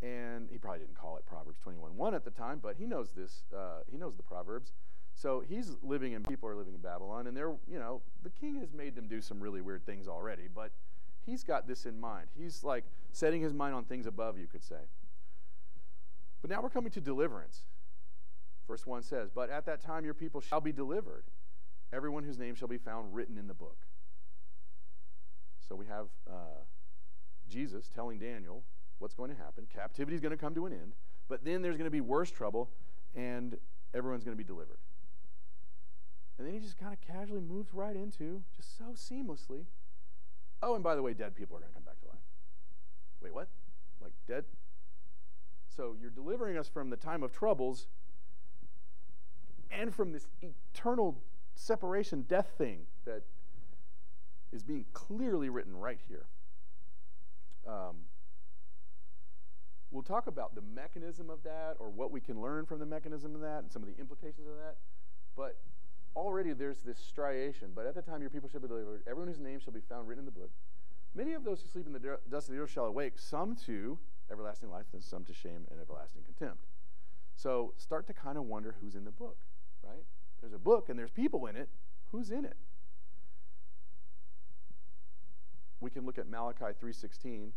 and 0.02 0.50
he 0.50 0.58
probably 0.58 0.80
didn't 0.80 0.96
call 0.96 1.18
it 1.18 1.26
Proverbs 1.26 1.60
21:1 1.60 2.14
at 2.14 2.24
the 2.24 2.32
time, 2.32 2.60
but 2.60 2.78
he 2.78 2.86
knows 2.86 3.12
this. 3.12 3.44
Uh, 3.54 3.82
he 3.92 3.98
knows 3.98 4.16
the 4.16 4.24
Proverbs. 4.24 4.72
So 5.16 5.44
he's 5.48 5.75
living 5.84 6.13
in 6.13 6.24
people 6.24 6.48
are 6.48 6.56
living 6.56 6.74
in 6.74 6.82
Babylon, 6.82 7.28
and 7.28 7.36
they're 7.36 7.54
you 7.68 7.80
know 7.80 8.01
the 8.24 8.30
king 8.30 8.56
has 8.60 8.72
made 8.74 8.96
them 8.96 9.08
do 9.08 9.22
some 9.22 9.39
really 9.39 9.62
weird 9.62 9.86
things 9.86 10.08
already, 10.08 10.48
but 10.54 10.72
he's 11.25 11.44
got 11.44 11.68
this 11.68 11.86
in 11.86 12.00
mind. 12.00 12.28
He's 12.38 12.63
like 12.63 12.86
setting 13.12 13.42
his 13.42 13.54
mind 13.54 13.75
on 13.75 13.84
things 13.86 14.06
above, 14.06 14.38
you 14.38 14.48
could 14.48 14.63
say. 14.63 14.88
But 16.42 16.51
now 16.51 16.62
we're 16.62 16.70
coming 16.70 16.92
to 16.92 17.01
deliverance. 17.01 17.62
Verse 18.68 18.86
1 18.86 19.04
says, 19.04 19.30
But 19.34 19.50
at 19.50 19.65
that 19.65 19.82
time 19.82 20.06
your 20.06 20.13
people 20.13 20.41
shall 20.41 20.62
be 20.62 20.72
delivered, 20.72 21.24
everyone 21.91 22.24
whose 22.24 22.38
name 22.38 22.56
shall 22.56 22.67
be 22.67 22.78
found 22.78 23.13
written 23.13 23.38
in 23.38 23.48
the 23.48 23.54
book. 23.54 23.78
So 25.67 25.76
we 25.76 25.86
have 25.88 26.08
uh, 26.30 26.63
Jesus 27.50 27.89
telling 27.93 28.19
Daniel 28.19 28.63
what's 29.00 29.13
going 29.13 29.32
to 29.32 29.36
happen. 29.36 29.65
Captivity 29.74 30.15
is 30.15 30.22
going 30.22 30.32
to 30.32 30.38
come 30.38 30.56
to 30.56 30.65
an 30.65 30.74
end, 30.74 30.93
but 31.28 31.43
then 31.43 31.62
there's 31.62 31.78
going 31.78 31.86
to 31.86 31.91
be 31.91 32.02
worse 32.02 32.32
trouble, 32.32 32.69
and 33.15 33.58
everyone's 33.93 34.24
going 34.24 34.38
to 34.38 34.43
be 34.43 34.48
delivered. 34.48 34.78
And 36.39 36.47
then 36.47 36.54
he 36.54 36.62
just 36.62 36.80
kind 36.80 36.93
of 36.93 37.02
casually 37.02 37.41
moves 37.41 37.73
right 37.73 37.97
into, 37.97 38.41
just 38.56 38.78
so 38.78 38.86
seamlessly, 38.95 39.65
oh, 40.63 40.73
and 40.73 40.84
by 40.84 40.95
the 40.95 41.02
way, 41.02 41.13
dead 41.13 41.36
people 41.36 41.58
are 41.58 41.60
going 41.60 41.69
to 41.69 41.75
come 41.75 41.84
back 41.84 41.99
to 41.99 42.08
life. 42.08 42.17
Wait, 43.21 43.34
what? 43.34 43.49
Like 44.02 44.13
dead? 44.25 44.45
So 45.75 45.97
you're 46.02 46.10
delivering 46.10 46.58
us 46.58 46.69
from 46.69 46.89
the 46.89 46.95
time 46.95 47.23
of 47.23 47.34
troubles 47.34 47.88
and 49.69 49.93
from 49.93 50.13
this 50.13 50.28
eternal 50.41 51.21
separation, 51.56 52.21
death 52.21 52.54
thing 52.58 52.88
that 53.06 53.23
is 54.54 54.63
being 54.63 54.86
clearly 54.93 55.49
written 55.49 55.75
right 55.75 55.99
here. 56.08 56.25
Um, 57.67 57.95
we'll 59.91 60.04
talk 60.04 60.28
about 60.28 60.56
the 60.56 60.62
mechanism 60.62 61.30
of 61.30 61.43
that 61.43 61.75
or 61.80 61.89
what 61.89 62.12
we 62.12 62.21
can 62.21 62.41
learn 62.41 62.65
from 62.65 62.80
the 62.80 62.86
mechanism 62.86 63.36
of 63.36 63.41
that 63.41 63.60
and 63.60 63.71
some 63.71 63.84
of 63.84 63.89
the 63.89 63.99
implications 63.99 64.47
of 64.47 64.56
that. 64.56 64.78
But 65.36 65.58
already 66.15 66.54
there's 66.54 66.80
this 66.80 66.98
striation. 67.00 67.72
But 67.76 67.86
at 67.86 67.95
the 67.95 68.02
time 68.02 68.22
your 68.22 68.30
people 68.30 68.50
shall 68.50 68.62
be 68.62 68.67
delivered, 68.67 69.04
everyone 69.08 69.28
whose 69.28 69.39
name 69.39 69.60
shall 69.60 69.74
be 69.74 69.82
found 69.82 70.08
written 70.08 70.22
in 70.22 70.26
the 70.26 70.32
book. 70.32 70.52
Many 71.15 71.34
of 71.34 71.43
those 71.43 71.62
who 71.62 71.67
sleep 71.67 71.88
in 71.88 71.93
the 71.93 72.17
dust 72.30 72.50
of 72.50 72.56
the 72.56 72.62
earth 72.62 72.72
shall 72.72 72.86
awake, 72.86 73.13
some 73.17 73.56
to 73.65 73.98
everlasting 74.32 74.69
life, 74.69 74.86
and 74.93 75.04
some 75.04 75.26
to 75.26 75.34
shame 75.34 75.65
and 75.72 75.80
everlasting 75.82 76.22
contempt. 76.24 76.65
So 77.36 77.74
start 77.78 78.06
to 78.08 78.13
kind 78.13 78.38
of 78.38 78.43
wonder 78.43 78.76
who's 78.82 78.95
in 78.95 79.06
the 79.06 79.12
book, 79.12 79.38
right? 79.84 80.04
There's 80.41 80.54
a 80.54 80.60
book 80.60 80.89
and 80.89 81.00
there's 81.00 81.12
people 81.12 81.48
in 81.48 81.56
it. 81.56 81.69
Who's 82.12 82.32
in 82.32 82.45
it? 82.45 82.58
we 85.80 85.89
can 85.89 86.06
look 86.06 86.17
at 86.17 86.28
Malachi 86.28 86.74
3:16 86.80 87.52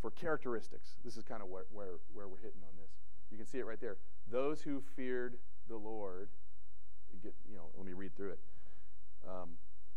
for 0.00 0.10
characteristics. 0.10 0.96
This 1.04 1.16
is 1.16 1.24
kind 1.24 1.42
of 1.42 1.48
where, 1.48 1.66
where, 1.70 1.98
where 2.12 2.28
we're 2.28 2.38
hitting 2.38 2.62
on 2.62 2.76
this. 2.76 2.90
You 3.30 3.36
can 3.36 3.46
see 3.46 3.58
it 3.58 3.66
right 3.66 3.80
there. 3.80 3.96
Those 4.28 4.62
who 4.62 4.80
feared 4.80 5.38
the 5.68 5.76
Lord, 5.76 6.28
get, 7.22 7.34
you 7.48 7.56
know, 7.56 7.66
let 7.76 7.86
me 7.86 7.92
read 7.92 8.16
through 8.16 8.30
it. 8.30 8.38
Um, 9.26 9.50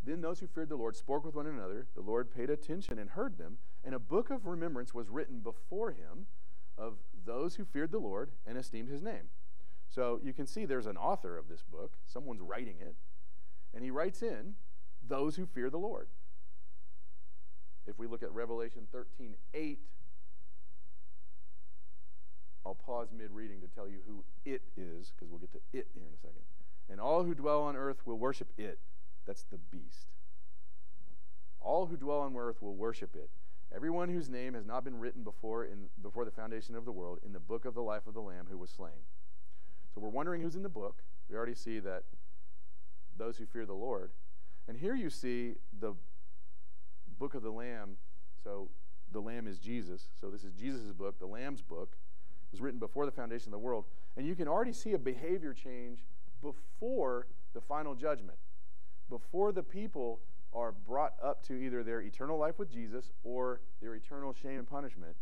then 0.03 0.21
those 0.21 0.39
who 0.39 0.47
feared 0.47 0.69
the 0.69 0.75
Lord 0.75 0.95
spoke 0.95 1.25
with 1.25 1.35
one 1.35 1.45
another. 1.45 1.87
The 1.95 2.01
Lord 2.01 2.33
paid 2.33 2.49
attention 2.49 2.99
and 2.99 3.11
heard 3.11 3.37
them, 3.37 3.57
and 3.83 3.93
a 3.93 3.99
book 3.99 4.29
of 4.29 4.45
remembrance 4.45 4.93
was 4.93 5.09
written 5.09 5.39
before 5.39 5.91
him 5.91 6.27
of 6.77 6.95
those 7.25 7.55
who 7.55 7.65
feared 7.65 7.91
the 7.91 7.99
Lord 7.99 8.31
and 8.47 8.57
esteemed 8.57 8.89
his 8.89 9.01
name. 9.01 9.29
So 9.89 10.19
you 10.23 10.33
can 10.33 10.47
see 10.47 10.65
there's 10.65 10.85
an 10.85 10.97
author 10.97 11.37
of 11.37 11.49
this 11.49 11.63
book. 11.63 11.93
Someone's 12.05 12.41
writing 12.41 12.75
it. 12.79 12.95
And 13.73 13.83
he 13.83 13.91
writes 13.91 14.21
in 14.21 14.55
those 15.07 15.35
who 15.35 15.45
fear 15.45 15.69
the 15.69 15.77
Lord. 15.77 16.07
If 17.87 17.97
we 17.97 18.07
look 18.07 18.23
at 18.23 18.31
Revelation 18.31 18.87
13 18.91 19.35
8, 19.53 19.79
I'll 22.65 22.75
pause 22.75 23.07
mid 23.15 23.31
reading 23.31 23.61
to 23.61 23.67
tell 23.67 23.87
you 23.87 23.99
who 24.05 24.23
it 24.45 24.61
is, 24.77 25.11
because 25.11 25.29
we'll 25.29 25.39
get 25.39 25.51
to 25.53 25.59
it 25.73 25.87
here 25.93 26.03
in 26.03 26.13
a 26.13 26.21
second. 26.21 26.41
And 26.89 26.99
all 26.99 27.23
who 27.23 27.35
dwell 27.35 27.61
on 27.63 27.75
earth 27.75 28.05
will 28.05 28.17
worship 28.17 28.49
it. 28.57 28.79
That's 29.25 29.43
the 29.43 29.57
beast. 29.57 30.07
All 31.61 31.85
who 31.85 31.97
dwell 31.97 32.21
on 32.21 32.35
earth 32.35 32.61
will 32.61 32.75
worship 32.75 33.15
it. 33.15 33.29
Everyone 33.73 34.09
whose 34.09 34.29
name 34.29 34.55
has 34.55 34.65
not 34.65 34.83
been 34.83 34.97
written 34.97 35.23
before 35.23 35.65
in 35.65 35.89
before 36.01 36.25
the 36.25 36.31
foundation 36.31 36.75
of 36.75 36.85
the 36.85 36.91
world 36.91 37.19
in 37.23 37.33
the 37.33 37.39
book 37.39 37.65
of 37.65 37.75
the 37.75 37.81
life 37.81 38.07
of 38.07 38.15
the 38.15 38.21
Lamb 38.21 38.47
who 38.49 38.57
was 38.57 38.71
slain. 38.71 39.05
So 39.93 40.01
we're 40.01 40.09
wondering 40.09 40.41
who's 40.41 40.55
in 40.55 40.63
the 40.63 40.69
book. 40.69 41.03
We 41.29 41.35
already 41.35 41.53
see 41.53 41.79
that 41.79 42.03
those 43.17 43.37
who 43.37 43.45
fear 43.45 43.65
the 43.65 43.73
Lord. 43.73 44.11
And 44.67 44.77
here 44.77 44.95
you 44.95 45.09
see 45.09 45.55
the 45.79 45.93
book 47.19 47.35
of 47.35 47.43
the 47.43 47.51
Lamb. 47.51 47.97
So 48.43 48.69
the 49.11 49.19
Lamb 49.19 49.47
is 49.47 49.59
Jesus. 49.59 50.09
So 50.19 50.29
this 50.29 50.43
is 50.43 50.53
Jesus' 50.53 50.91
book, 50.93 51.19
the 51.19 51.27
Lamb's 51.27 51.61
book. 51.61 51.97
It 52.47 52.53
was 52.53 52.61
written 52.61 52.79
before 52.79 53.05
the 53.05 53.11
foundation 53.11 53.49
of 53.49 53.59
the 53.59 53.65
world. 53.65 53.85
And 54.17 54.25
you 54.25 54.35
can 54.35 54.47
already 54.47 54.73
see 54.73 54.93
a 54.93 54.97
behavior 54.97 55.53
change 55.53 56.05
before 56.41 57.27
the 57.53 57.61
final 57.61 57.95
judgment. 57.95 58.37
Before 59.09 59.51
the 59.51 59.63
people 59.63 60.19
are 60.53 60.71
brought 60.71 61.13
up 61.23 61.43
to 61.47 61.53
either 61.53 61.83
their 61.83 62.01
eternal 62.01 62.37
life 62.37 62.57
with 62.57 62.71
Jesus 62.71 63.11
or 63.23 63.61
their 63.81 63.95
eternal 63.95 64.33
shame 64.33 64.59
and 64.59 64.69
punishment, 64.69 65.15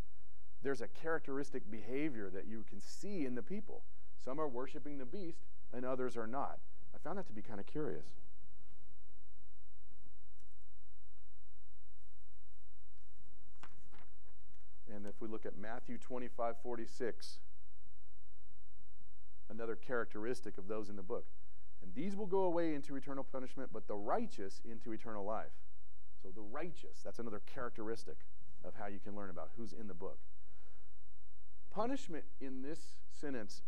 there's 0.64 0.82
a 0.82 0.88
characteristic 0.88 1.70
behavior 1.70 2.30
that 2.34 2.48
you 2.48 2.64
can 2.70 2.82
see 2.82 3.26
in 3.26 3.36
the 3.36 3.44
people. 3.44 3.84
Some 4.24 4.40
are 4.40 4.48
worshiping 4.48 4.98
the 4.98 5.06
beast 5.06 5.46
and 5.74 5.86
others 5.86 6.18
are 6.18 6.28
not. 6.28 6.60
I 6.94 6.98
found 6.98 7.18
that 7.18 7.28
to 7.28 7.34
be 7.34 7.42
kind 7.42 7.60
of 7.60 7.66
curious. 7.66 8.06
And 14.94 15.06
if 15.06 15.22
we 15.22 15.28
look 15.28 15.46
at 15.46 15.58
Matthew 15.58 15.98
25 15.98 16.56
46, 16.64 17.38
another 19.50 19.76
characteristic 19.76 20.58
of 20.58 20.68
those 20.68 20.90
in 20.90 20.96
the 20.96 21.04
book. 21.04 21.26
And 21.82 21.94
these 21.94 22.16
will 22.16 22.26
go 22.26 22.44
away 22.44 22.74
into 22.74 22.96
eternal 22.96 23.24
punishment, 23.24 23.70
but 23.72 23.88
the 23.88 23.96
righteous 23.96 24.62
into 24.70 24.94
eternal 24.94 25.24
life. 25.24 25.54
So 26.22 26.30
the 26.34 26.42
righteous, 26.42 27.02
that's 27.04 27.20
another 27.20 27.42
characteristic 27.54 28.18
of 28.66 28.74
how 28.76 28.88
you 28.88 29.00
can 29.00 29.16
learn 29.16 29.30
about 29.30 29.50
who's 29.56 29.74
in 29.74 29.88
the 29.88 29.94
book. 29.94 30.18
Punishment 31.72 32.24
in 32.42 32.64
this 32.64 32.80
sentence, 33.12 33.62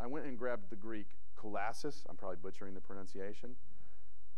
I 0.00 0.06
went 0.06 0.26
and 0.26 0.38
grabbed 0.38 0.70
the 0.70 0.76
Greek 0.76 1.08
kolasis. 1.36 2.04
I'm 2.08 2.16
probably 2.16 2.36
butchering 2.42 2.74
the 2.74 2.80
pronunciation. 2.80 3.56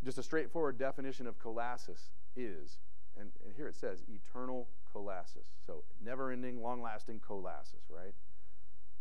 Just 0.05 0.19
a 0.19 0.23
straightforward 0.23 0.79
definition 0.79 1.27
of 1.27 1.39
kolasis 1.39 2.11
is, 2.37 2.79
and, 3.19 3.31
and 3.45 3.53
here 3.57 3.67
it 3.67 3.75
says, 3.75 4.05
eternal 4.09 4.69
kolasis. 4.95 5.49
So 5.67 5.83
never 6.03 6.31
ending, 6.31 6.63
long 6.63 6.81
lasting 6.81 7.21
kolasis, 7.29 7.91
right? 7.91 8.15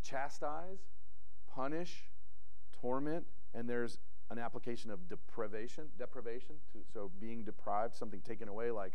Chastise, 0.02 0.80
punish, 1.58 2.04
torment, 2.72 3.26
and 3.56 3.68
there's 3.68 3.98
an 4.30 4.38
application 4.38 4.92
of 4.92 5.10
deprivation, 5.10 5.86
deprivation, 5.98 6.56
to, 6.72 6.80
so 6.94 7.10
being 7.20 7.44
deprived, 7.44 7.96
something 7.96 8.22
taken 8.22 8.48
away, 8.48 8.70
like, 8.70 8.94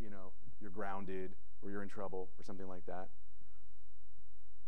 you 0.00 0.10
know, 0.10 0.32
you're 0.60 0.70
grounded 0.70 1.36
or 1.62 1.70
you're 1.70 1.82
in 1.82 1.88
trouble 1.88 2.28
or 2.38 2.42
something 2.42 2.66
like 2.66 2.84
that. 2.86 3.06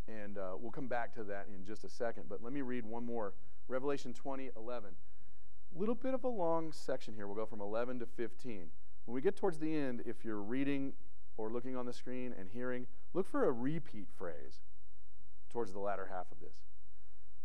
And 0.07 0.37
uh, 0.37 0.53
we'll 0.57 0.71
come 0.71 0.87
back 0.87 1.13
to 1.15 1.25
that 1.25 1.47
in 1.53 1.65
just 1.65 1.83
a 1.83 1.89
second, 1.89 2.25
but 2.29 2.41
let 2.41 2.53
me 2.53 2.61
read 2.61 2.85
one 2.85 3.05
more. 3.05 3.33
Revelation 3.67 4.13
20, 4.13 4.51
11. 4.55 4.91
Little 5.75 5.95
bit 5.95 6.13
of 6.13 6.23
a 6.23 6.29
long 6.29 6.71
section 6.71 7.15
here. 7.15 7.27
We'll 7.27 7.35
go 7.35 7.45
from 7.45 7.59
11 7.59 7.99
to 7.99 8.05
15. 8.05 8.67
When 9.05 9.13
we 9.13 9.21
get 9.21 9.35
towards 9.35 9.59
the 9.59 9.75
end, 9.75 10.03
if 10.05 10.23
you're 10.23 10.41
reading 10.41 10.93
or 11.35 11.51
looking 11.51 11.75
on 11.75 11.85
the 11.85 11.91
screen 11.91 12.33
and 12.39 12.47
hearing, 12.49 12.87
look 13.13 13.27
for 13.27 13.43
a 13.43 13.51
repeat 13.51 14.07
phrase 14.15 14.61
towards 15.51 15.73
the 15.73 15.79
latter 15.79 16.07
half 16.09 16.31
of 16.31 16.39
this. 16.39 16.61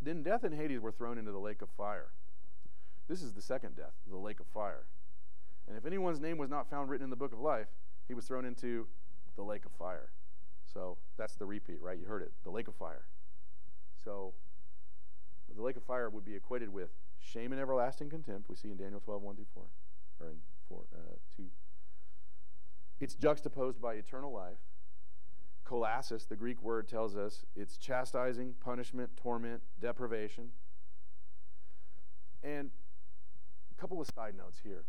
Then 0.00 0.22
death 0.22 0.44
and 0.44 0.54
Hades 0.54 0.80
were 0.80 0.92
thrown 0.92 1.18
into 1.18 1.32
the 1.32 1.38
lake 1.38 1.62
of 1.62 1.68
fire. 1.70 2.10
This 3.08 3.22
is 3.22 3.32
the 3.32 3.42
second 3.42 3.76
death, 3.76 3.94
the 4.08 4.16
lake 4.16 4.40
of 4.40 4.46
fire. 4.46 4.86
And 5.66 5.76
if 5.76 5.84
anyone's 5.84 6.20
name 6.20 6.38
was 6.38 6.50
not 6.50 6.70
found 6.70 6.88
written 6.88 7.04
in 7.04 7.10
the 7.10 7.16
book 7.16 7.32
of 7.32 7.40
life, 7.40 7.68
he 8.06 8.14
was 8.14 8.26
thrown 8.26 8.44
into 8.44 8.86
the 9.36 9.42
lake 9.42 9.64
of 9.64 9.72
fire. 9.72 10.10
So 10.72 10.98
that's 11.16 11.34
the 11.34 11.46
repeat, 11.46 11.80
right? 11.80 11.98
You 11.98 12.06
heard 12.06 12.22
it, 12.22 12.32
the 12.44 12.50
lake 12.50 12.68
of 12.68 12.74
fire. 12.74 13.06
So 14.04 14.34
the 15.54 15.62
lake 15.62 15.76
of 15.76 15.82
fire 15.82 16.08
would 16.10 16.24
be 16.24 16.36
equated 16.36 16.72
with 16.72 16.90
shame 17.20 17.52
and 17.52 17.60
everlasting 17.60 18.10
contempt, 18.10 18.48
we 18.48 18.56
see 18.56 18.70
in 18.70 18.76
Daniel 18.76 19.00
12, 19.00 19.22
1 19.22 19.36
through 19.36 19.46
4, 19.54 19.62
or 20.20 20.28
in 20.28 20.36
4, 20.68 20.82
uh, 20.94 20.98
2. 21.36 21.44
It's 23.00 23.14
juxtaposed 23.14 23.80
by 23.80 23.94
eternal 23.94 24.32
life 24.32 24.58
Kolasis, 25.68 26.26
the 26.26 26.36
Greek 26.36 26.62
word 26.62 26.88
tells 26.88 27.16
us 27.16 27.44
it's 27.54 27.76
chastising, 27.76 28.54
punishment, 28.60 29.10
torment, 29.16 29.60
deprivation. 29.80 30.50
And 32.42 32.70
a 33.76 33.80
couple 33.80 34.00
of 34.00 34.08
side 34.14 34.34
notes 34.36 34.58
here. 34.62 34.84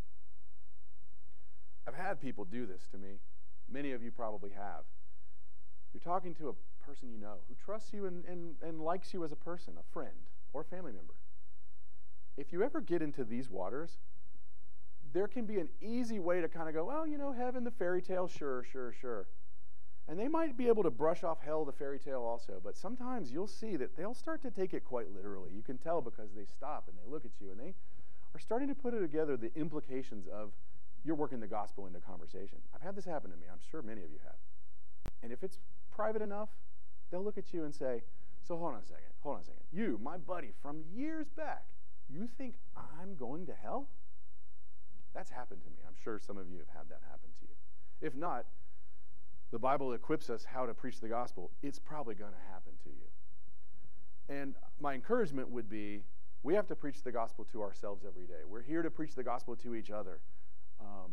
I've 1.87 1.95
had 1.95 2.21
people 2.21 2.45
do 2.45 2.65
this 2.65 2.87
to 2.91 2.97
me. 2.97 3.19
Many 3.69 3.91
of 3.91 4.03
you 4.03 4.11
probably 4.11 4.51
have. 4.51 4.83
You're 5.93 6.01
talking 6.01 6.33
to 6.35 6.49
a 6.49 6.85
person 6.85 7.09
you 7.11 7.17
know 7.17 7.37
who 7.47 7.55
trusts 7.55 7.91
you 7.93 8.05
and, 8.05 8.23
and, 8.25 8.55
and 8.61 8.79
likes 8.79 9.13
you 9.13 9.23
as 9.23 9.31
a 9.31 9.35
person, 9.35 9.73
a 9.79 9.93
friend, 9.93 10.13
or 10.53 10.61
a 10.61 10.65
family 10.65 10.91
member. 10.91 11.13
If 12.37 12.53
you 12.53 12.63
ever 12.63 12.79
get 12.79 13.01
into 13.01 13.23
these 13.23 13.49
waters, 13.49 13.97
there 15.11 15.27
can 15.27 15.45
be 15.45 15.59
an 15.59 15.69
easy 15.81 16.19
way 16.19 16.41
to 16.41 16.47
kind 16.47 16.69
of 16.69 16.75
go, 16.75 16.85
well, 16.85 17.05
you 17.05 17.17
know, 17.17 17.33
heaven, 17.33 17.63
the 17.63 17.71
fairy 17.71 18.01
tale, 18.01 18.27
sure, 18.27 18.63
sure, 18.71 18.93
sure. 19.01 19.27
And 20.09 20.19
they 20.19 20.27
might 20.27 20.57
be 20.57 20.67
able 20.67 20.81
to 20.81 20.89
brush 20.89 21.23
off 21.23 21.37
hell, 21.45 21.63
the 21.63 21.71
fairy 21.71 21.99
tale, 21.99 22.23
also, 22.23 22.59
but 22.63 22.75
sometimes 22.75 23.31
you'll 23.31 23.45
see 23.45 23.75
that 23.75 23.95
they'll 23.95 24.15
start 24.15 24.41
to 24.41 24.49
take 24.49 24.73
it 24.73 24.83
quite 24.83 25.05
literally. 25.15 25.51
You 25.55 25.61
can 25.61 25.77
tell 25.77 26.01
because 26.01 26.31
they 26.35 26.45
stop 26.45 26.85
and 26.87 26.97
they 26.97 27.09
look 27.09 27.25
at 27.25 27.31
you 27.39 27.51
and 27.51 27.59
they 27.59 27.75
are 28.33 28.39
starting 28.39 28.67
to 28.69 28.75
put 28.75 28.99
together 28.99 29.37
the 29.37 29.51
implications 29.55 30.27
of 30.27 30.51
you're 31.05 31.15
working 31.15 31.39
the 31.39 31.47
gospel 31.47 31.85
into 31.85 31.99
conversation. 31.99 32.57
I've 32.73 32.81
had 32.81 32.95
this 32.95 33.05
happen 33.05 33.29
to 33.29 33.37
me. 33.37 33.43
I'm 33.51 33.59
sure 33.69 33.83
many 33.83 34.01
of 34.01 34.09
you 34.09 34.17
have. 34.23 34.35
And 35.21 35.31
if 35.31 35.43
it's 35.43 35.59
private 35.91 36.23
enough, 36.23 36.49
they'll 37.11 37.23
look 37.23 37.37
at 37.37 37.53
you 37.53 37.63
and 37.63 37.73
say, 37.73 38.01
So 38.41 38.57
hold 38.57 38.73
on 38.73 38.79
a 38.79 38.85
second, 38.85 39.13
hold 39.21 39.35
on 39.35 39.41
a 39.41 39.45
second. 39.45 39.61
You, 39.71 39.99
my 40.01 40.17
buddy 40.17 40.53
from 40.59 40.81
years 40.91 41.27
back, 41.29 41.67
you 42.09 42.27
think 42.27 42.55
I'm 42.75 43.15
going 43.15 43.45
to 43.45 43.53
hell? 43.53 43.87
That's 45.13 45.29
happened 45.29 45.61
to 45.65 45.69
me. 45.69 45.77
I'm 45.87 45.95
sure 46.03 46.19
some 46.19 46.37
of 46.37 46.49
you 46.49 46.57
have 46.57 46.69
had 46.69 46.89
that 46.89 47.01
happen 47.07 47.29
to 47.39 47.45
you. 47.45 47.55
If 48.01 48.15
not, 48.15 48.45
the 49.51 49.59
Bible 49.59 49.93
equips 49.93 50.29
us 50.29 50.45
how 50.45 50.65
to 50.65 50.73
preach 50.73 50.99
the 50.99 51.07
gospel, 51.07 51.51
it's 51.63 51.79
probably 51.79 52.15
going 52.15 52.31
to 52.31 52.51
happen 52.51 52.73
to 52.83 52.89
you. 52.89 54.35
And 54.41 54.55
my 54.79 54.93
encouragement 54.93 55.49
would 55.49 55.69
be 55.69 56.03
we 56.43 56.53
have 56.53 56.67
to 56.67 56.75
preach 56.75 57.03
the 57.03 57.11
gospel 57.11 57.45
to 57.51 57.61
ourselves 57.61 58.05
every 58.07 58.25
day. 58.25 58.45
We're 58.47 58.61
here 58.61 58.81
to 58.81 58.89
preach 58.89 59.15
the 59.15 59.23
gospel 59.23 59.55
to 59.57 59.75
each 59.75 59.91
other. 59.91 60.19
Um, 60.79 61.11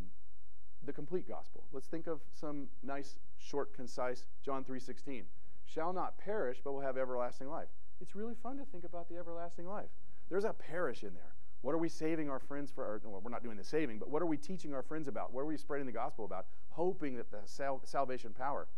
the 0.84 0.92
complete 0.92 1.28
gospel. 1.28 1.64
Let's 1.72 1.88
think 1.88 2.06
of 2.06 2.20
some 2.32 2.68
nice, 2.82 3.16
short, 3.38 3.74
concise 3.74 4.26
John 4.44 4.64
3:16. 4.64 5.24
Shall 5.64 5.92
not 5.92 6.16
perish, 6.16 6.60
but 6.62 6.72
will 6.72 6.80
have 6.80 6.96
everlasting 6.96 7.48
life. 7.48 7.68
It's 8.00 8.14
really 8.14 8.34
fun 8.34 8.58
to 8.58 8.64
think 8.66 8.84
about 8.84 9.08
the 9.08 9.16
everlasting 9.16 9.66
life. 9.66 9.90
There's 10.28 10.44
a 10.44 10.52
perish 10.52 11.02
in 11.02 11.14
there. 11.14 11.34
What 11.66 11.74
are 11.74 11.78
we 11.78 11.88
saving 11.88 12.30
our 12.30 12.38
friends 12.38 12.70
for? 12.70 12.84
Or, 12.84 13.00
well, 13.02 13.20
we're 13.24 13.30
not 13.32 13.42
doing 13.42 13.56
the 13.56 13.64
saving, 13.64 13.98
but 13.98 14.08
what 14.08 14.22
are 14.22 14.26
we 14.26 14.36
teaching 14.36 14.72
our 14.72 14.84
friends 14.84 15.08
about? 15.08 15.32
What 15.32 15.40
are 15.40 15.46
we 15.46 15.56
spreading 15.56 15.84
the 15.84 15.90
gospel 15.90 16.24
about? 16.24 16.46
Hoping 16.68 17.16
that 17.16 17.32
the 17.32 17.40
sal- 17.44 17.80
salvation 17.82 18.32
power. 18.32 18.68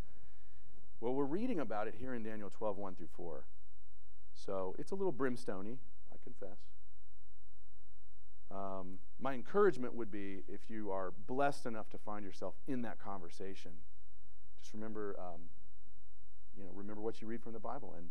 Well, 0.98 1.12
we're 1.12 1.26
reading 1.26 1.60
about 1.60 1.86
it 1.86 1.96
here 2.00 2.14
in 2.14 2.22
Daniel 2.22 2.48
12, 2.48 2.78
1 2.78 2.94
through 2.94 3.10
4. 3.14 3.44
So 4.32 4.74
it's 4.78 4.92
a 4.92 4.94
little 4.94 5.12
brimstony, 5.12 5.76
I 6.10 6.16
confess. 6.24 6.56
Um, 8.50 8.98
my 9.20 9.34
encouragement 9.34 9.92
would 9.92 10.10
be 10.10 10.38
if 10.48 10.70
you 10.70 10.90
are 10.90 11.12
blessed 11.26 11.66
enough 11.66 11.90
to 11.90 11.98
find 11.98 12.24
yourself 12.24 12.54
in 12.68 12.80
that 12.82 12.98
conversation, 12.98 13.72
just 14.62 14.72
remember, 14.72 15.14
um, 15.18 15.42
you 16.56 16.64
know, 16.64 16.70
remember 16.72 17.02
what 17.02 17.20
you 17.20 17.28
read 17.28 17.42
from 17.42 17.52
the 17.52 17.60
Bible. 17.60 17.92
And 17.98 18.08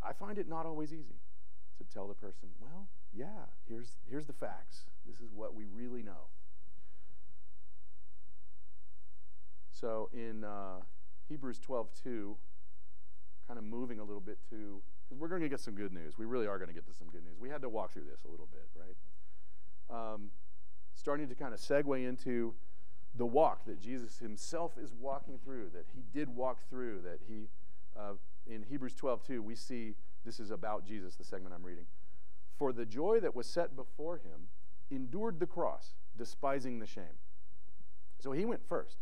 I 0.00 0.12
find 0.12 0.38
it 0.38 0.48
not 0.48 0.64
always 0.64 0.92
easy 0.92 1.18
to 1.78 1.92
tell 1.92 2.06
the 2.06 2.14
person, 2.14 2.48
well, 2.60 2.86
yeah, 3.14 3.26
here's, 3.68 3.98
here's 4.08 4.26
the 4.26 4.32
facts. 4.32 4.84
This 5.06 5.20
is 5.20 5.32
what 5.34 5.54
we 5.54 5.64
really 5.64 6.02
know. 6.02 6.28
So 9.72 10.08
in 10.12 10.44
uh, 10.44 10.80
Hebrews 11.28 11.58
12, 11.58 11.88
2, 12.04 12.36
kind 13.46 13.58
of 13.58 13.64
moving 13.64 13.98
a 13.98 14.04
little 14.04 14.20
bit 14.20 14.38
to, 14.50 14.80
because 15.04 15.20
we're 15.20 15.28
going 15.28 15.42
to 15.42 15.48
get 15.48 15.60
some 15.60 15.74
good 15.74 15.92
news. 15.92 16.16
We 16.16 16.24
really 16.24 16.46
are 16.46 16.56
going 16.56 16.68
to 16.68 16.74
get 16.74 16.86
to 16.86 16.94
some 16.94 17.08
good 17.08 17.24
news. 17.24 17.34
We 17.38 17.48
had 17.48 17.62
to 17.62 17.68
walk 17.68 17.92
through 17.92 18.04
this 18.10 18.24
a 18.24 18.30
little 18.30 18.48
bit, 18.50 18.68
right? 18.74 20.14
Um, 20.14 20.30
starting 20.94 21.28
to 21.28 21.34
kind 21.34 21.52
of 21.52 21.60
segue 21.60 22.08
into 22.08 22.54
the 23.14 23.26
walk 23.26 23.66
that 23.66 23.80
Jesus 23.80 24.18
himself 24.20 24.78
is 24.82 24.92
walking 24.98 25.38
through, 25.44 25.70
that 25.74 25.86
he 25.94 26.02
did 26.14 26.34
walk 26.34 26.60
through, 26.70 27.00
that 27.02 27.18
he, 27.28 27.48
uh, 27.98 28.12
in 28.46 28.62
Hebrews 28.62 28.94
12, 28.94 29.26
2, 29.26 29.42
we 29.42 29.54
see 29.54 29.94
this 30.24 30.40
is 30.40 30.50
about 30.50 30.86
Jesus, 30.86 31.16
the 31.16 31.24
segment 31.24 31.54
I'm 31.54 31.64
reading 31.64 31.84
for 32.62 32.72
the 32.72 32.86
joy 32.86 33.18
that 33.18 33.34
was 33.34 33.48
set 33.48 33.74
before 33.74 34.18
him, 34.18 34.46
endured 34.88 35.40
the 35.40 35.46
cross, 35.48 35.94
despising 36.16 36.78
the 36.78 36.86
shame. 36.86 37.18
So 38.20 38.30
he 38.30 38.44
went 38.44 38.60
first. 38.68 38.98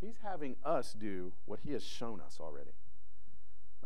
He's 0.00 0.16
having 0.24 0.56
us 0.64 0.94
do 0.94 1.34
what 1.44 1.60
he 1.62 1.72
has 1.72 1.84
shown 1.84 2.22
us 2.22 2.38
already. 2.40 2.70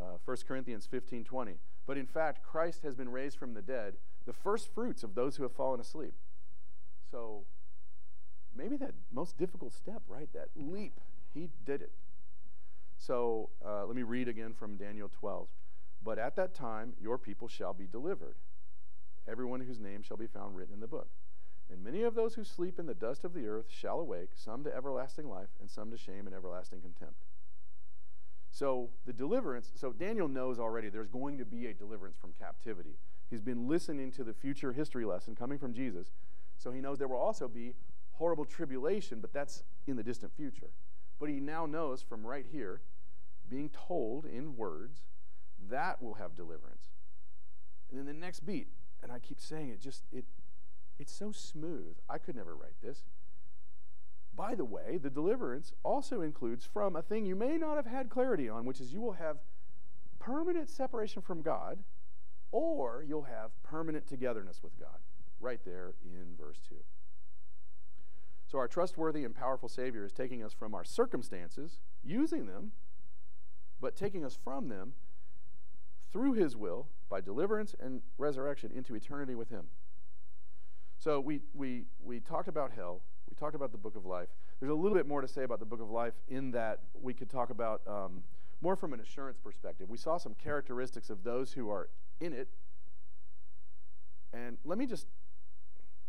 Uh, 0.00 0.18
1 0.24 0.36
Corinthians 0.46 0.86
15 0.86 1.24
20. 1.24 1.56
But 1.88 1.98
in 1.98 2.06
fact, 2.06 2.44
Christ 2.44 2.84
has 2.84 2.94
been 2.94 3.08
raised 3.08 3.36
from 3.36 3.52
the 3.52 3.62
dead, 3.62 3.94
the 4.26 4.32
first 4.32 4.72
fruits 4.72 5.02
of 5.02 5.16
those 5.16 5.34
who 5.34 5.42
have 5.42 5.52
fallen 5.52 5.80
asleep. 5.80 6.14
So 7.10 7.46
maybe 8.56 8.76
that 8.76 8.92
most 9.12 9.36
difficult 9.36 9.72
step, 9.72 10.02
right? 10.06 10.28
That 10.34 10.50
leap, 10.54 11.00
he 11.34 11.48
did 11.64 11.82
it. 11.82 11.90
So 12.96 13.50
uh, 13.66 13.86
let 13.86 13.96
me 13.96 14.04
read 14.04 14.28
again 14.28 14.54
from 14.54 14.76
Daniel 14.76 15.10
12. 15.18 15.48
But 16.06 16.20
at 16.20 16.36
that 16.36 16.54
time, 16.54 16.92
your 17.02 17.18
people 17.18 17.48
shall 17.48 17.74
be 17.74 17.88
delivered, 17.88 18.36
everyone 19.26 19.60
whose 19.60 19.80
name 19.80 20.02
shall 20.02 20.16
be 20.16 20.28
found 20.28 20.54
written 20.54 20.72
in 20.72 20.78
the 20.78 20.86
book. 20.86 21.08
And 21.68 21.82
many 21.82 22.04
of 22.04 22.14
those 22.14 22.36
who 22.36 22.44
sleep 22.44 22.78
in 22.78 22.86
the 22.86 22.94
dust 22.94 23.24
of 23.24 23.34
the 23.34 23.48
earth 23.48 23.66
shall 23.68 23.98
awake, 23.98 24.30
some 24.36 24.62
to 24.62 24.74
everlasting 24.74 25.28
life, 25.28 25.48
and 25.60 25.68
some 25.68 25.90
to 25.90 25.98
shame 25.98 26.28
and 26.28 26.34
everlasting 26.34 26.80
contempt. 26.80 27.24
So, 28.52 28.90
the 29.04 29.12
deliverance, 29.12 29.72
so 29.74 29.92
Daniel 29.92 30.28
knows 30.28 30.60
already 30.60 30.90
there's 30.90 31.08
going 31.08 31.38
to 31.38 31.44
be 31.44 31.66
a 31.66 31.74
deliverance 31.74 32.16
from 32.16 32.34
captivity. 32.38 32.98
He's 33.28 33.42
been 33.42 33.66
listening 33.66 34.12
to 34.12 34.22
the 34.22 34.32
future 34.32 34.72
history 34.72 35.04
lesson 35.04 35.34
coming 35.34 35.58
from 35.58 35.74
Jesus, 35.74 36.12
so 36.56 36.70
he 36.70 36.80
knows 36.80 36.98
there 36.98 37.08
will 37.08 37.16
also 37.16 37.48
be 37.48 37.74
horrible 38.12 38.44
tribulation, 38.44 39.18
but 39.20 39.32
that's 39.32 39.64
in 39.88 39.96
the 39.96 40.04
distant 40.04 40.32
future. 40.36 40.70
But 41.18 41.30
he 41.30 41.40
now 41.40 41.66
knows 41.66 42.00
from 42.00 42.24
right 42.24 42.46
here, 42.52 42.80
being 43.50 43.70
told 43.70 44.24
in 44.24 44.56
words, 44.56 45.02
that 45.70 46.02
will 46.02 46.14
have 46.14 46.36
deliverance. 46.36 46.88
And 47.90 47.98
then 47.98 48.06
the 48.06 48.12
next 48.12 48.40
beat, 48.40 48.68
and 49.02 49.12
I 49.12 49.18
keep 49.18 49.40
saying 49.40 49.70
it, 49.70 49.80
just 49.80 50.02
it 50.12 50.24
it's 50.98 51.12
so 51.12 51.30
smooth. 51.32 51.96
I 52.08 52.18
could 52.18 52.36
never 52.36 52.54
write 52.54 52.80
this. 52.82 53.02
By 54.34 54.54
the 54.54 54.64
way, 54.64 54.98
the 55.02 55.10
deliverance 55.10 55.72
also 55.82 56.20
includes 56.20 56.64
from 56.64 56.96
a 56.96 57.02
thing 57.02 57.24
you 57.24 57.36
may 57.36 57.56
not 57.56 57.76
have 57.76 57.86
had 57.86 58.10
clarity 58.10 58.48
on, 58.48 58.64
which 58.64 58.80
is 58.80 58.92
you 58.92 59.00
will 59.00 59.12
have 59.12 59.38
permanent 60.18 60.68
separation 60.68 61.22
from 61.22 61.42
God, 61.42 61.78
or 62.52 63.04
you'll 63.06 63.22
have 63.22 63.50
permanent 63.62 64.06
togetherness 64.06 64.62
with 64.62 64.78
God, 64.78 64.98
right 65.40 65.60
there 65.64 65.94
in 66.04 66.36
verse 66.38 66.60
2. 66.68 66.76
So, 68.46 68.58
our 68.58 68.68
trustworthy 68.68 69.24
and 69.24 69.34
powerful 69.34 69.68
Savior 69.68 70.04
is 70.04 70.12
taking 70.12 70.42
us 70.42 70.52
from 70.52 70.74
our 70.74 70.84
circumstances, 70.84 71.80
using 72.04 72.46
them, 72.46 72.72
but 73.80 73.96
taking 73.96 74.24
us 74.24 74.38
from 74.42 74.68
them 74.68 74.92
through 76.16 76.32
His 76.32 76.56
will 76.56 76.86
by 77.10 77.20
deliverance 77.20 77.74
and 77.78 78.00
resurrection 78.16 78.70
into 78.74 78.94
eternity 78.94 79.34
with 79.34 79.50
Him. 79.50 79.64
So, 80.98 81.20
we, 81.20 81.42
we, 81.52 81.84
we 82.02 82.20
talked 82.20 82.48
about 82.48 82.72
hell, 82.72 83.02
we 83.28 83.34
talked 83.34 83.54
about 83.54 83.70
the 83.70 83.76
book 83.76 83.96
of 83.96 84.06
life. 84.06 84.28
There's 84.58 84.72
a 84.72 84.74
little 84.74 84.96
bit 84.96 85.06
more 85.06 85.20
to 85.20 85.28
say 85.28 85.42
about 85.42 85.60
the 85.60 85.66
book 85.66 85.82
of 85.82 85.90
life 85.90 86.14
in 86.28 86.52
that 86.52 86.80
we 86.94 87.12
could 87.12 87.28
talk 87.28 87.50
about 87.50 87.82
um, 87.86 88.22
more 88.62 88.76
from 88.76 88.94
an 88.94 89.00
assurance 89.00 89.36
perspective. 89.36 89.90
We 89.90 89.98
saw 89.98 90.16
some 90.16 90.34
characteristics 90.42 91.10
of 91.10 91.22
those 91.22 91.52
who 91.52 91.68
are 91.70 91.90
in 92.18 92.32
it. 92.32 92.48
And 94.32 94.56
let 94.64 94.78
me 94.78 94.86
just 94.86 95.06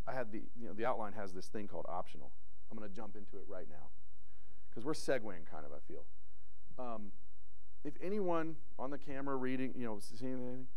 I 0.08 0.14
had 0.14 0.32
the, 0.32 0.42
you 0.58 0.68
know, 0.68 0.74
the 0.74 0.86
outline 0.86 1.12
has 1.14 1.34
this 1.34 1.48
thing 1.48 1.68
called 1.68 1.86
optional. 1.90 2.32
I'm 2.72 2.78
going 2.78 2.90
to 2.90 2.96
jump 2.96 3.18
into 3.18 3.36
it 3.36 3.44
right 3.46 3.68
now 3.70 3.90
because 4.70 4.86
we're 4.86 4.94
segueing 4.94 5.46
kind 5.52 5.66
of, 5.66 5.74
I 5.74 5.80
feel. 5.86 6.06
Um, 6.80 7.12
if 7.84 7.94
anyone 8.02 8.56
on 8.78 8.92
the 8.92 8.98
camera 8.98 9.36
reading, 9.36 9.74
you 9.76 9.86
know, 9.86 10.00
seeing 10.00 10.34
anything, 10.34 10.68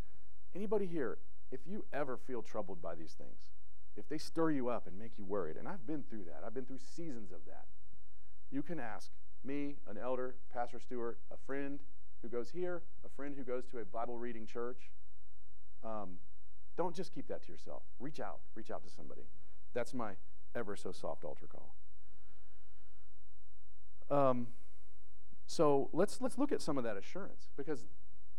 anybody 0.55 0.87
here, 0.87 1.19
if 1.51 1.61
you 1.67 1.85
ever 1.93 2.17
feel 2.17 2.43
troubled 2.43 2.81
by 2.81 2.95
these 2.95 3.13
things, 3.13 3.51
if 3.97 4.09
they 4.09 4.19
stir 4.19 4.51
you 4.51 4.69
up 4.69 4.87
and 4.87 4.99
make 4.99 5.13
you 5.19 5.25
worried, 5.25 5.57
and 5.57 5.67
I've 5.67 5.87
been 5.87 6.05
through 6.09 6.25
that, 6.25 6.43
I've 6.47 6.55
been 6.55 6.65
through 6.65 6.79
seasons 6.79 7.33
of 7.33 7.39
that, 7.47 7.67
you 8.51 8.63
can 8.63 8.79
ask 8.79 9.11
me, 9.45 9.77
an 9.89 9.97
elder, 9.97 10.37
Pastor 10.53 10.79
Stewart, 10.79 11.19
a 11.33 11.37
friend 11.47 11.81
who 12.23 12.29
goes 12.29 12.51
here, 12.51 12.83
a 13.05 13.09
friend 13.09 13.35
who 13.37 13.43
goes 13.43 13.65
to 13.67 13.79
a 13.79 13.85
Bible 13.85 14.19
reading 14.19 14.47
church. 14.47 14.91
Um, 15.85 16.19
don't 16.77 16.95
just 16.95 17.13
keep 17.13 17.27
that 17.29 17.43
to 17.45 17.53
yourself. 17.53 17.83
Reach 17.99 18.21
out. 18.21 18.41
Reach 18.55 18.71
out 18.71 18.85
to 18.85 18.91
somebody. 18.91 19.23
That's 19.75 19.95
my 19.95 20.13
ever 20.55 20.77
so 20.77 20.93
soft 20.93 21.25
altar 21.25 21.47
call. 21.47 21.75
Um, 24.11 24.49
so 25.51 25.91
let's 25.93 26.21
let's 26.21 26.39
look 26.39 26.53
at 26.53 26.63
some 26.63 26.79
of 26.79 26.85
that 26.85 26.97
assurance 26.97 27.49
because 27.57 27.85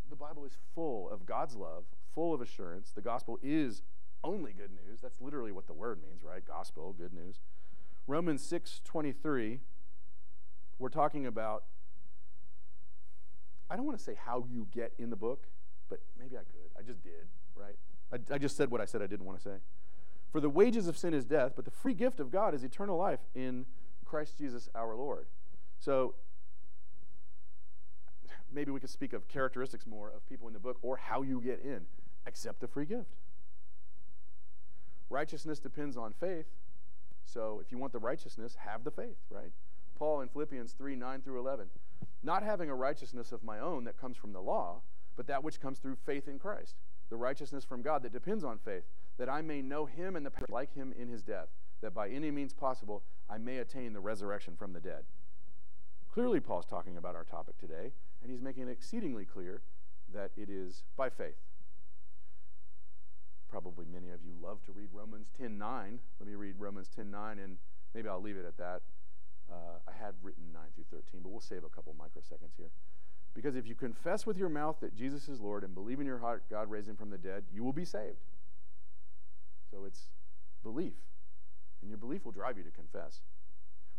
the 0.08 0.16
Bible 0.16 0.46
is 0.46 0.56
full 0.74 1.10
of 1.10 1.26
God's 1.26 1.54
love, 1.54 1.84
full 2.14 2.32
of 2.32 2.40
assurance. 2.40 2.90
The 2.90 3.02
gospel 3.02 3.38
is 3.42 3.82
only 4.24 4.54
good 4.54 4.70
news. 4.70 5.02
That's 5.02 5.20
literally 5.20 5.52
what 5.52 5.66
the 5.66 5.74
word 5.74 6.00
means, 6.02 6.22
right? 6.24 6.42
Gospel, 6.42 6.94
good 6.96 7.12
news. 7.12 7.38
Romans 8.06 8.42
6:23 8.50 9.60
we're 10.78 10.88
talking 10.88 11.26
about 11.26 11.64
I 13.68 13.76
don't 13.76 13.84
want 13.84 13.98
to 13.98 14.04
say 14.04 14.14
how 14.14 14.46
you 14.50 14.66
get 14.74 14.94
in 14.98 15.10
the 15.10 15.16
book, 15.16 15.48
but 15.90 16.00
maybe 16.18 16.38
I 16.38 16.44
could. 16.44 16.70
I 16.78 16.80
just 16.80 17.02
did, 17.02 17.28
right? 17.54 17.76
I, 18.10 18.36
I 18.36 18.38
just 18.38 18.56
said 18.56 18.70
what 18.70 18.80
I 18.80 18.86
said 18.86 19.02
I 19.02 19.06
didn't 19.06 19.26
want 19.26 19.36
to 19.36 19.44
say. 19.44 19.56
For 20.30 20.40
the 20.40 20.48
wages 20.48 20.88
of 20.88 20.96
sin 20.96 21.12
is 21.12 21.26
death, 21.26 21.52
but 21.56 21.66
the 21.66 21.70
free 21.70 21.92
gift 21.92 22.20
of 22.20 22.30
God 22.30 22.54
is 22.54 22.64
eternal 22.64 22.96
life 22.96 23.20
in 23.34 23.66
Christ 24.02 24.38
Jesus 24.38 24.70
our 24.74 24.94
Lord. 24.96 25.26
So 25.78 26.14
maybe 28.52 28.70
we 28.70 28.80
could 28.80 28.90
speak 28.90 29.12
of 29.12 29.28
characteristics 29.28 29.86
more 29.86 30.10
of 30.10 30.28
people 30.28 30.46
in 30.46 30.54
the 30.54 30.60
book 30.60 30.78
or 30.82 30.96
how 30.96 31.22
you 31.22 31.40
get 31.40 31.60
in. 31.64 31.82
Accept 32.26 32.60
the 32.60 32.68
free 32.68 32.86
gift. 32.86 33.16
Righteousness 35.10 35.58
depends 35.58 35.96
on 35.96 36.12
faith. 36.18 36.46
So 37.24 37.60
if 37.64 37.70
you 37.70 37.78
want 37.78 37.92
the 37.92 37.98
righteousness, 37.98 38.56
have 38.66 38.84
the 38.84 38.90
faith, 38.90 39.18
right? 39.30 39.52
Paul 39.98 40.20
in 40.20 40.28
Philippians 40.28 40.72
3 40.72 40.96
9 40.96 41.22
through 41.22 41.38
11. 41.38 41.66
Not 42.22 42.42
having 42.42 42.70
a 42.70 42.74
righteousness 42.74 43.32
of 43.32 43.42
my 43.42 43.58
own 43.58 43.84
that 43.84 44.00
comes 44.00 44.16
from 44.16 44.32
the 44.32 44.40
law, 44.40 44.82
but 45.16 45.26
that 45.26 45.42
which 45.42 45.60
comes 45.60 45.78
through 45.78 45.96
faith 46.06 46.28
in 46.28 46.38
Christ 46.38 46.76
the 47.12 47.16
righteousness 47.18 47.62
from 47.62 47.82
God 47.82 48.02
that 48.02 48.12
depends 48.14 48.42
on 48.42 48.56
faith, 48.56 48.84
that 49.18 49.28
I 49.28 49.42
may 49.42 49.60
know 49.60 49.84
him 49.84 50.16
and 50.16 50.24
the 50.24 50.32
like 50.48 50.74
him 50.74 50.94
in 50.98 51.08
his 51.08 51.22
death, 51.22 51.48
that 51.82 51.92
by 51.92 52.08
any 52.08 52.30
means 52.30 52.54
possible 52.54 53.02
I 53.28 53.36
may 53.36 53.58
attain 53.58 53.92
the 53.92 54.00
resurrection 54.00 54.56
from 54.56 54.72
the 54.72 54.80
dead. 54.80 55.04
Clearly, 56.10 56.40
Paul's 56.40 56.64
talking 56.64 56.96
about 56.96 57.14
our 57.14 57.24
topic 57.24 57.58
today, 57.58 57.92
and 58.22 58.30
he's 58.30 58.40
making 58.40 58.68
it 58.68 58.70
exceedingly 58.70 59.24
clear 59.24 59.62
that 60.14 60.30
it 60.36 60.48
is 60.48 60.84
by 60.96 61.08
faith. 61.08 61.40
Probably 63.48 63.84
many 63.92 64.10
of 64.10 64.20
you 64.24 64.32
love 64.40 64.62
to 64.64 64.72
read 64.72 64.88
Romans 64.92 65.28
10:9. 65.38 66.00
Let 66.18 66.26
me 66.26 66.34
read 66.34 66.58
Romans 66.58 66.88
10:9, 66.88 67.38
and 67.38 67.58
maybe 67.94 68.08
I'll 68.08 68.20
leave 68.20 68.36
it 68.36 68.46
at 68.46 68.56
that. 68.56 68.82
Uh, 69.50 69.78
I 69.86 69.92
had 69.92 70.14
written 70.22 70.52
9 70.52 70.62
through 70.74 70.84
13, 70.84 71.20
but 71.22 71.28
we'll 71.30 71.40
save 71.40 71.64
a 71.64 71.68
couple 71.68 71.94
microseconds 71.94 72.56
here. 72.56 72.70
Because 73.34 73.56
if 73.56 73.66
you 73.66 73.74
confess 73.74 74.24
with 74.24 74.38
your 74.38 74.48
mouth 74.48 74.80
that 74.80 74.94
Jesus 74.94 75.28
is 75.28 75.40
Lord 75.40 75.64
and 75.64 75.74
believe 75.74 76.00
in 76.00 76.06
your 76.06 76.18
heart 76.18 76.44
God 76.48 76.70
raised 76.70 76.88
him 76.88 76.96
from 76.96 77.10
the 77.10 77.18
dead, 77.18 77.44
you 77.52 77.64
will 77.64 77.72
be 77.72 77.84
saved. 77.84 78.24
So 79.70 79.84
it's 79.84 80.10
belief. 80.62 80.94
And 81.80 81.90
your 81.90 81.98
belief 81.98 82.24
will 82.24 82.32
drive 82.32 82.56
you 82.56 82.64
to 82.64 82.70
confess. 82.70 83.20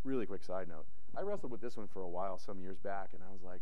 Really 0.04 0.26
quick 0.26 0.44
side 0.44 0.68
note. 0.68 0.86
I 1.16 1.22
wrestled 1.22 1.52
with 1.52 1.62
this 1.62 1.78
one 1.78 1.88
for 1.88 2.02
a 2.02 2.10
while 2.10 2.38
some 2.38 2.60
years 2.60 2.78
back, 2.78 3.10
and 3.14 3.22
I 3.22 3.32
was 3.32 3.44
like, 3.44 3.62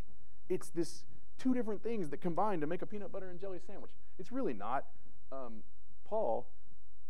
it's 0.52 0.70
this 0.70 1.06
two 1.40 1.54
different 1.54 1.82
things 1.82 2.10
that 2.10 2.22
combine 2.22 2.60
to 2.60 2.68
make 2.68 2.82
a 2.82 2.86
peanut 2.86 3.12
butter 3.12 3.30
and 3.30 3.40
jelly 3.40 3.60
sandwich. 3.66 3.92
It's 4.20 4.32
really 4.32 4.54
not. 4.54 4.86
Um, 5.32 5.64
Paul, 6.06 6.46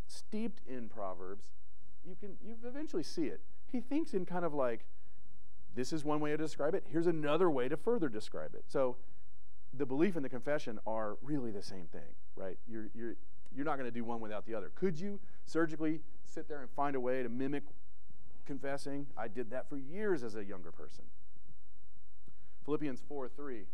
steeped 0.07 0.61
in 0.67 0.87
Proverbs, 0.89 1.45
you 2.05 2.15
can 2.19 2.37
you 2.43 2.55
eventually 2.65 3.03
see 3.03 3.25
it. 3.25 3.41
He 3.71 3.79
thinks 3.79 4.13
in 4.13 4.25
kind 4.25 4.45
of 4.45 4.53
like 4.53 4.85
this 5.73 5.91
is 5.91 6.05
one 6.05 6.19
way 6.19 6.31
to 6.31 6.37
describe 6.37 6.75
it. 6.75 6.83
Here's 6.91 7.07
another 7.07 7.49
way 7.49 7.67
to 7.67 7.77
further 7.77 8.09
describe 8.09 8.53
it. 8.53 8.65
So 8.67 8.97
the 9.73 9.85
belief 9.85 10.15
and 10.15 10.23
the 10.23 10.29
confession 10.29 10.79
are 10.85 11.17
really 11.21 11.51
the 11.51 11.63
same 11.63 11.85
thing, 11.91 12.15
right? 12.35 12.57
You're, 12.67 12.89
you're, 12.93 13.15
you're 13.55 13.65
not 13.65 13.77
going 13.77 13.87
to 13.87 13.93
do 13.93 14.03
one 14.03 14.19
without 14.19 14.45
the 14.45 14.53
other. 14.53 14.69
Could 14.75 14.99
you 14.99 15.19
surgically 15.45 16.01
sit 16.25 16.49
there 16.49 16.59
and 16.59 16.69
find 16.71 16.95
a 16.95 16.99
way 16.99 17.23
to 17.23 17.29
mimic 17.29 17.63
confessing? 18.45 19.07
I 19.17 19.29
did 19.29 19.49
that 19.51 19.69
for 19.69 19.77
years 19.77 20.23
as 20.23 20.35
a 20.35 20.43
younger 20.43 20.71
person. 20.71 21.05
Philippians 22.65 23.01
4 23.07 23.27
3. 23.29 23.65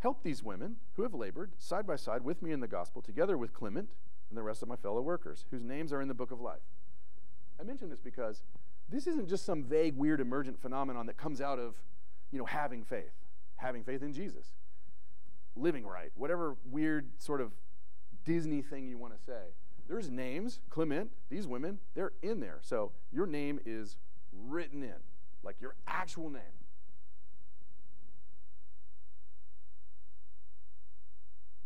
Help 0.00 0.22
these 0.22 0.42
women 0.42 0.76
who 0.94 1.02
have 1.02 1.14
labored 1.14 1.52
side 1.58 1.86
by 1.86 1.96
side 1.96 2.22
with 2.22 2.42
me 2.42 2.52
in 2.52 2.60
the 2.60 2.68
gospel, 2.68 3.02
together 3.02 3.36
with 3.36 3.52
Clement 3.52 3.88
and 4.28 4.38
the 4.38 4.42
rest 4.42 4.62
of 4.62 4.68
my 4.68 4.76
fellow 4.76 5.00
workers, 5.00 5.44
whose 5.50 5.64
names 5.64 5.92
are 5.92 6.00
in 6.00 6.08
the 6.08 6.14
book 6.14 6.30
of 6.30 6.40
life. 6.40 6.62
I 7.60 7.64
mention 7.64 7.88
this 7.88 8.00
because 8.00 8.42
this 8.88 9.06
isn't 9.06 9.28
just 9.28 9.44
some 9.44 9.64
vague, 9.64 9.96
weird, 9.96 10.20
emergent 10.20 10.60
phenomenon 10.60 11.06
that 11.06 11.16
comes 11.16 11.40
out 11.40 11.58
of, 11.58 11.74
you 12.30 12.38
know, 12.38 12.44
having 12.44 12.84
faith, 12.84 13.12
having 13.56 13.82
faith 13.82 14.02
in 14.02 14.12
Jesus, 14.12 14.54
living 15.56 15.84
right, 15.84 16.12
whatever 16.14 16.56
weird 16.70 17.10
sort 17.18 17.40
of 17.40 17.52
Disney 18.24 18.62
thing 18.62 18.86
you 18.86 18.98
want 18.98 19.18
to 19.18 19.24
say. 19.24 19.54
There's 19.88 20.10
names, 20.10 20.60
Clement, 20.70 21.10
these 21.30 21.46
women, 21.46 21.78
they're 21.94 22.12
in 22.22 22.40
there. 22.40 22.58
So 22.60 22.92
your 23.10 23.26
name 23.26 23.58
is 23.64 23.96
written 24.32 24.82
in, 24.82 24.94
like 25.42 25.56
your 25.60 25.74
actual 25.86 26.30
name. 26.30 26.42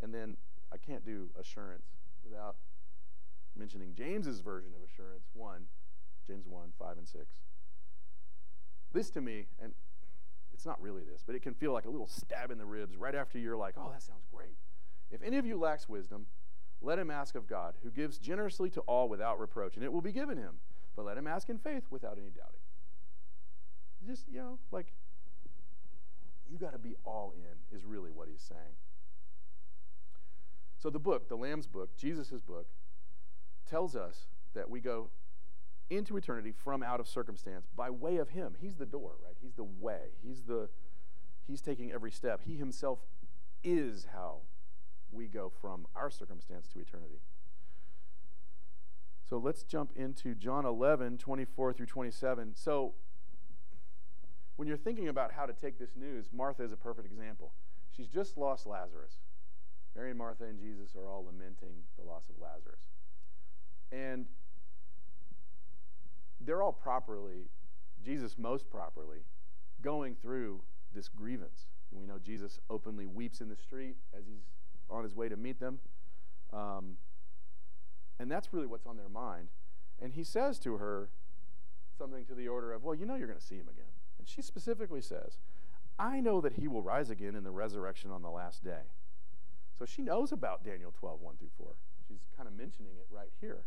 And 0.02 0.12
then 0.12 0.36
I 0.72 0.76
can't 0.76 1.04
do 1.04 1.30
assurance 1.38 1.86
without 2.24 2.56
mentioning 3.56 3.94
James's 3.94 4.40
version 4.40 4.70
of 4.74 4.82
assurance, 4.88 5.24
1, 5.34 5.62
James 6.26 6.46
1, 6.46 6.72
5, 6.78 6.98
and 6.98 7.08
6. 7.08 7.24
This 8.92 9.10
to 9.10 9.20
me, 9.20 9.46
and 9.62 9.72
it's 10.52 10.66
not 10.66 10.80
really 10.82 11.02
this, 11.02 11.22
but 11.24 11.34
it 11.34 11.42
can 11.42 11.54
feel 11.54 11.72
like 11.72 11.86
a 11.86 11.90
little 11.90 12.08
stab 12.08 12.50
in 12.50 12.58
the 12.58 12.64
ribs 12.64 12.96
right 12.96 13.14
after 13.14 13.38
you're 13.38 13.56
like, 13.56 13.74
oh, 13.78 13.90
that 13.92 14.02
sounds 14.02 14.26
great. 14.34 14.56
If 15.10 15.22
any 15.22 15.38
of 15.38 15.46
you 15.46 15.58
lacks 15.58 15.88
wisdom, 15.88 16.26
let 16.80 16.98
him 16.98 17.10
ask 17.10 17.34
of 17.34 17.46
God, 17.46 17.74
who 17.82 17.90
gives 17.90 18.18
generously 18.18 18.70
to 18.70 18.80
all 18.82 19.08
without 19.08 19.38
reproach, 19.38 19.76
and 19.76 19.84
it 19.84 19.92
will 19.92 20.00
be 20.00 20.12
given 20.12 20.36
him. 20.36 20.54
But 20.96 21.06
let 21.06 21.16
him 21.16 21.26
ask 21.26 21.48
in 21.48 21.58
faith 21.58 21.84
without 21.90 22.18
any 22.18 22.30
doubting. 22.30 22.60
Just, 24.06 24.28
you 24.28 24.38
know, 24.38 24.58
like, 24.72 24.92
you 26.50 26.58
got 26.58 26.72
to 26.72 26.78
be 26.78 26.96
all 27.04 27.32
in, 27.36 27.76
is 27.76 27.84
really 27.84 28.10
what 28.10 28.28
he's 28.28 28.42
saying. 28.42 28.74
So 30.82 30.90
the 30.90 30.98
book, 30.98 31.28
the 31.28 31.36
Lamb's 31.36 31.68
book, 31.68 31.96
Jesus' 31.96 32.40
book, 32.40 32.66
tells 33.70 33.94
us 33.94 34.26
that 34.52 34.68
we 34.68 34.80
go 34.80 35.10
into 35.90 36.16
eternity 36.16 36.50
from 36.50 36.82
out 36.82 36.98
of 36.98 37.06
circumstance 37.06 37.68
by 37.76 37.88
way 37.88 38.16
of 38.16 38.30
him. 38.30 38.56
He's 38.60 38.74
the 38.74 38.84
door, 38.84 39.12
right? 39.24 39.36
He's 39.40 39.54
the 39.54 39.62
way. 39.62 40.16
He's 40.20 40.42
the 40.42 40.68
he's 41.46 41.60
taking 41.60 41.92
every 41.92 42.10
step. 42.10 42.40
He 42.44 42.56
himself 42.56 42.98
is 43.62 44.08
how 44.12 44.38
we 45.12 45.28
go 45.28 45.52
from 45.60 45.86
our 45.94 46.10
circumstance 46.10 46.66
to 46.72 46.80
eternity. 46.80 47.20
So 49.22 49.38
let's 49.38 49.62
jump 49.62 49.92
into 49.94 50.34
John 50.34 50.66
11, 50.66 51.18
24 51.18 51.74
through 51.74 51.86
27. 51.86 52.54
So 52.56 52.94
when 54.56 54.66
you're 54.66 54.76
thinking 54.76 55.06
about 55.06 55.30
how 55.30 55.46
to 55.46 55.52
take 55.52 55.78
this 55.78 55.94
news, 55.94 56.30
Martha 56.32 56.64
is 56.64 56.72
a 56.72 56.76
perfect 56.76 57.06
example. 57.06 57.52
She's 57.96 58.08
just 58.08 58.36
lost 58.36 58.66
Lazarus. 58.66 59.20
Mary 59.94 60.10
and 60.10 60.18
Martha 60.18 60.44
and 60.44 60.58
Jesus 60.58 60.96
are 60.96 61.08
all 61.08 61.24
lamenting 61.26 61.74
the 61.98 62.04
loss 62.04 62.24
of 62.28 62.36
Lazarus. 62.40 62.80
And 63.90 64.26
they're 66.40 66.62
all 66.62 66.72
properly, 66.72 67.50
Jesus 68.04 68.36
most 68.38 68.70
properly, 68.70 69.24
going 69.82 70.16
through 70.20 70.62
this 70.94 71.08
grievance. 71.08 71.66
And 71.90 72.00
we 72.00 72.06
know 72.06 72.18
Jesus 72.18 72.58
openly 72.70 73.06
weeps 73.06 73.40
in 73.40 73.48
the 73.48 73.56
street 73.56 73.96
as 74.16 74.24
he's 74.26 74.44
on 74.90 75.04
his 75.04 75.14
way 75.14 75.28
to 75.28 75.36
meet 75.36 75.60
them. 75.60 75.78
Um, 76.52 76.96
and 78.18 78.30
that's 78.30 78.52
really 78.52 78.66
what's 78.66 78.86
on 78.86 78.96
their 78.96 79.08
mind. 79.08 79.48
And 80.00 80.14
he 80.14 80.24
says 80.24 80.58
to 80.60 80.78
her 80.78 81.10
something 81.96 82.24
to 82.26 82.34
the 82.34 82.48
order 82.48 82.72
of, 82.72 82.82
Well, 82.82 82.94
you 82.94 83.06
know 83.06 83.14
you're 83.14 83.26
going 83.26 83.38
to 83.38 83.44
see 83.44 83.56
him 83.56 83.68
again. 83.68 83.84
And 84.18 84.28
she 84.28 84.42
specifically 84.42 85.00
says, 85.00 85.38
I 85.98 86.20
know 86.20 86.40
that 86.40 86.54
he 86.54 86.68
will 86.68 86.82
rise 86.82 87.10
again 87.10 87.34
in 87.34 87.44
the 87.44 87.50
resurrection 87.50 88.10
on 88.10 88.22
the 88.22 88.30
last 88.30 88.64
day. 88.64 88.90
So 89.82 89.86
she 89.86 90.02
knows 90.02 90.30
about 90.30 90.62
Daniel 90.62 90.94
12, 90.96 91.20
1 91.20 91.36
through 91.38 91.50
4. 91.58 91.66
She's 92.06 92.20
kind 92.36 92.48
of 92.48 92.54
mentioning 92.54 92.92
it 92.98 93.06
right 93.10 93.32
here. 93.40 93.64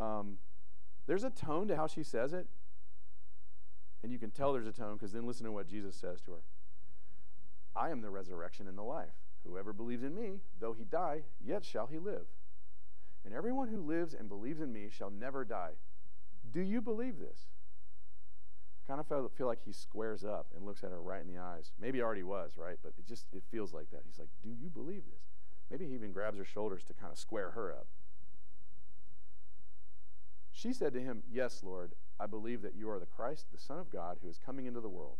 Um, 0.00 0.38
there's 1.06 1.22
a 1.22 1.30
tone 1.30 1.68
to 1.68 1.76
how 1.76 1.86
she 1.86 2.02
says 2.02 2.32
it. 2.32 2.48
And 4.02 4.10
you 4.10 4.18
can 4.18 4.32
tell 4.32 4.52
there's 4.52 4.66
a 4.66 4.72
tone 4.72 4.94
because 4.94 5.12
then 5.12 5.24
listen 5.24 5.46
to 5.46 5.52
what 5.52 5.68
Jesus 5.68 5.94
says 5.94 6.20
to 6.22 6.32
her 6.32 6.40
I 7.76 7.90
am 7.90 8.00
the 8.00 8.10
resurrection 8.10 8.66
and 8.66 8.76
the 8.76 8.82
life. 8.82 9.14
Whoever 9.46 9.72
believes 9.72 10.02
in 10.02 10.12
me, 10.12 10.40
though 10.58 10.72
he 10.72 10.82
die, 10.82 11.20
yet 11.40 11.64
shall 11.64 11.86
he 11.86 12.00
live. 12.00 12.26
And 13.24 13.32
everyone 13.32 13.68
who 13.68 13.80
lives 13.80 14.14
and 14.14 14.28
believes 14.28 14.60
in 14.60 14.72
me 14.72 14.88
shall 14.90 15.10
never 15.10 15.44
die. 15.44 15.74
Do 16.50 16.60
you 16.60 16.82
believe 16.82 17.20
this? 17.20 17.46
Kind 18.86 19.00
of 19.00 19.06
feel, 19.06 19.30
feel 19.36 19.46
like 19.46 19.60
he 19.64 19.72
squares 19.72 20.24
up 20.24 20.46
and 20.56 20.66
looks 20.66 20.82
at 20.82 20.90
her 20.90 21.00
right 21.00 21.20
in 21.20 21.32
the 21.32 21.40
eyes. 21.40 21.70
Maybe 21.80 22.02
already 22.02 22.24
was, 22.24 22.52
right? 22.56 22.76
But 22.82 22.92
it 22.98 23.06
just 23.06 23.26
it 23.32 23.42
feels 23.50 23.72
like 23.72 23.90
that. 23.90 24.02
He's 24.04 24.18
like, 24.18 24.28
"Do 24.42 24.50
you 24.50 24.68
believe 24.68 25.04
this?" 25.10 25.22
Maybe 25.70 25.86
he 25.86 25.94
even 25.94 26.12
grabs 26.12 26.36
her 26.36 26.44
shoulders 26.44 26.84
to 26.84 26.92
kind 26.92 27.10
of 27.10 27.18
square 27.18 27.50
her 27.52 27.72
up. 27.72 27.86
She 30.52 30.74
said 30.74 30.92
to 30.92 31.00
him, 31.00 31.22
Yes, 31.32 31.62
Lord, 31.64 31.92
I 32.20 32.26
believe 32.26 32.60
that 32.60 32.74
you 32.76 32.90
are 32.90 33.00
the 33.00 33.06
Christ, 33.06 33.46
the 33.52 33.58
Son 33.58 33.78
of 33.78 33.90
God, 33.90 34.18
who 34.22 34.28
is 34.28 34.38
coming 34.38 34.66
into 34.66 34.80
the 34.80 34.88
world. 34.88 35.16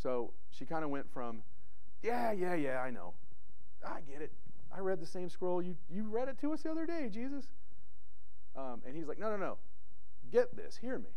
So 0.00 0.32
she 0.50 0.64
kind 0.64 0.84
of 0.84 0.90
went 0.90 1.12
from, 1.12 1.42
Yeah, 2.02 2.30
yeah, 2.30 2.54
yeah, 2.54 2.78
I 2.78 2.90
know. 2.90 3.14
I 3.84 4.00
get 4.00 4.22
it. 4.22 4.32
I 4.74 4.78
read 4.78 5.00
the 5.00 5.06
same 5.06 5.28
scroll. 5.28 5.60
You, 5.60 5.76
you 5.90 6.04
read 6.04 6.28
it 6.28 6.40
to 6.40 6.52
us 6.52 6.62
the 6.62 6.70
other 6.70 6.86
day, 6.86 7.08
Jesus. 7.10 7.46
Um, 8.56 8.80
and 8.86 8.96
he's 8.96 9.08
like, 9.08 9.18
No, 9.18 9.28
no, 9.28 9.36
no. 9.36 9.58
Get 10.30 10.56
this. 10.56 10.76
Hear 10.76 10.98
me. 10.98 11.10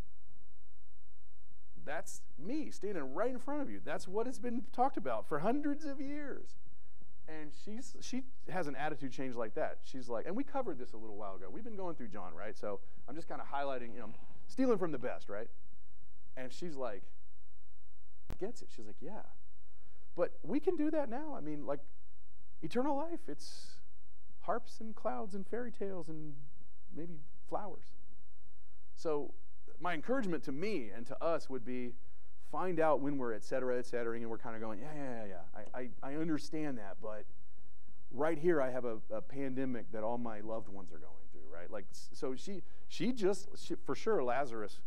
That's 1.86 2.21
me 2.38 2.71
standing 2.71 3.13
right 3.13 3.30
in 3.30 3.39
front 3.39 3.62
of 3.62 3.69
you. 3.69 3.80
That's 3.84 4.08
what 4.08 4.26
has 4.26 4.39
been 4.39 4.63
talked 4.74 4.98
about 4.98 5.28
for 5.28 5.39
hundreds 5.39 5.86
of 5.86 6.02
years 6.02 6.56
and 7.28 7.52
she's 7.63 7.95
she 8.02 8.24
has 8.50 8.67
an 8.67 8.76
attitude 8.76 9.12
change 9.12 9.36
like 9.36 9.56
that. 9.56 9.80
She's 9.84 10.10
like, 10.10 10.26
and 10.26 10.36
we 10.36 10.43
covered 10.43 10.78
this 10.78 10.93
a 10.93 10.98
little 10.98 11.15
while 11.15 11.36
ago. 11.36 11.48
We've 11.52 11.63
been 11.63 11.76
going 11.76 11.95
through 11.95 12.10
John, 12.10 12.34
right? 12.34 12.58
So 12.58 12.80
I'm 13.08 13.15
just 13.15 13.28
kind 13.28 13.41
of 13.41 13.48
highlighting, 13.48 13.93
you 13.93 14.00
know, 14.00 14.10
stealing 14.48 14.78
from 14.78 14.91
the 14.91 15.00
best, 15.00 15.30
right? 15.30 15.48
And 16.38 16.52
she's 16.52 16.76
like, 16.76 17.02
gets 18.39 18.62
it. 18.62 18.69
She's 18.76 18.86
like, 18.86 18.98
yeah. 19.02 19.24
But 20.15 20.34
we 20.43 20.60
can 20.60 20.76
do 20.76 20.91
that 20.91 21.10
now. 21.10 21.36
I 21.36 21.41
mean, 21.41 21.65
like, 21.65 21.80
eternal 22.62 22.95
life, 22.95 23.19
it's 23.28 23.76
harps 24.41 24.80
and 24.80 24.95
clouds 24.95 25.34
and 25.34 25.48
fairy 25.48 25.71
tales 25.71 26.08
and 26.08 26.34
maybe 26.95 27.15
flowers. 27.50 27.86
So 28.95 29.34
my 29.80 29.94
encouragement 29.94 30.44
to 30.44 30.52
me 30.52 30.92
and 30.96 31.06
to 31.08 31.24
us 31.24 31.50
would 31.50 31.66
be 31.66 31.94
find 32.52 32.80
out 32.80 33.02
when 33.02 33.18
we're 33.18 33.34
et 33.34 33.44
cetera, 33.44 33.78
et 33.78 33.86
cetera, 33.86 34.16
and 34.18 34.30
we're 34.30 34.38
kind 34.38 34.56
of 34.56 34.62
going, 34.62 34.80
yeah, 34.80 34.88
yeah, 34.96 35.26
yeah, 35.26 35.26
yeah. 35.26 35.64
I, 35.74 35.80
I, 35.80 36.12
I 36.12 36.16
understand 36.16 36.78
that, 36.78 36.98
but 37.02 37.26
right 38.12 38.38
here 38.38 38.62
I 38.62 38.72
have 38.72 38.86
a, 38.86 38.98
a, 39.12 39.22
pandemic 39.22 39.92
that 39.92 40.04
all 40.04 40.18
my 40.18 40.40
loved 40.40 40.70
ones 40.70 40.92
are 40.94 40.98
going 41.00 41.26
through, 41.32 41.54
right? 41.54 41.70
Like, 41.70 41.86
so 41.92 42.36
she, 42.36 42.62
she 42.88 43.12
just, 43.12 43.50
she, 43.58 43.76
for 43.86 43.96
sure, 43.96 44.24
Lazarus, 44.24 44.80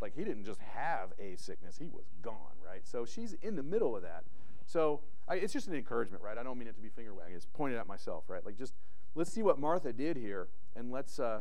like 0.00 0.14
he 0.14 0.24
didn't 0.24 0.44
just 0.44 0.60
have 0.60 1.12
a 1.18 1.36
sickness, 1.36 1.78
he 1.78 1.86
was 1.86 2.04
gone, 2.22 2.56
right? 2.64 2.86
So 2.86 3.04
she's 3.04 3.34
in 3.42 3.56
the 3.56 3.62
middle 3.62 3.96
of 3.96 4.02
that. 4.02 4.24
So 4.66 5.00
I, 5.26 5.36
it's 5.36 5.52
just 5.52 5.66
an 5.66 5.74
encouragement, 5.74 6.22
right? 6.22 6.38
I 6.38 6.42
don't 6.42 6.58
mean 6.58 6.68
it 6.68 6.76
to 6.76 6.80
be 6.80 6.90
finger 6.90 7.12
wagging. 7.12 7.34
It's 7.34 7.46
pointed 7.46 7.78
at 7.78 7.88
myself, 7.88 8.24
right? 8.28 8.44
Like 8.44 8.56
just 8.56 8.74
let's 9.14 9.32
see 9.32 9.42
what 9.42 9.58
Martha 9.58 9.92
did 9.92 10.16
here, 10.16 10.48
and 10.76 10.92
let's 10.92 11.18
uh, 11.18 11.40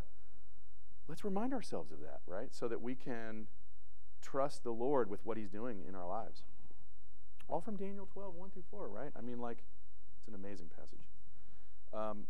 let's 1.09 1.25
remind 1.25 1.53
ourselves 1.53 1.91
of 1.91 1.99
that, 2.01 2.21
right? 2.27 2.53
So 2.53 2.67
that 2.67 2.79
we 2.79 2.93
can 2.95 3.47
trust 4.21 4.63
the 4.63 4.71
Lord 4.71 5.09
with 5.09 5.25
what 5.25 5.37
He's 5.37 5.49
doing 5.49 5.81
in 5.87 5.95
our 5.95 6.07
lives. 6.07 6.43
All 7.49 7.59
from 7.59 7.75
Daniel 7.75 8.07
12, 8.13 8.35
1 8.35 8.49
through 8.51 8.63
4, 8.69 8.87
right? 8.87 9.09
I 9.17 9.21
mean, 9.21 9.39
like, 9.39 9.63
it's 10.19 10.27
an 10.27 10.35
amazing 10.35 10.69
passage. 10.77 11.09
Um, 11.91 12.25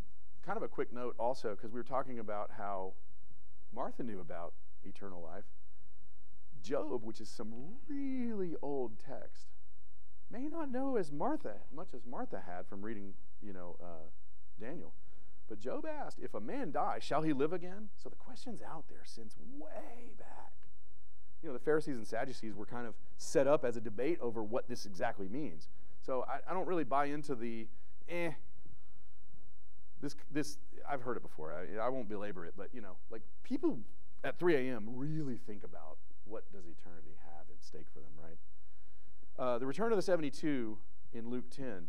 kind 0.45 0.55
of 0.55 0.63
a 0.63 0.69
quick 0.69 0.93
note 0.93 1.13
also, 1.19 1.49
because 1.51 1.71
we 1.71 1.79
were 1.79 1.83
talking 1.83 2.19
about 2.19 2.51
how 2.57 2.93
Martha 3.75 4.01
knew 4.01 4.21
about 4.21 4.53
eternal 4.85 5.21
life. 5.21 5.43
Job, 6.63 7.03
which 7.03 7.19
is 7.19 7.29
some 7.29 7.53
really 7.89 8.55
old 8.61 8.93
text, 8.97 9.47
may 10.31 10.47
not 10.47 10.71
know 10.71 10.95
as 10.95 11.11
Martha, 11.11 11.55
much 11.75 11.93
as 11.93 12.05
Martha 12.05 12.41
had 12.45 12.65
from 12.67 12.81
reading, 12.81 13.13
you 13.41 13.51
know, 13.51 13.75
uh, 13.81 14.07
Daniel. 14.59 14.93
But 15.49 15.59
Job 15.59 15.85
asked, 15.85 16.19
if 16.21 16.33
a 16.33 16.39
man 16.39 16.71
die, 16.71 16.99
shall 17.01 17.23
he 17.23 17.33
live 17.33 17.51
again? 17.51 17.89
So 18.01 18.07
the 18.07 18.15
question's 18.15 18.61
out 18.61 18.85
there 18.87 19.01
since 19.03 19.35
way 19.57 20.13
back 20.17 20.49
you 21.41 21.47
know, 21.47 21.53
the 21.53 21.59
Pharisees 21.59 21.97
and 21.97 22.05
Sadducees 22.05 22.53
were 22.53 22.65
kind 22.65 22.85
of 22.85 22.95
set 23.17 23.47
up 23.47 23.63
as 23.63 23.77
a 23.77 23.81
debate 23.81 24.19
over 24.21 24.43
what 24.43 24.67
this 24.67 24.85
exactly 24.85 25.27
means. 25.29 25.69
So 26.01 26.25
I, 26.27 26.39
I 26.49 26.53
don't 26.53 26.67
really 26.67 26.83
buy 26.83 27.05
into 27.05 27.35
the, 27.35 27.67
eh, 28.09 28.31
this, 30.01 30.15
this, 30.31 30.57
I've 30.89 31.01
heard 31.01 31.17
it 31.17 31.23
before. 31.23 31.53
I, 31.53 31.85
I 31.85 31.89
won't 31.89 32.09
belabor 32.09 32.45
it, 32.45 32.53
but, 32.57 32.69
you 32.73 32.81
know, 32.81 32.97
like 33.09 33.21
people 33.43 33.79
at 34.23 34.37
3 34.37 34.55
a.m. 34.55 34.85
really 34.87 35.37
think 35.37 35.63
about 35.63 35.97
what 36.25 36.51
does 36.51 36.65
eternity 36.65 37.15
have 37.23 37.45
at 37.49 37.63
stake 37.63 37.87
for 37.93 37.99
them, 37.99 38.11
right? 38.21 38.37
Uh, 39.43 39.57
the 39.57 39.65
return 39.65 39.91
of 39.91 39.97
the 39.97 40.01
72 40.01 40.77
in 41.13 41.29
Luke 41.29 41.49
10 41.49 41.87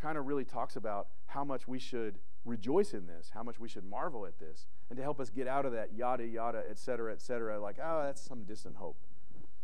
kind 0.00 0.16
of 0.16 0.26
really 0.26 0.44
talks 0.44 0.76
about 0.76 1.08
how 1.26 1.44
much 1.44 1.66
we 1.66 1.78
should 1.78 2.18
rejoice 2.44 2.92
in 2.92 3.06
this, 3.06 3.30
how 3.34 3.42
much 3.42 3.60
we 3.60 3.68
should 3.68 3.84
marvel 3.84 4.26
at 4.26 4.38
this, 4.38 4.66
and 4.90 4.96
to 4.96 5.02
help 5.02 5.20
us 5.20 5.30
get 5.30 5.46
out 5.46 5.64
of 5.64 5.72
that 5.72 5.94
yada, 5.94 6.26
yada, 6.26 6.62
et 6.68 6.78
cetera, 6.78 7.12
et 7.12 7.22
cetera, 7.22 7.60
like, 7.60 7.78
oh, 7.82 8.02
that's 8.04 8.20
some 8.20 8.44
distant 8.44 8.76
hope. 8.76 8.96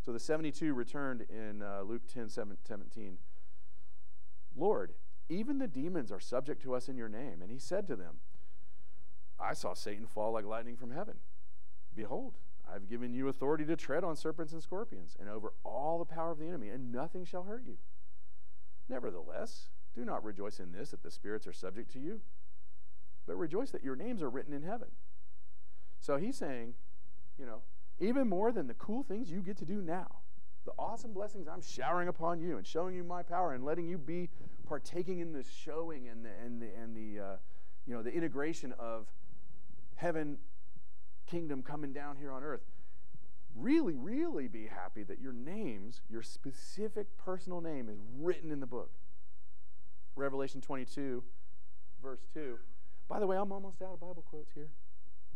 So 0.04 0.12
the 0.12 0.20
72 0.20 0.72
returned 0.72 1.26
in 1.28 1.62
uh, 1.62 1.82
Luke 1.82 2.02
10 2.12 2.28
17. 2.28 3.18
Lord, 4.56 4.92
even 5.28 5.58
the 5.58 5.68
demons 5.68 6.10
are 6.10 6.20
subject 6.20 6.62
to 6.62 6.74
us 6.74 6.88
in 6.88 6.96
your 6.96 7.08
name. 7.08 7.42
And 7.42 7.50
he 7.50 7.58
said 7.58 7.86
to 7.88 7.96
them, 7.96 8.16
I 9.38 9.52
saw 9.54 9.74
Satan 9.74 10.06
fall 10.06 10.32
like 10.32 10.44
lightning 10.44 10.76
from 10.76 10.90
heaven. 10.90 11.16
Behold, 11.94 12.38
I've 12.72 12.88
given 12.88 13.12
you 13.12 13.28
authority 13.28 13.64
to 13.66 13.76
tread 13.76 14.04
on 14.04 14.16
serpents 14.16 14.52
and 14.52 14.62
scorpions 14.62 15.16
and 15.18 15.28
over 15.28 15.52
all 15.64 15.98
the 15.98 16.04
power 16.04 16.30
of 16.30 16.38
the 16.38 16.48
enemy, 16.48 16.68
and 16.68 16.92
nothing 16.92 17.24
shall 17.24 17.44
hurt 17.44 17.64
you. 17.66 17.76
Nevertheless, 18.88 19.68
do 19.94 20.04
not 20.04 20.24
rejoice 20.24 20.58
in 20.58 20.72
this 20.72 20.90
that 20.90 21.02
the 21.02 21.10
spirits 21.10 21.46
are 21.46 21.52
subject 21.52 21.92
to 21.92 21.98
you 21.98 22.20
but 23.28 23.36
rejoice 23.36 23.70
that 23.70 23.84
your 23.84 23.94
names 23.94 24.22
are 24.22 24.30
written 24.30 24.54
in 24.54 24.62
heaven. 24.62 24.88
So 26.00 26.16
he's 26.16 26.36
saying, 26.36 26.74
you 27.38 27.46
know, 27.46 27.60
even 28.00 28.28
more 28.28 28.50
than 28.50 28.66
the 28.66 28.74
cool 28.74 29.02
things 29.02 29.30
you 29.30 29.42
get 29.42 29.58
to 29.58 29.64
do 29.64 29.82
now, 29.82 30.22
the 30.64 30.72
awesome 30.78 31.12
blessings 31.12 31.46
I'm 31.46 31.60
showering 31.60 32.08
upon 32.08 32.40
you 32.40 32.56
and 32.56 32.66
showing 32.66 32.94
you 32.94 33.04
my 33.04 33.22
power 33.22 33.52
and 33.52 33.64
letting 33.64 33.86
you 33.86 33.98
be 33.98 34.30
partaking 34.66 35.20
in 35.20 35.32
the 35.32 35.44
showing 35.44 36.08
and 36.08 36.24
the, 36.24 36.30
and 36.44 36.60
the, 36.60 36.68
and 36.74 36.96
the 36.96 37.22
uh, 37.22 37.36
you 37.86 37.94
know, 37.94 38.02
the 38.02 38.12
integration 38.12 38.72
of 38.78 39.06
heaven 39.96 40.38
kingdom 41.26 41.62
coming 41.62 41.92
down 41.92 42.16
here 42.16 42.32
on 42.32 42.42
earth. 42.42 42.62
Really, 43.54 43.96
really 43.96 44.48
be 44.48 44.66
happy 44.66 45.02
that 45.02 45.20
your 45.20 45.32
names, 45.32 46.00
your 46.08 46.22
specific 46.22 47.06
personal 47.18 47.60
name, 47.60 47.88
is 47.88 47.98
written 48.18 48.50
in 48.52 48.60
the 48.60 48.66
book. 48.66 48.92
Revelation 50.16 50.60
22, 50.60 51.22
verse 52.02 52.20
2 52.32 52.58
by 53.08 53.18
the 53.18 53.26
way, 53.26 53.36
I'm 53.36 53.52
almost 53.52 53.80
out 53.80 53.94
of 53.94 54.00
Bible 54.00 54.24
quotes 54.28 54.52
here. 54.52 54.68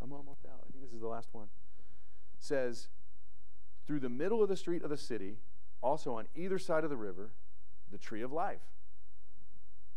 I'm 0.03 0.13
almost 0.13 0.45
out. 0.45 0.61
I 0.63 0.71
think 0.71 0.85
this 0.85 0.93
is 0.93 1.01
the 1.01 1.09
last 1.09 1.29
one. 1.33 1.47
Says, 2.39 2.89
through 3.87 4.01
the 4.01 4.09
middle 4.09 4.43
of 4.43 4.49
the 4.49 4.57
street 4.57 4.83
of 4.83 4.91
the 4.91 4.97
city, 4.97 5.37
also 5.81 6.15
on 6.15 6.27
either 6.35 6.59
side 6.59 6.85
of 6.85 6.91
the 6.91 6.97
river, 6.97 7.31
the 7.91 7.99
tree 7.99 8.23
of 8.23 8.33
life. 8.33 8.63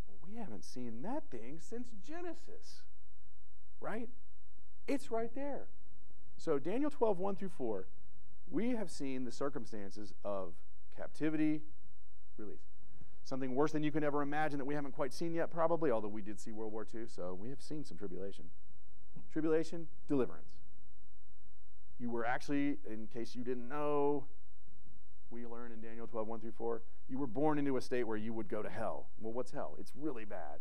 Well, 0.08 0.18
we 0.28 0.38
haven't 0.38 0.64
seen 0.64 1.02
that 1.02 1.30
thing 1.30 1.60
since 1.60 1.90
Genesis, 2.06 2.84
right? 3.82 4.10
It's 4.88 5.12
right 5.12 5.34
there. 5.36 5.68
So, 6.38 6.60
Daniel 6.60 6.90
12, 6.90 7.18
1 7.18 7.36
through 7.36 7.50
4, 7.50 7.88
we 8.50 8.72
have 8.72 8.92
seen 8.92 9.26
the 9.26 9.32
circumstances 9.32 10.14
of 10.24 10.54
captivity, 10.96 11.62
release 12.38 12.75
something 13.26 13.56
worse 13.56 13.72
than 13.72 13.84
you 13.84 13.92
can 13.92 14.04
ever 14.04 14.22
imagine 14.22 14.60
that 14.60 14.66
we 14.66 14.76
haven't 14.76 14.94
quite 14.94 15.14
seen 15.14 15.34
yet, 15.34 15.52
probably, 15.52 15.92
although 15.92 16.08
we 16.08 16.22
did 16.22 16.40
see 16.40 16.52
World 16.52 16.72
War 16.72 16.88
II, 16.94 17.02
so 17.08 17.38
we 17.40 17.50
have 17.50 17.62
seen 17.62 17.84
some 17.84 17.98
tribulation. 17.98 18.46
tribulation, 19.34 19.88
deliverance. 20.08 20.60
You 22.00 22.12
were 22.12 22.26
actually, 22.26 22.78
in 22.90 23.08
case 23.12 23.36
you 23.36 23.44
didn't 23.44 23.68
know, 23.68 24.26
we 25.32 25.46
learn 25.46 25.72
in 25.72 25.82
Daniel 25.82 26.08
12, 26.08 26.28
1 26.28 26.40
through 26.40 26.52
4, 26.52 26.82
you 27.10 27.18
were 27.18 27.28
born 27.28 27.58
into 27.58 27.78
a 27.78 27.82
state 27.82 28.04
where 28.04 28.18
you 28.18 28.32
would 28.32 28.48
go 28.48 28.62
to 28.62 28.70
hell. 28.70 29.08
Well, 29.20 29.34
what's 29.34 29.52
hell? 29.52 29.76
It's 29.80 29.92
really 29.96 30.24
bad. 30.24 30.60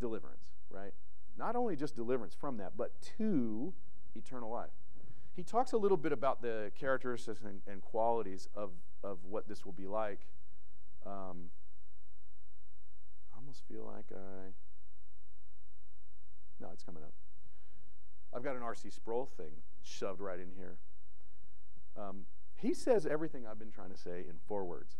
Deliverance, 0.00 0.52
right? 0.70 0.94
Not 1.36 1.54
only 1.54 1.76
just 1.76 1.94
deliverance 1.94 2.34
from 2.34 2.56
that, 2.58 2.76
but 2.76 2.92
to 3.18 3.74
eternal 4.14 4.50
life. 4.50 4.70
He 5.36 5.42
talks 5.42 5.72
a 5.72 5.76
little 5.76 5.96
bit 5.96 6.12
about 6.12 6.42
the 6.42 6.72
characteristics 6.78 7.40
and, 7.44 7.60
and 7.66 7.82
qualities 7.82 8.48
of, 8.54 8.70
of 9.04 9.18
what 9.28 9.48
this 9.48 9.64
will 9.64 9.72
be 9.72 9.86
like. 9.86 10.26
Um, 11.06 11.50
I 13.32 13.38
almost 13.38 13.62
feel 13.68 13.84
like 13.86 14.06
I. 14.12 14.52
No, 16.60 16.68
it's 16.72 16.82
coming 16.82 17.02
up. 17.02 17.12
I've 18.34 18.44
got 18.44 18.56
an 18.56 18.62
R.C. 18.62 18.90
Sproul 18.90 19.26
thing 19.36 19.52
shoved 19.82 20.20
right 20.20 20.38
in 20.38 20.50
here. 20.56 20.76
Um, 21.98 22.26
he 22.56 22.74
says 22.74 23.06
everything 23.06 23.46
I've 23.46 23.58
been 23.58 23.70
trying 23.70 23.90
to 23.90 23.96
say 23.96 24.24
in 24.28 24.36
four 24.46 24.64
words. 24.64 24.96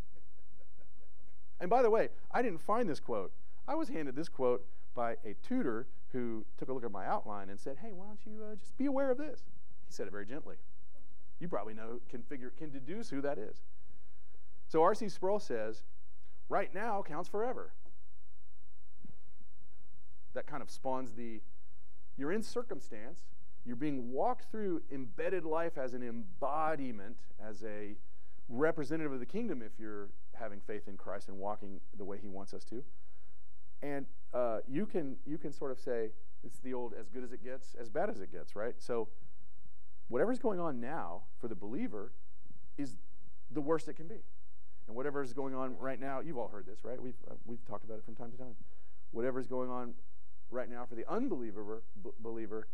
and 1.59 1.69
by 1.69 1.81
the 1.81 1.89
way, 1.89 2.09
I 2.31 2.41
didn't 2.41 2.61
find 2.61 2.89
this 2.89 2.99
quote. 2.99 3.31
I 3.67 3.75
was 3.75 3.89
handed 3.89 4.15
this 4.15 4.27
quote 4.27 4.65
by 4.95 5.17
a 5.23 5.35
tutor 5.47 5.87
who 6.11 6.45
took 6.57 6.69
a 6.69 6.73
look 6.73 6.83
at 6.83 6.91
my 6.91 7.05
outline 7.05 7.49
and 7.49 7.59
said, 7.59 7.77
Hey, 7.81 7.91
why 7.93 8.05
don't 8.05 8.19
you 8.25 8.43
uh, 8.43 8.55
just 8.55 8.77
be 8.77 8.85
aware 8.85 9.11
of 9.11 9.17
this? 9.17 9.41
He 9.87 9.93
said 9.93 10.07
it 10.07 10.11
very 10.11 10.25
gently. 10.25 10.55
You 11.39 11.47
probably 11.47 11.73
know, 11.73 11.99
can 12.09 12.23
figure, 12.23 12.51
can 12.57 12.71
deduce 12.71 13.09
who 13.09 13.21
that 13.21 13.37
is. 13.37 13.61
So 14.67 14.81
R.C. 14.83 15.09
Sproul 15.09 15.39
says, 15.39 15.83
right 16.51 16.73
now 16.75 17.01
counts 17.01 17.29
forever. 17.29 17.71
That 20.33 20.45
kind 20.45 20.61
of 20.61 20.69
spawns 20.69 21.13
the, 21.13 21.41
you're 22.17 22.33
in 22.33 22.43
circumstance, 22.43 23.21
you're 23.65 23.77
being 23.77 24.11
walked 24.11 24.51
through 24.51 24.81
embedded 24.91 25.45
life 25.45 25.77
as 25.77 25.93
an 25.93 26.03
embodiment, 26.03 27.15
as 27.43 27.63
a 27.63 27.95
representative 28.49 29.13
of 29.13 29.19
the 29.19 29.25
kingdom 29.25 29.61
if 29.61 29.71
you're 29.79 30.09
having 30.33 30.59
faith 30.59 30.87
in 30.87 30.97
Christ 30.97 31.29
and 31.29 31.37
walking 31.37 31.79
the 31.97 32.03
way 32.03 32.17
he 32.21 32.27
wants 32.27 32.53
us 32.53 32.65
to. 32.65 32.83
And 33.81 34.05
uh, 34.33 34.59
you 34.67 34.85
can 34.85 35.15
you 35.25 35.37
can 35.37 35.51
sort 35.51 35.71
of 35.71 35.79
say 35.79 36.09
it's 36.43 36.59
the 36.59 36.73
old 36.73 36.93
as 36.99 37.07
good 37.09 37.23
as 37.23 37.31
it 37.31 37.43
gets, 37.43 37.75
as 37.79 37.89
bad 37.89 38.09
as 38.09 38.19
it 38.19 38.31
gets, 38.31 38.55
right? 38.55 38.75
So 38.77 39.07
whatever's 40.09 40.39
going 40.39 40.59
on 40.59 40.81
now 40.81 41.23
for 41.39 41.47
the 41.47 41.55
believer 41.55 42.11
is 42.77 42.97
the 43.51 43.61
worst 43.61 43.87
it 43.87 43.93
can 43.93 44.07
be. 44.07 44.23
And 44.91 44.97
whatever 44.97 45.23
is 45.23 45.31
going 45.31 45.55
on 45.55 45.77
right 45.79 46.01
now, 46.01 46.19
you've 46.19 46.37
all 46.37 46.49
heard 46.49 46.65
this, 46.65 46.83
right? 46.83 47.01
We've, 47.01 47.15
uh, 47.29 47.35
we've 47.45 47.65
talked 47.65 47.85
about 47.85 47.97
it 47.99 48.03
from 48.03 48.13
time 48.13 48.29
to 48.29 48.37
time. 48.37 48.55
Whatever 49.11 49.39
is 49.39 49.47
going 49.47 49.69
on 49.69 49.93
right 50.49 50.69
now 50.69 50.83
for 50.83 50.95
the 50.95 51.09
unbeliever 51.09 51.81
b- 52.03 52.09
believer 52.19 52.67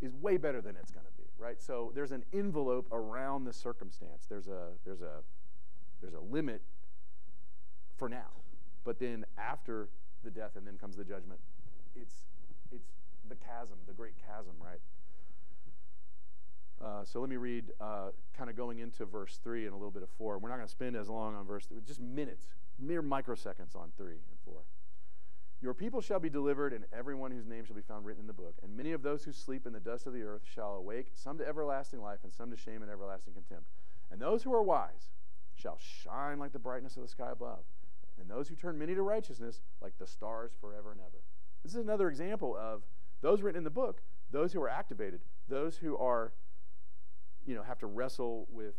is 0.00 0.14
way 0.14 0.36
better 0.36 0.60
than 0.60 0.76
it's 0.76 0.92
going 0.92 1.06
to 1.06 1.12
be, 1.20 1.26
right? 1.40 1.60
So 1.60 1.90
there's 1.92 2.12
an 2.12 2.22
envelope 2.32 2.86
around 2.92 3.46
the 3.46 3.52
circumstance. 3.52 4.26
There's 4.28 4.46
a 4.46 4.74
there's 4.84 5.00
a 5.00 5.24
there's 6.00 6.14
a 6.14 6.20
limit 6.20 6.62
for 7.96 8.08
now. 8.08 8.30
But 8.84 9.00
then 9.00 9.26
after 9.36 9.88
the 10.22 10.30
death 10.30 10.52
and 10.54 10.64
then 10.64 10.78
comes 10.78 10.94
the 10.94 11.04
judgment, 11.04 11.40
it's 11.96 12.14
it's 12.70 12.92
the 13.28 13.34
chasm, 13.34 13.78
the 13.88 13.92
great 13.92 14.14
chasm, 14.24 14.52
right? 14.60 14.78
So 17.06 17.20
let 17.20 17.30
me 17.30 17.36
read, 17.36 17.72
uh, 17.80 18.08
kind 18.36 18.50
of 18.50 18.56
going 18.56 18.80
into 18.80 19.04
verse 19.04 19.38
3 19.42 19.64
and 19.64 19.72
a 19.72 19.76
little 19.76 19.90
bit 19.90 20.02
of 20.02 20.10
4. 20.18 20.38
We're 20.38 20.48
not 20.48 20.56
going 20.56 20.66
to 20.66 20.70
spend 20.70 20.96
as 20.96 21.08
long 21.08 21.34
on 21.34 21.46
verse 21.46 21.64
3, 21.66 21.78
just 21.86 22.00
minutes, 22.00 22.48
mere 22.78 23.02
microseconds 23.02 23.76
on 23.76 23.92
3 23.96 24.12
and 24.12 24.38
4. 24.44 24.54
Your 25.62 25.72
people 25.72 26.00
shall 26.00 26.18
be 26.18 26.28
delivered, 26.28 26.72
and 26.72 26.84
everyone 26.92 27.30
whose 27.30 27.46
name 27.46 27.64
shall 27.64 27.76
be 27.76 27.82
found 27.82 28.04
written 28.04 28.22
in 28.22 28.26
the 28.26 28.32
book. 28.32 28.54
And 28.62 28.76
many 28.76 28.92
of 28.92 29.02
those 29.02 29.24
who 29.24 29.32
sleep 29.32 29.66
in 29.66 29.72
the 29.72 29.80
dust 29.80 30.06
of 30.06 30.12
the 30.12 30.22
earth 30.22 30.42
shall 30.44 30.74
awake, 30.74 31.12
some 31.14 31.38
to 31.38 31.46
everlasting 31.46 32.02
life, 32.02 32.18
and 32.24 32.32
some 32.32 32.50
to 32.50 32.56
shame 32.56 32.82
and 32.82 32.90
everlasting 32.90 33.34
contempt. 33.34 33.70
And 34.10 34.20
those 34.20 34.42
who 34.42 34.52
are 34.52 34.62
wise 34.62 35.10
shall 35.54 35.78
shine 35.78 36.38
like 36.38 36.52
the 36.52 36.58
brightness 36.58 36.96
of 36.96 37.02
the 37.02 37.08
sky 37.08 37.30
above, 37.30 37.64
and 38.20 38.28
those 38.28 38.48
who 38.48 38.54
turn 38.54 38.78
many 38.78 38.94
to 38.94 39.02
righteousness 39.02 39.60
like 39.80 39.96
the 39.98 40.06
stars 40.06 40.52
forever 40.60 40.92
and 40.92 41.00
ever. 41.00 41.22
This 41.62 41.72
is 41.72 41.82
another 41.82 42.08
example 42.08 42.56
of 42.56 42.82
those 43.22 43.42
written 43.42 43.58
in 43.58 43.64
the 43.64 43.70
book, 43.70 44.02
those 44.30 44.52
who 44.52 44.62
are 44.62 44.68
activated, 44.68 45.20
those 45.48 45.78
who 45.78 45.96
are, 45.96 46.32
you 47.46 47.54
know, 47.54 47.62
have 47.62 47.78
to 47.78 47.86
wrestle 47.86 48.46
with 48.50 48.74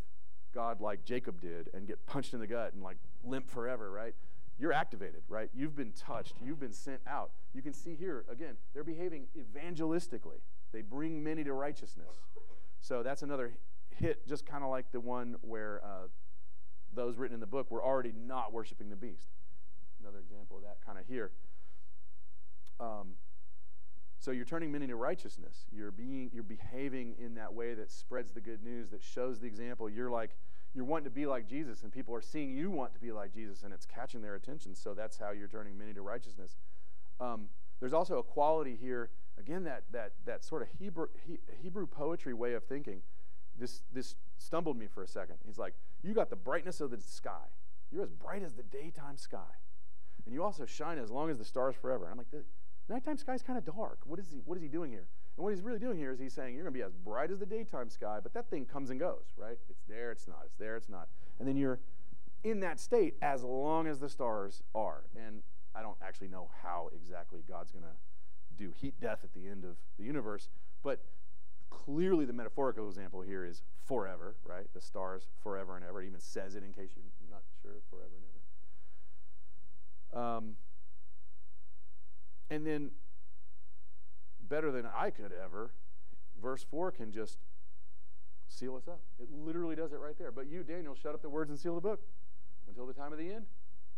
God 0.54 0.82
like 0.82 1.06
Jacob 1.06 1.42
did 1.42 1.70
and 1.74 1.88
get 1.88 2.06
punched 2.06 2.34
in 2.34 2.40
the 2.40 2.48
gut 2.48 2.74
and 2.74 2.84
like 2.84 2.98
limp 3.24 3.50
forever, 3.50 3.90
right? 3.90 4.14
you're 4.60 4.74
activated, 4.74 5.22
right? 5.30 5.50
You've 5.54 5.76
been 5.76 5.92
touched, 5.92 6.34
you've 6.44 6.60
been 6.60 6.74
sent 6.74 7.02
out. 7.08 7.32
You 7.54 7.62
can 7.62 7.74
see 7.74 7.96
here, 7.96 8.26
again, 8.30 8.56
they're 8.74 8.84
behaving 8.84 9.28
evangelistically. 9.38 10.42
They 10.72 10.82
bring 10.82 11.24
many 11.24 11.44
to 11.44 11.54
righteousness. 11.54 12.16
So 12.82 13.04
that's 13.04 13.22
another 13.22 13.54
hit, 13.90 14.28
just 14.28 14.46
kind 14.46 14.64
of 14.64 14.70
like 14.70 14.92
the 14.92 15.00
one 15.00 15.36
where 15.42 15.82
uh, 15.84 16.08
those 16.94 17.18
written 17.18 17.36
in 17.36 17.40
the 17.40 17.48
book 17.48 17.70
were 17.70 17.84
already 17.84 18.14
not 18.26 18.52
worshiping 18.52 18.90
the 18.90 18.96
beast. 18.96 19.30
Another 20.02 20.20
example 20.20 20.58
of 20.58 20.64
that 20.64 20.78
kind 20.86 20.98
of 20.98 21.06
here. 21.08 21.32
Um, 22.80 23.14
so 24.20 24.32
you're 24.32 24.46
turning 24.46 24.72
many 24.72 24.88
to 24.88 24.96
righteousness. 24.96 25.66
You're 25.72 25.92
being, 25.92 26.32
you're 26.34 26.44
behaving 26.44 27.16
in 27.20 27.36
that 27.36 27.54
way 27.54 27.74
that 27.76 27.92
spreads 27.92 28.32
the 28.32 28.42
good 28.42 28.64
news, 28.64 28.90
that 28.90 29.04
shows 29.04 29.40
the 29.40 29.48
example. 29.48 29.90
You're 29.90 30.10
like 30.10 30.36
you're 30.74 30.86
wanting 30.86 31.06
to 31.06 31.10
be 31.10 31.26
like 31.26 31.48
Jesus, 31.48 31.84
and 31.84 31.92
people 31.92 32.14
are 32.14 32.22
seeing 32.22 32.52
you 32.52 32.70
want 32.70 32.94
to 32.94 33.00
be 33.00 33.12
like 33.12 33.34
Jesus, 33.34 33.64
and 33.64 33.74
it's 33.74 33.86
catching 33.86 34.22
their 34.22 34.36
attention. 34.36 34.76
So 34.76 34.94
that's 34.94 35.18
how 35.18 35.32
you're 35.32 35.48
turning 35.48 35.78
many 35.78 35.94
to 35.94 36.02
righteousness. 36.02 36.56
Um, 37.20 37.48
there's 37.80 37.94
also 37.94 38.20
a 38.20 38.24
quality 38.24 38.78
here, 38.80 39.10
again, 39.40 39.64
that 39.64 39.84
that 39.92 40.14
that 40.26 40.44
sort 40.44 40.62
of 40.62 40.68
Hebrew 40.78 41.08
he, 41.26 41.40
Hebrew 41.62 41.88
poetry 41.88 42.34
way 42.34 42.54
of 42.54 42.64
thinking. 42.64 43.02
This 43.58 43.82
this 43.92 44.16
stumbled 44.38 44.78
me 44.78 44.86
for 44.86 45.02
a 45.02 45.08
second. 45.08 45.38
He's 45.46 45.58
like, 45.58 45.74
you 46.04 46.14
got 46.14 46.30
the 46.30 46.36
brightness 46.36 46.80
of 46.80 46.92
the 46.92 47.02
sky. 47.02 47.48
You're 47.92 48.04
as 48.04 48.12
bright 48.12 48.44
as 48.44 48.54
the 48.54 48.64
daytime 48.64 49.18
sky, 49.18 49.56
and 50.26 50.34
you 50.34 50.44
also 50.44 50.66
shine 50.66 51.00
as 51.00 51.10
long 51.10 51.32
as 51.32 51.40
the 51.40 51.46
stars 51.46 51.76
forever. 51.76 52.04
And 52.04 52.12
I'm 52.12 52.18
like, 52.18 52.44
nighttime 52.90 53.18
sky 53.18 53.34
is 53.34 53.42
kind 53.42 53.58
of 53.58 53.66
dark. 53.66 54.00
What 54.06 54.20
is 54.20 54.28
he? 54.32 54.42
What 54.46 54.58
is 54.58 54.64
he 54.64 54.70
doing 54.70 54.92
here? 54.92 55.08
And 55.38 55.44
what 55.44 55.54
he's 55.54 55.62
really 55.62 55.80
doing 55.80 55.98
here 55.98 56.12
is 56.12 56.20
he's 56.20 56.34
saying 56.34 56.56
you're 56.56 56.64
going 56.64 56.74
to 56.74 56.80
be 56.80 56.84
as 56.84 56.94
bright 56.94 57.32
as 57.32 57.40
the 57.40 57.46
daytime 57.46 57.90
sky, 57.90 58.20
but 58.22 58.34
that 58.34 58.50
thing 58.50 58.66
comes 58.66 58.90
and 58.90 59.00
goes, 59.00 59.34
right? 59.38 59.58
It's 59.70 59.84
there, 59.88 60.12
it's 60.12 60.28
not. 60.28 60.42
It's 60.46 60.58
there, 60.58 60.76
it's 60.76 60.90
not. 60.90 61.08
And 61.40 61.48
then 61.48 61.58
you're 61.58 61.80
in 62.44 62.60
that 62.62 62.80
state 62.80 63.16
as 63.22 63.44
long 63.44 63.88
as 63.88 64.00
the 64.00 64.10
stars 64.10 64.64
are. 64.74 65.04
And 65.16 65.42
I 65.76 65.82
don't 65.82 65.98
actually 66.02 66.30
know 66.30 66.50
how 66.64 66.90
exactly 66.96 67.44
God's 67.48 67.72
going 67.72 67.86
to 67.86 68.64
do 68.64 68.74
heat 68.76 69.00
death 69.00 69.20
at 69.24 69.34
the 69.34 69.48
end 69.48 69.64
of 69.64 69.76
the 70.00 70.04
universe, 70.04 70.50
but 70.84 71.04
clearly 71.70 72.26
the 72.26 72.34
metaphorical 72.34 72.88
example 72.88 73.22
here 73.22 73.46
is 73.46 73.62
forever, 73.86 74.36
right? 74.44 74.66
The 74.74 74.82
stars 74.82 75.28
forever 75.44 75.76
and 75.76 75.86
ever. 75.86 76.02
It 76.02 76.08
even 76.08 76.20
says 76.20 76.56
it 76.56 76.64
in 76.64 76.74
case 76.74 76.90
you're 76.96 77.30
not 77.30 77.44
sure, 77.62 77.82
forever 77.90 78.16
and 78.16 78.24
ever. 80.16 80.26
Um, 80.26 80.56
and 82.50 82.66
then 82.66 82.92
better 84.48 84.72
than 84.72 84.86
I 84.86 85.10
could 85.10 85.32
ever, 85.32 85.72
verse 86.42 86.66
4 86.70 86.92
can 86.92 87.12
just 87.12 87.38
seal 88.48 88.76
us 88.76 88.88
up. 88.88 89.02
It 89.20 89.30
literally 89.32 89.76
does 89.76 89.92
it 89.92 89.98
right 89.98 90.18
there. 90.18 90.32
But 90.32 90.48
you, 90.48 90.64
Daniel, 90.64 90.96
shut 90.96 91.14
up 91.14 91.22
the 91.22 91.30
words 91.30 91.50
and 91.50 91.60
seal 91.60 91.76
the 91.76 91.82
book 91.82 92.02
until 92.68 92.86
the 92.86 92.94
time 92.94 93.12
of 93.12 93.20
the 93.20 93.32
end. 93.32 93.46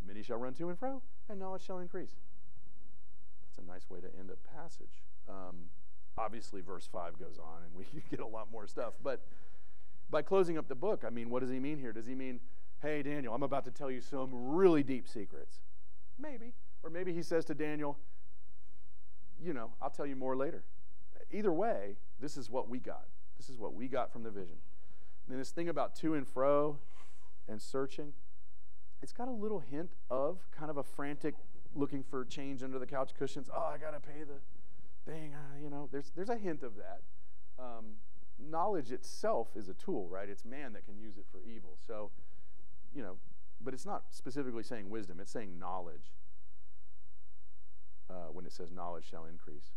Many 0.06 0.24
shall 0.24 0.38
run 0.38 0.54
to 0.56 0.70
and 0.70 0.80
fro, 0.80 1.02
and 1.30 1.40
knowledge 1.40 1.66
shall 1.66 1.80
increase. 1.80 2.16
That's 3.42 3.66
a 3.66 3.70
nice 3.70 3.90
way 3.90 4.00
to 4.00 4.08
end 4.18 4.32
a 4.32 4.58
passage. 4.58 5.04
Um, 5.28 5.70
obviously, 6.18 6.62
verse 6.62 6.88
5 6.92 7.20
goes 7.20 7.38
on, 7.38 7.64
and 7.64 7.76
we 7.76 7.86
get 8.10 8.20
a 8.20 8.28
lot 8.28 8.52
more 8.52 8.66
stuff. 8.68 8.94
But 9.04 9.26
by 10.10 10.22
closing 10.22 10.58
up 10.58 10.68
the 10.68 10.76
book, 10.76 11.04
I 11.06 11.10
mean, 11.10 11.30
what 11.30 11.42
does 11.42 11.52
he 11.52 11.60
mean 11.60 11.78
here? 11.78 11.92
Does 11.92 12.08
he 12.08 12.16
mean, 12.16 12.40
hey, 12.82 13.04
Daniel, 13.04 13.34
I'm 13.34 13.44
about 13.44 13.66
to 13.66 13.72
tell 13.72 13.92
you 13.92 14.02
some 14.02 14.30
really 14.34 14.84
deep 14.84 15.08
secrets? 15.08 15.60
Maybe. 16.18 16.54
Or 16.84 16.90
maybe 16.90 17.14
he 17.14 17.22
says 17.22 17.46
to 17.46 17.54
Daniel, 17.54 17.98
you 19.44 19.54
know, 19.54 19.72
I'll 19.82 19.90
tell 19.90 20.06
you 20.06 20.16
more 20.16 20.36
later. 20.36 20.64
Either 21.32 21.52
way, 21.52 21.98
this 22.20 22.38
is 22.38 22.50
what 22.50 22.70
we 22.70 22.80
got. 22.80 23.06
This 23.38 23.50
is 23.50 23.58
what 23.58 23.74
we 23.74 23.88
got 23.88 24.12
from 24.12 24.24
the 24.24 24.32
vision. 24.32 24.58
And 25.30 25.40
this 25.40 25.52
thing 25.52 25.70
about 25.70 25.96
to 25.98 26.16
and 26.16 26.28
fro 26.28 26.80
and 27.48 27.62
searching, 27.62 28.14
it's 29.02 29.14
got 29.14 29.28
a 29.28 29.32
little 29.32 29.60
hint 29.60 29.92
of 30.10 30.40
kind 30.52 30.70
of 30.70 30.78
a 30.78 30.84
frantic 30.84 31.36
looking 31.76 32.04
for 32.04 32.26
change 32.26 32.64
under 32.64 32.80
the 32.80 32.88
couch 32.88 33.12
cushions. 33.18 33.50
Oh, 33.56 33.72
I 33.74 33.78
got 33.78 33.92
to 33.92 34.00
pay 34.00 34.24
the 34.24 35.10
thing. 35.10 35.34
Uh, 35.34 35.64
you 35.64 35.70
know, 35.70 35.88
there's, 35.92 36.12
there's 36.16 36.30
a 36.30 36.38
hint 36.38 36.64
of 36.64 36.74
that. 36.78 37.02
Um, 37.60 37.98
knowledge 38.40 38.92
itself 38.92 39.50
is 39.56 39.70
a 39.70 39.74
tool, 39.74 40.08
right? 40.10 40.30
It's 40.30 40.46
man 40.46 40.74
that 40.74 40.86
can 40.86 40.98
use 40.98 41.18
it 41.18 41.26
for 41.32 41.42
evil. 41.44 41.78
So, 41.86 42.12
you 42.94 43.04
know, 43.04 43.18
but 43.62 43.74
it's 43.74 43.86
not 43.86 44.04
specifically 44.12 44.64
saying 44.64 44.90
wisdom, 44.90 45.20
it's 45.20 45.32
saying 45.32 45.60
knowledge 45.60 46.12
uh, 48.10 48.32
when 48.32 48.46
it 48.46 48.52
says 48.52 48.72
knowledge 48.72 49.06
shall 49.10 49.26
increase. 49.26 49.72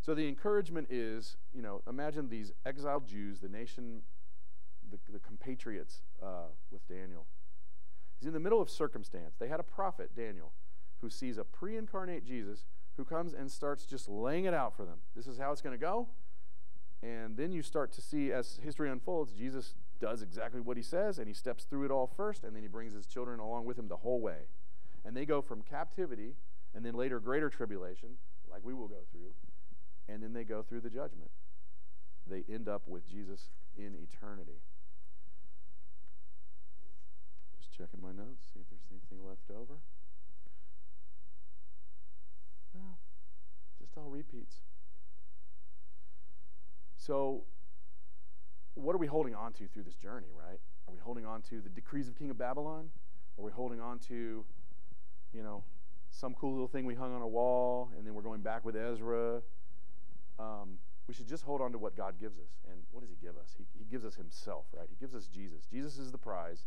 So 0.00 0.14
the 0.14 0.26
encouragement 0.26 0.88
is, 0.90 1.36
you 1.54 1.62
know, 1.62 1.82
imagine 1.88 2.28
these 2.28 2.52
exiled 2.66 3.06
Jews, 3.06 3.40
the 3.40 3.48
nation, 3.48 4.02
the, 4.90 4.98
the 5.12 5.20
compatriots 5.20 6.02
uh, 6.22 6.48
with 6.70 6.86
Daniel. 6.88 7.26
He's 8.18 8.26
in 8.26 8.34
the 8.34 8.40
middle 8.40 8.60
of 8.60 8.68
circumstance. 8.68 9.36
They 9.38 9.48
had 9.48 9.60
a 9.60 9.64
prophet, 9.64 10.10
Daniel, 10.16 10.52
who 11.00 11.08
sees 11.08 11.38
a 11.38 11.44
pre 11.44 11.76
incarnate 11.76 12.24
Jesus 12.24 12.64
who 12.96 13.04
comes 13.04 13.32
and 13.32 13.50
starts 13.50 13.84
just 13.84 14.08
laying 14.08 14.44
it 14.44 14.54
out 14.54 14.76
for 14.76 14.84
them. 14.84 14.98
This 15.16 15.26
is 15.26 15.38
how 15.38 15.52
it's 15.52 15.62
going 15.62 15.76
to 15.76 15.80
go. 15.80 16.08
And 17.02 17.36
then 17.36 17.52
you 17.52 17.62
start 17.62 17.92
to 17.92 18.00
see, 18.00 18.30
as 18.30 18.60
history 18.62 18.90
unfolds, 18.90 19.32
Jesus 19.32 19.74
does 20.00 20.22
exactly 20.22 20.60
what 20.60 20.76
he 20.76 20.82
says, 20.82 21.18
and 21.18 21.26
he 21.26 21.34
steps 21.34 21.64
through 21.64 21.84
it 21.84 21.90
all 21.90 22.06
first, 22.06 22.44
and 22.44 22.54
then 22.54 22.62
he 22.62 22.68
brings 22.68 22.92
his 22.92 23.06
children 23.06 23.40
along 23.40 23.64
with 23.64 23.78
him 23.78 23.88
the 23.88 23.96
whole 23.96 24.20
way. 24.20 24.46
And 25.04 25.16
they 25.16 25.26
go 25.26 25.42
from 25.42 25.62
captivity, 25.62 26.34
and 26.74 26.84
then 26.84 26.94
later 26.94 27.20
greater 27.20 27.50
tribulation, 27.50 28.10
like 28.50 28.60
we 28.64 28.74
will 28.74 28.88
go 28.88 29.04
through, 29.10 29.32
and 30.08 30.22
then 30.22 30.32
they 30.32 30.44
go 30.44 30.62
through 30.62 30.80
the 30.80 30.90
judgment. 30.90 31.30
They 32.26 32.44
end 32.52 32.68
up 32.68 32.82
with 32.86 33.08
Jesus 33.08 33.50
in 33.76 33.94
eternity. 33.94 34.60
Just 37.58 37.72
checking 37.72 38.00
my 38.00 38.12
notes, 38.12 38.44
see 38.52 38.60
if 38.60 38.66
there's 38.70 38.86
anything 38.90 39.26
left 39.26 39.50
over. 39.50 39.78
No, 42.74 42.96
just 43.80 43.96
all 43.96 44.08
repeats. 44.08 44.56
So, 46.96 47.44
what 48.74 48.94
are 48.94 48.98
we 48.98 49.08
holding 49.08 49.34
on 49.34 49.52
to 49.54 49.66
through 49.68 49.82
this 49.82 49.96
journey, 49.96 50.28
right? 50.34 50.60
Are 50.86 50.92
we 50.92 51.00
holding 51.00 51.26
on 51.26 51.42
to 51.42 51.60
the 51.60 51.68
decrees 51.68 52.08
of 52.08 52.16
King 52.16 52.30
of 52.30 52.38
Babylon? 52.38 52.90
Are 53.38 53.44
we 53.44 53.50
holding 53.50 53.80
on 53.80 53.98
to, 54.08 54.44
you 55.32 55.42
know, 55.42 55.64
some 56.12 56.34
cool 56.34 56.52
little 56.52 56.68
thing 56.68 56.84
we 56.84 56.94
hung 56.94 57.14
on 57.14 57.22
a 57.22 57.26
wall 57.26 57.90
and 57.96 58.06
then 58.06 58.14
we're 58.14 58.22
going 58.22 58.42
back 58.42 58.64
with 58.64 58.76
Ezra? 58.76 59.42
Um, 60.38 60.78
we 61.08 61.14
should 61.14 61.26
just 61.26 61.44
hold 61.44 61.60
on 61.60 61.72
to 61.72 61.78
what 61.78 61.96
God 61.96 62.14
gives 62.20 62.38
us. 62.38 62.50
And 62.70 62.78
what 62.92 63.00
does 63.00 63.10
He 63.10 63.16
give 63.20 63.36
us? 63.36 63.54
He, 63.58 63.64
he 63.76 63.84
gives 63.84 64.04
us 64.04 64.14
Himself, 64.14 64.66
right? 64.72 64.86
He 64.88 64.96
gives 65.00 65.14
us 65.14 65.26
Jesus. 65.26 65.66
Jesus 65.70 65.98
is 65.98 66.12
the 66.12 66.18
prize. 66.18 66.64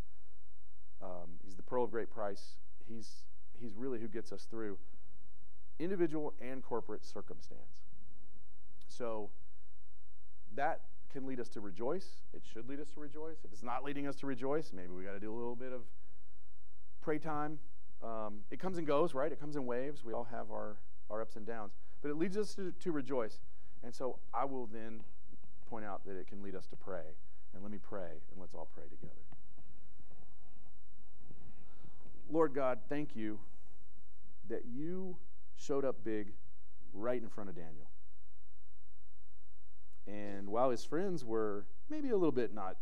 Um, 1.01 1.39
he's 1.43 1.55
the 1.55 1.63
pearl 1.63 1.83
of 1.83 1.91
great 1.91 2.09
price. 2.09 2.55
He's, 2.87 3.23
he's 3.59 3.75
really 3.75 3.99
who 3.99 4.07
gets 4.07 4.31
us 4.31 4.45
through 4.49 4.77
individual 5.79 6.33
and 6.41 6.63
corporate 6.63 7.05
circumstance. 7.05 7.83
So, 8.87 9.29
that 10.55 10.81
can 11.11 11.25
lead 11.25 11.39
us 11.39 11.49
to 11.49 11.61
rejoice. 11.61 12.07
It 12.33 12.41
should 12.53 12.67
lead 12.67 12.79
us 12.79 12.89
to 12.93 12.99
rejoice. 12.99 13.37
If 13.43 13.51
it's 13.51 13.63
not 13.63 13.83
leading 13.83 14.07
us 14.07 14.15
to 14.17 14.25
rejoice, 14.25 14.71
maybe 14.73 14.89
we 14.89 15.03
got 15.03 15.13
to 15.13 15.19
do 15.19 15.33
a 15.33 15.37
little 15.37 15.55
bit 15.55 15.71
of 15.71 15.81
pray 17.01 17.17
time. 17.19 17.59
Um, 18.03 18.41
it 18.51 18.59
comes 18.59 18.77
and 18.77 18.85
goes, 18.85 19.13
right? 19.13 19.31
It 19.31 19.39
comes 19.39 19.55
in 19.55 19.65
waves. 19.65 20.03
We 20.03 20.13
all 20.13 20.27
have 20.31 20.51
our, 20.51 20.77
our 21.09 21.21
ups 21.21 21.35
and 21.35 21.45
downs. 21.45 21.73
But 22.01 22.09
it 22.09 22.17
leads 22.17 22.37
us 22.37 22.53
to, 22.55 22.71
to 22.71 22.91
rejoice. 22.91 23.39
And 23.83 23.93
so 23.93 24.19
I 24.33 24.45
will 24.45 24.67
then 24.67 25.01
point 25.69 25.85
out 25.85 26.05
that 26.05 26.17
it 26.17 26.27
can 26.27 26.41
lead 26.41 26.55
us 26.55 26.67
to 26.67 26.75
pray. 26.75 27.15
And 27.53 27.63
let 27.63 27.71
me 27.71 27.79
pray, 27.81 28.21
and 28.31 28.39
let's 28.39 28.53
all 28.53 28.67
pray 28.73 28.83
together. 28.83 29.13
Lord 32.29 32.53
God, 32.53 32.79
thank 32.89 33.15
you 33.15 33.39
that 34.49 34.63
you 34.65 35.17
showed 35.55 35.85
up 35.85 36.03
big 36.03 36.33
right 36.93 37.21
in 37.21 37.29
front 37.29 37.49
of 37.49 37.55
Daniel. 37.55 37.89
And 40.07 40.49
while 40.49 40.69
his 40.69 40.83
friends 40.83 41.23
were 41.23 41.65
maybe 41.89 42.09
a 42.09 42.17
little 42.17 42.31
bit 42.31 42.53
not 42.53 42.77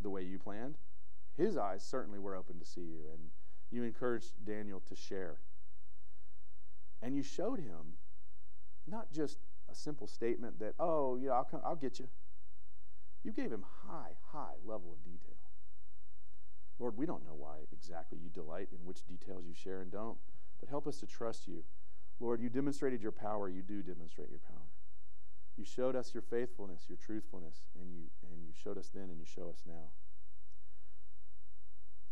the 0.00 0.10
way 0.10 0.22
you 0.22 0.38
planned, 0.38 0.76
his 1.36 1.56
eyes 1.56 1.82
certainly 1.82 2.18
were 2.18 2.34
open 2.34 2.58
to 2.58 2.64
see 2.64 2.80
you. 2.82 3.00
And 3.12 3.30
you 3.70 3.82
encouraged 3.82 4.32
Daniel 4.44 4.82
to 4.88 4.96
share. 4.96 5.38
And 7.02 7.14
you 7.14 7.22
showed 7.22 7.60
him 7.60 7.94
not 8.86 9.12
just 9.12 9.38
a 9.70 9.74
simple 9.74 10.06
statement 10.06 10.58
that, 10.60 10.74
oh, 10.78 11.16
yeah, 11.16 11.32
I'll, 11.32 11.44
come, 11.44 11.60
I'll 11.64 11.76
get 11.76 11.98
you. 11.98 12.08
You 13.24 13.32
gave 13.32 13.50
him 13.50 13.64
high, 13.88 14.12
high 14.32 14.54
level 14.64 14.92
of 14.92 15.04
detail. 15.04 15.34
Lord, 16.78 16.96
we 16.96 17.06
don't 17.06 17.24
know 17.24 17.34
why 17.34 17.56
exactly 17.72 18.18
you 18.22 18.28
delight 18.28 18.68
in 18.70 18.78
which 18.84 19.06
details 19.06 19.44
you 19.46 19.54
share 19.54 19.80
and 19.80 19.90
don't, 19.90 20.18
but 20.60 20.68
help 20.68 20.86
us 20.86 20.98
to 20.98 21.06
trust 21.06 21.48
you. 21.48 21.64
Lord, 22.20 22.40
you 22.40 22.48
demonstrated 22.48 23.02
your 23.02 23.12
power. 23.12 23.48
You 23.48 23.62
do 23.62 23.82
demonstrate 23.82 24.30
your 24.30 24.40
power. 24.40 24.68
You 25.56 25.64
showed 25.64 25.96
us 25.96 26.12
your 26.12 26.22
faithfulness, 26.22 26.84
your 26.88 26.98
truthfulness, 26.98 27.56
and 27.80 27.90
you, 27.90 28.04
and 28.30 28.44
you 28.44 28.52
showed 28.62 28.78
us 28.78 28.90
then 28.94 29.04
and 29.04 29.18
you 29.18 29.24
show 29.26 29.48
us 29.48 29.62
now. 29.66 29.90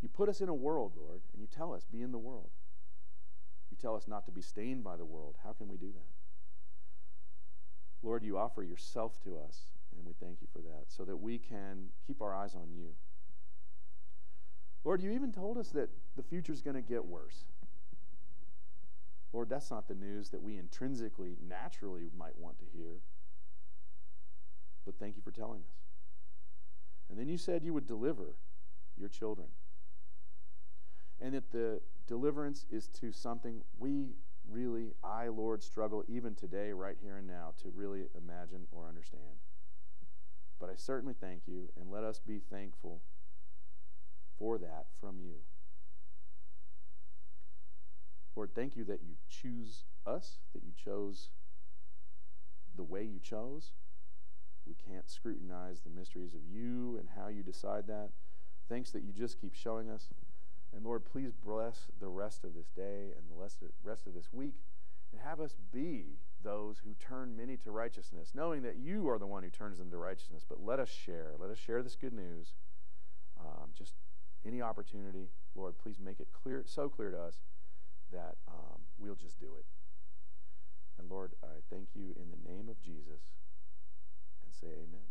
You 0.05 0.11
put 0.11 0.29
us 0.29 0.43
in 0.43 0.51
a 0.51 0.55
world, 0.55 0.93
Lord, 0.99 1.23
and 1.33 1.41
you 1.41 1.49
tell 1.49 1.73
us, 1.73 1.87
be 1.91 2.03
in 2.03 2.13
the 2.13 2.19
world. 2.19 2.51
You 3.71 3.79
tell 3.81 3.97
us 3.97 4.07
not 4.07 4.27
to 4.27 4.33
be 4.33 4.43
stained 4.43 4.85
by 4.85 4.97
the 4.97 5.05
world. 5.07 5.37
How 5.43 5.55
can 5.55 5.67
we 5.67 5.79
do 5.79 5.91
that? 5.93 6.13
Lord, 8.03 8.23
you 8.23 8.37
offer 8.37 8.63
yourself 8.63 9.19
to 9.23 9.39
us, 9.39 9.63
and 9.97 10.05
we 10.05 10.13
thank 10.13 10.43
you 10.43 10.47
for 10.53 10.59
that, 10.59 10.89
so 10.89 11.07
that 11.07 11.17
we 11.17 11.39
can 11.39 11.87
keep 12.07 12.21
our 12.21 12.35
eyes 12.35 12.55
on 12.55 12.69
you. 12.71 12.89
Lord, 14.85 15.01
you 15.01 15.11
even 15.11 15.33
told 15.33 15.57
us 15.57 15.71
that 15.71 15.89
the 16.17 16.23
future 16.23 16.53
is 16.53 16.61
going 16.61 16.77
to 16.77 16.83
get 16.83 17.07
worse. 17.07 17.47
Lord, 19.33 19.49
that's 19.49 19.71
not 19.71 19.89
the 19.89 19.95
news 19.95 20.29
that 20.29 20.43
we 20.43 20.59
intrinsically, 20.59 21.39
naturally 21.49 22.11
might 22.15 22.39
want 22.39 22.59
to 22.59 22.67
hear. 22.77 23.01
But 24.85 24.99
thank 24.99 25.17
you 25.17 25.23
for 25.23 25.31
telling 25.31 25.61
us. 25.61 25.77
And 27.09 27.19
then 27.19 27.27
you 27.27 27.39
said 27.39 27.65
you 27.65 27.73
would 27.73 27.87
deliver 27.87 28.37
your 28.99 29.09
children. 29.09 29.49
And 31.21 31.35
that 31.35 31.51
the 31.53 31.81
deliverance 32.07 32.67
is 32.71 32.89
to 33.01 33.13
something 33.13 33.63
we 33.79 34.09
really, 34.51 34.93
I, 35.03 35.29
Lord, 35.29 35.63
struggle 35.63 36.05
even 36.09 36.35
today, 36.35 36.73
right 36.73 36.97
here 37.03 37.17
and 37.17 37.27
now, 37.27 37.55
to 37.63 37.71
really 37.75 38.03
imagine 38.17 38.67
or 38.71 38.87
understand. 38.87 39.41
But 40.61 40.71
I 40.71 40.75
certainly 40.77 41.15
thank 41.19 41.43
you, 41.47 41.69
and 41.81 41.91
let 41.91 42.05
us 42.05 42.19
be 42.19 42.41
thankful 42.51 43.01
for 44.39 44.59
that 44.59 44.87
from 45.01 45.19
you. 45.19 45.37
Lord, 48.37 48.51
thank 48.55 48.77
you 48.77 48.85
that 48.85 49.01
you 49.03 49.15
choose 49.29 49.85
us, 50.07 50.39
that 50.53 50.63
you 50.63 50.73
chose 50.77 51.31
the 52.77 52.83
way 52.83 53.03
you 53.03 53.21
chose. 53.23 53.73
We 54.67 54.75
can't 54.75 55.09
scrutinize 55.09 55.81
the 55.81 55.91
mysteries 55.91 56.35
of 56.35 56.41
you 56.51 56.97
and 56.99 57.09
how 57.17 57.29
you 57.29 57.43
decide 57.43 57.87
that. 57.87 58.11
Thanks 58.69 58.91
that 58.91 59.03
you 59.03 59.13
just 59.13 59.41
keep 59.41 59.55
showing 59.55 59.89
us. 59.89 60.09
And 60.75 60.85
Lord, 60.85 61.05
please 61.05 61.33
bless 61.33 61.87
the 62.01 62.09
rest 62.09 62.45
of 62.45 62.55
this 62.55 62.69
day 62.75 63.13
and 63.17 63.31
the 63.31 63.37
rest 63.37 64.07
of 64.07 64.15
this 64.15 64.33
week 64.33 64.55
and 65.13 65.21
have 65.23 65.41
us 65.41 65.55
be 65.73 66.19
those 66.43 66.79
who 66.85 66.95
turn 66.95 67.37
many 67.37 67.57
to 67.59 67.71
righteousness, 67.71 68.33
knowing 68.35 68.63
that 68.63 68.77
you 68.77 69.09
are 69.09 69.19
the 69.19 69.27
one 69.27 69.43
who 69.43 69.51
turns 69.51 69.79
them 69.79 69.91
to 69.91 69.97
righteousness. 69.97 70.45
But 70.49 70.65
let 70.65 70.81
us 70.81 70.91
share. 70.91 71.33
Let 71.39 71.51
us 71.51 71.59
share 71.59 71.83
this 71.83 71.97
good 71.97 72.13
news. 72.13 72.55
Um, 73.41 73.71
just 73.77 73.95
any 74.47 74.61
opportunity, 74.61 75.29
Lord, 75.55 75.75
please 75.79 75.99
make 76.01 76.21
it 76.21 76.29
clear, 76.33 76.65
so 76.67 76.89
clear 76.89 77.11
to 77.11 77.21
us 77.21 77.37
that 78.13 78.37
um, 78.49 78.81
we'll 78.99 79.15
just 79.15 79.39
do 79.41 79.55
it. 79.59 79.65
And 80.99 81.11
Lord, 81.11 81.33
I 81.43 81.61
thank 81.71 81.89
you 81.95 82.15
in 82.17 82.31
the 82.31 82.51
name 82.51 82.69
of 82.69 82.81
Jesus 82.83 83.23
and 84.45 84.53
say 84.53 84.69
amen. 84.69 85.07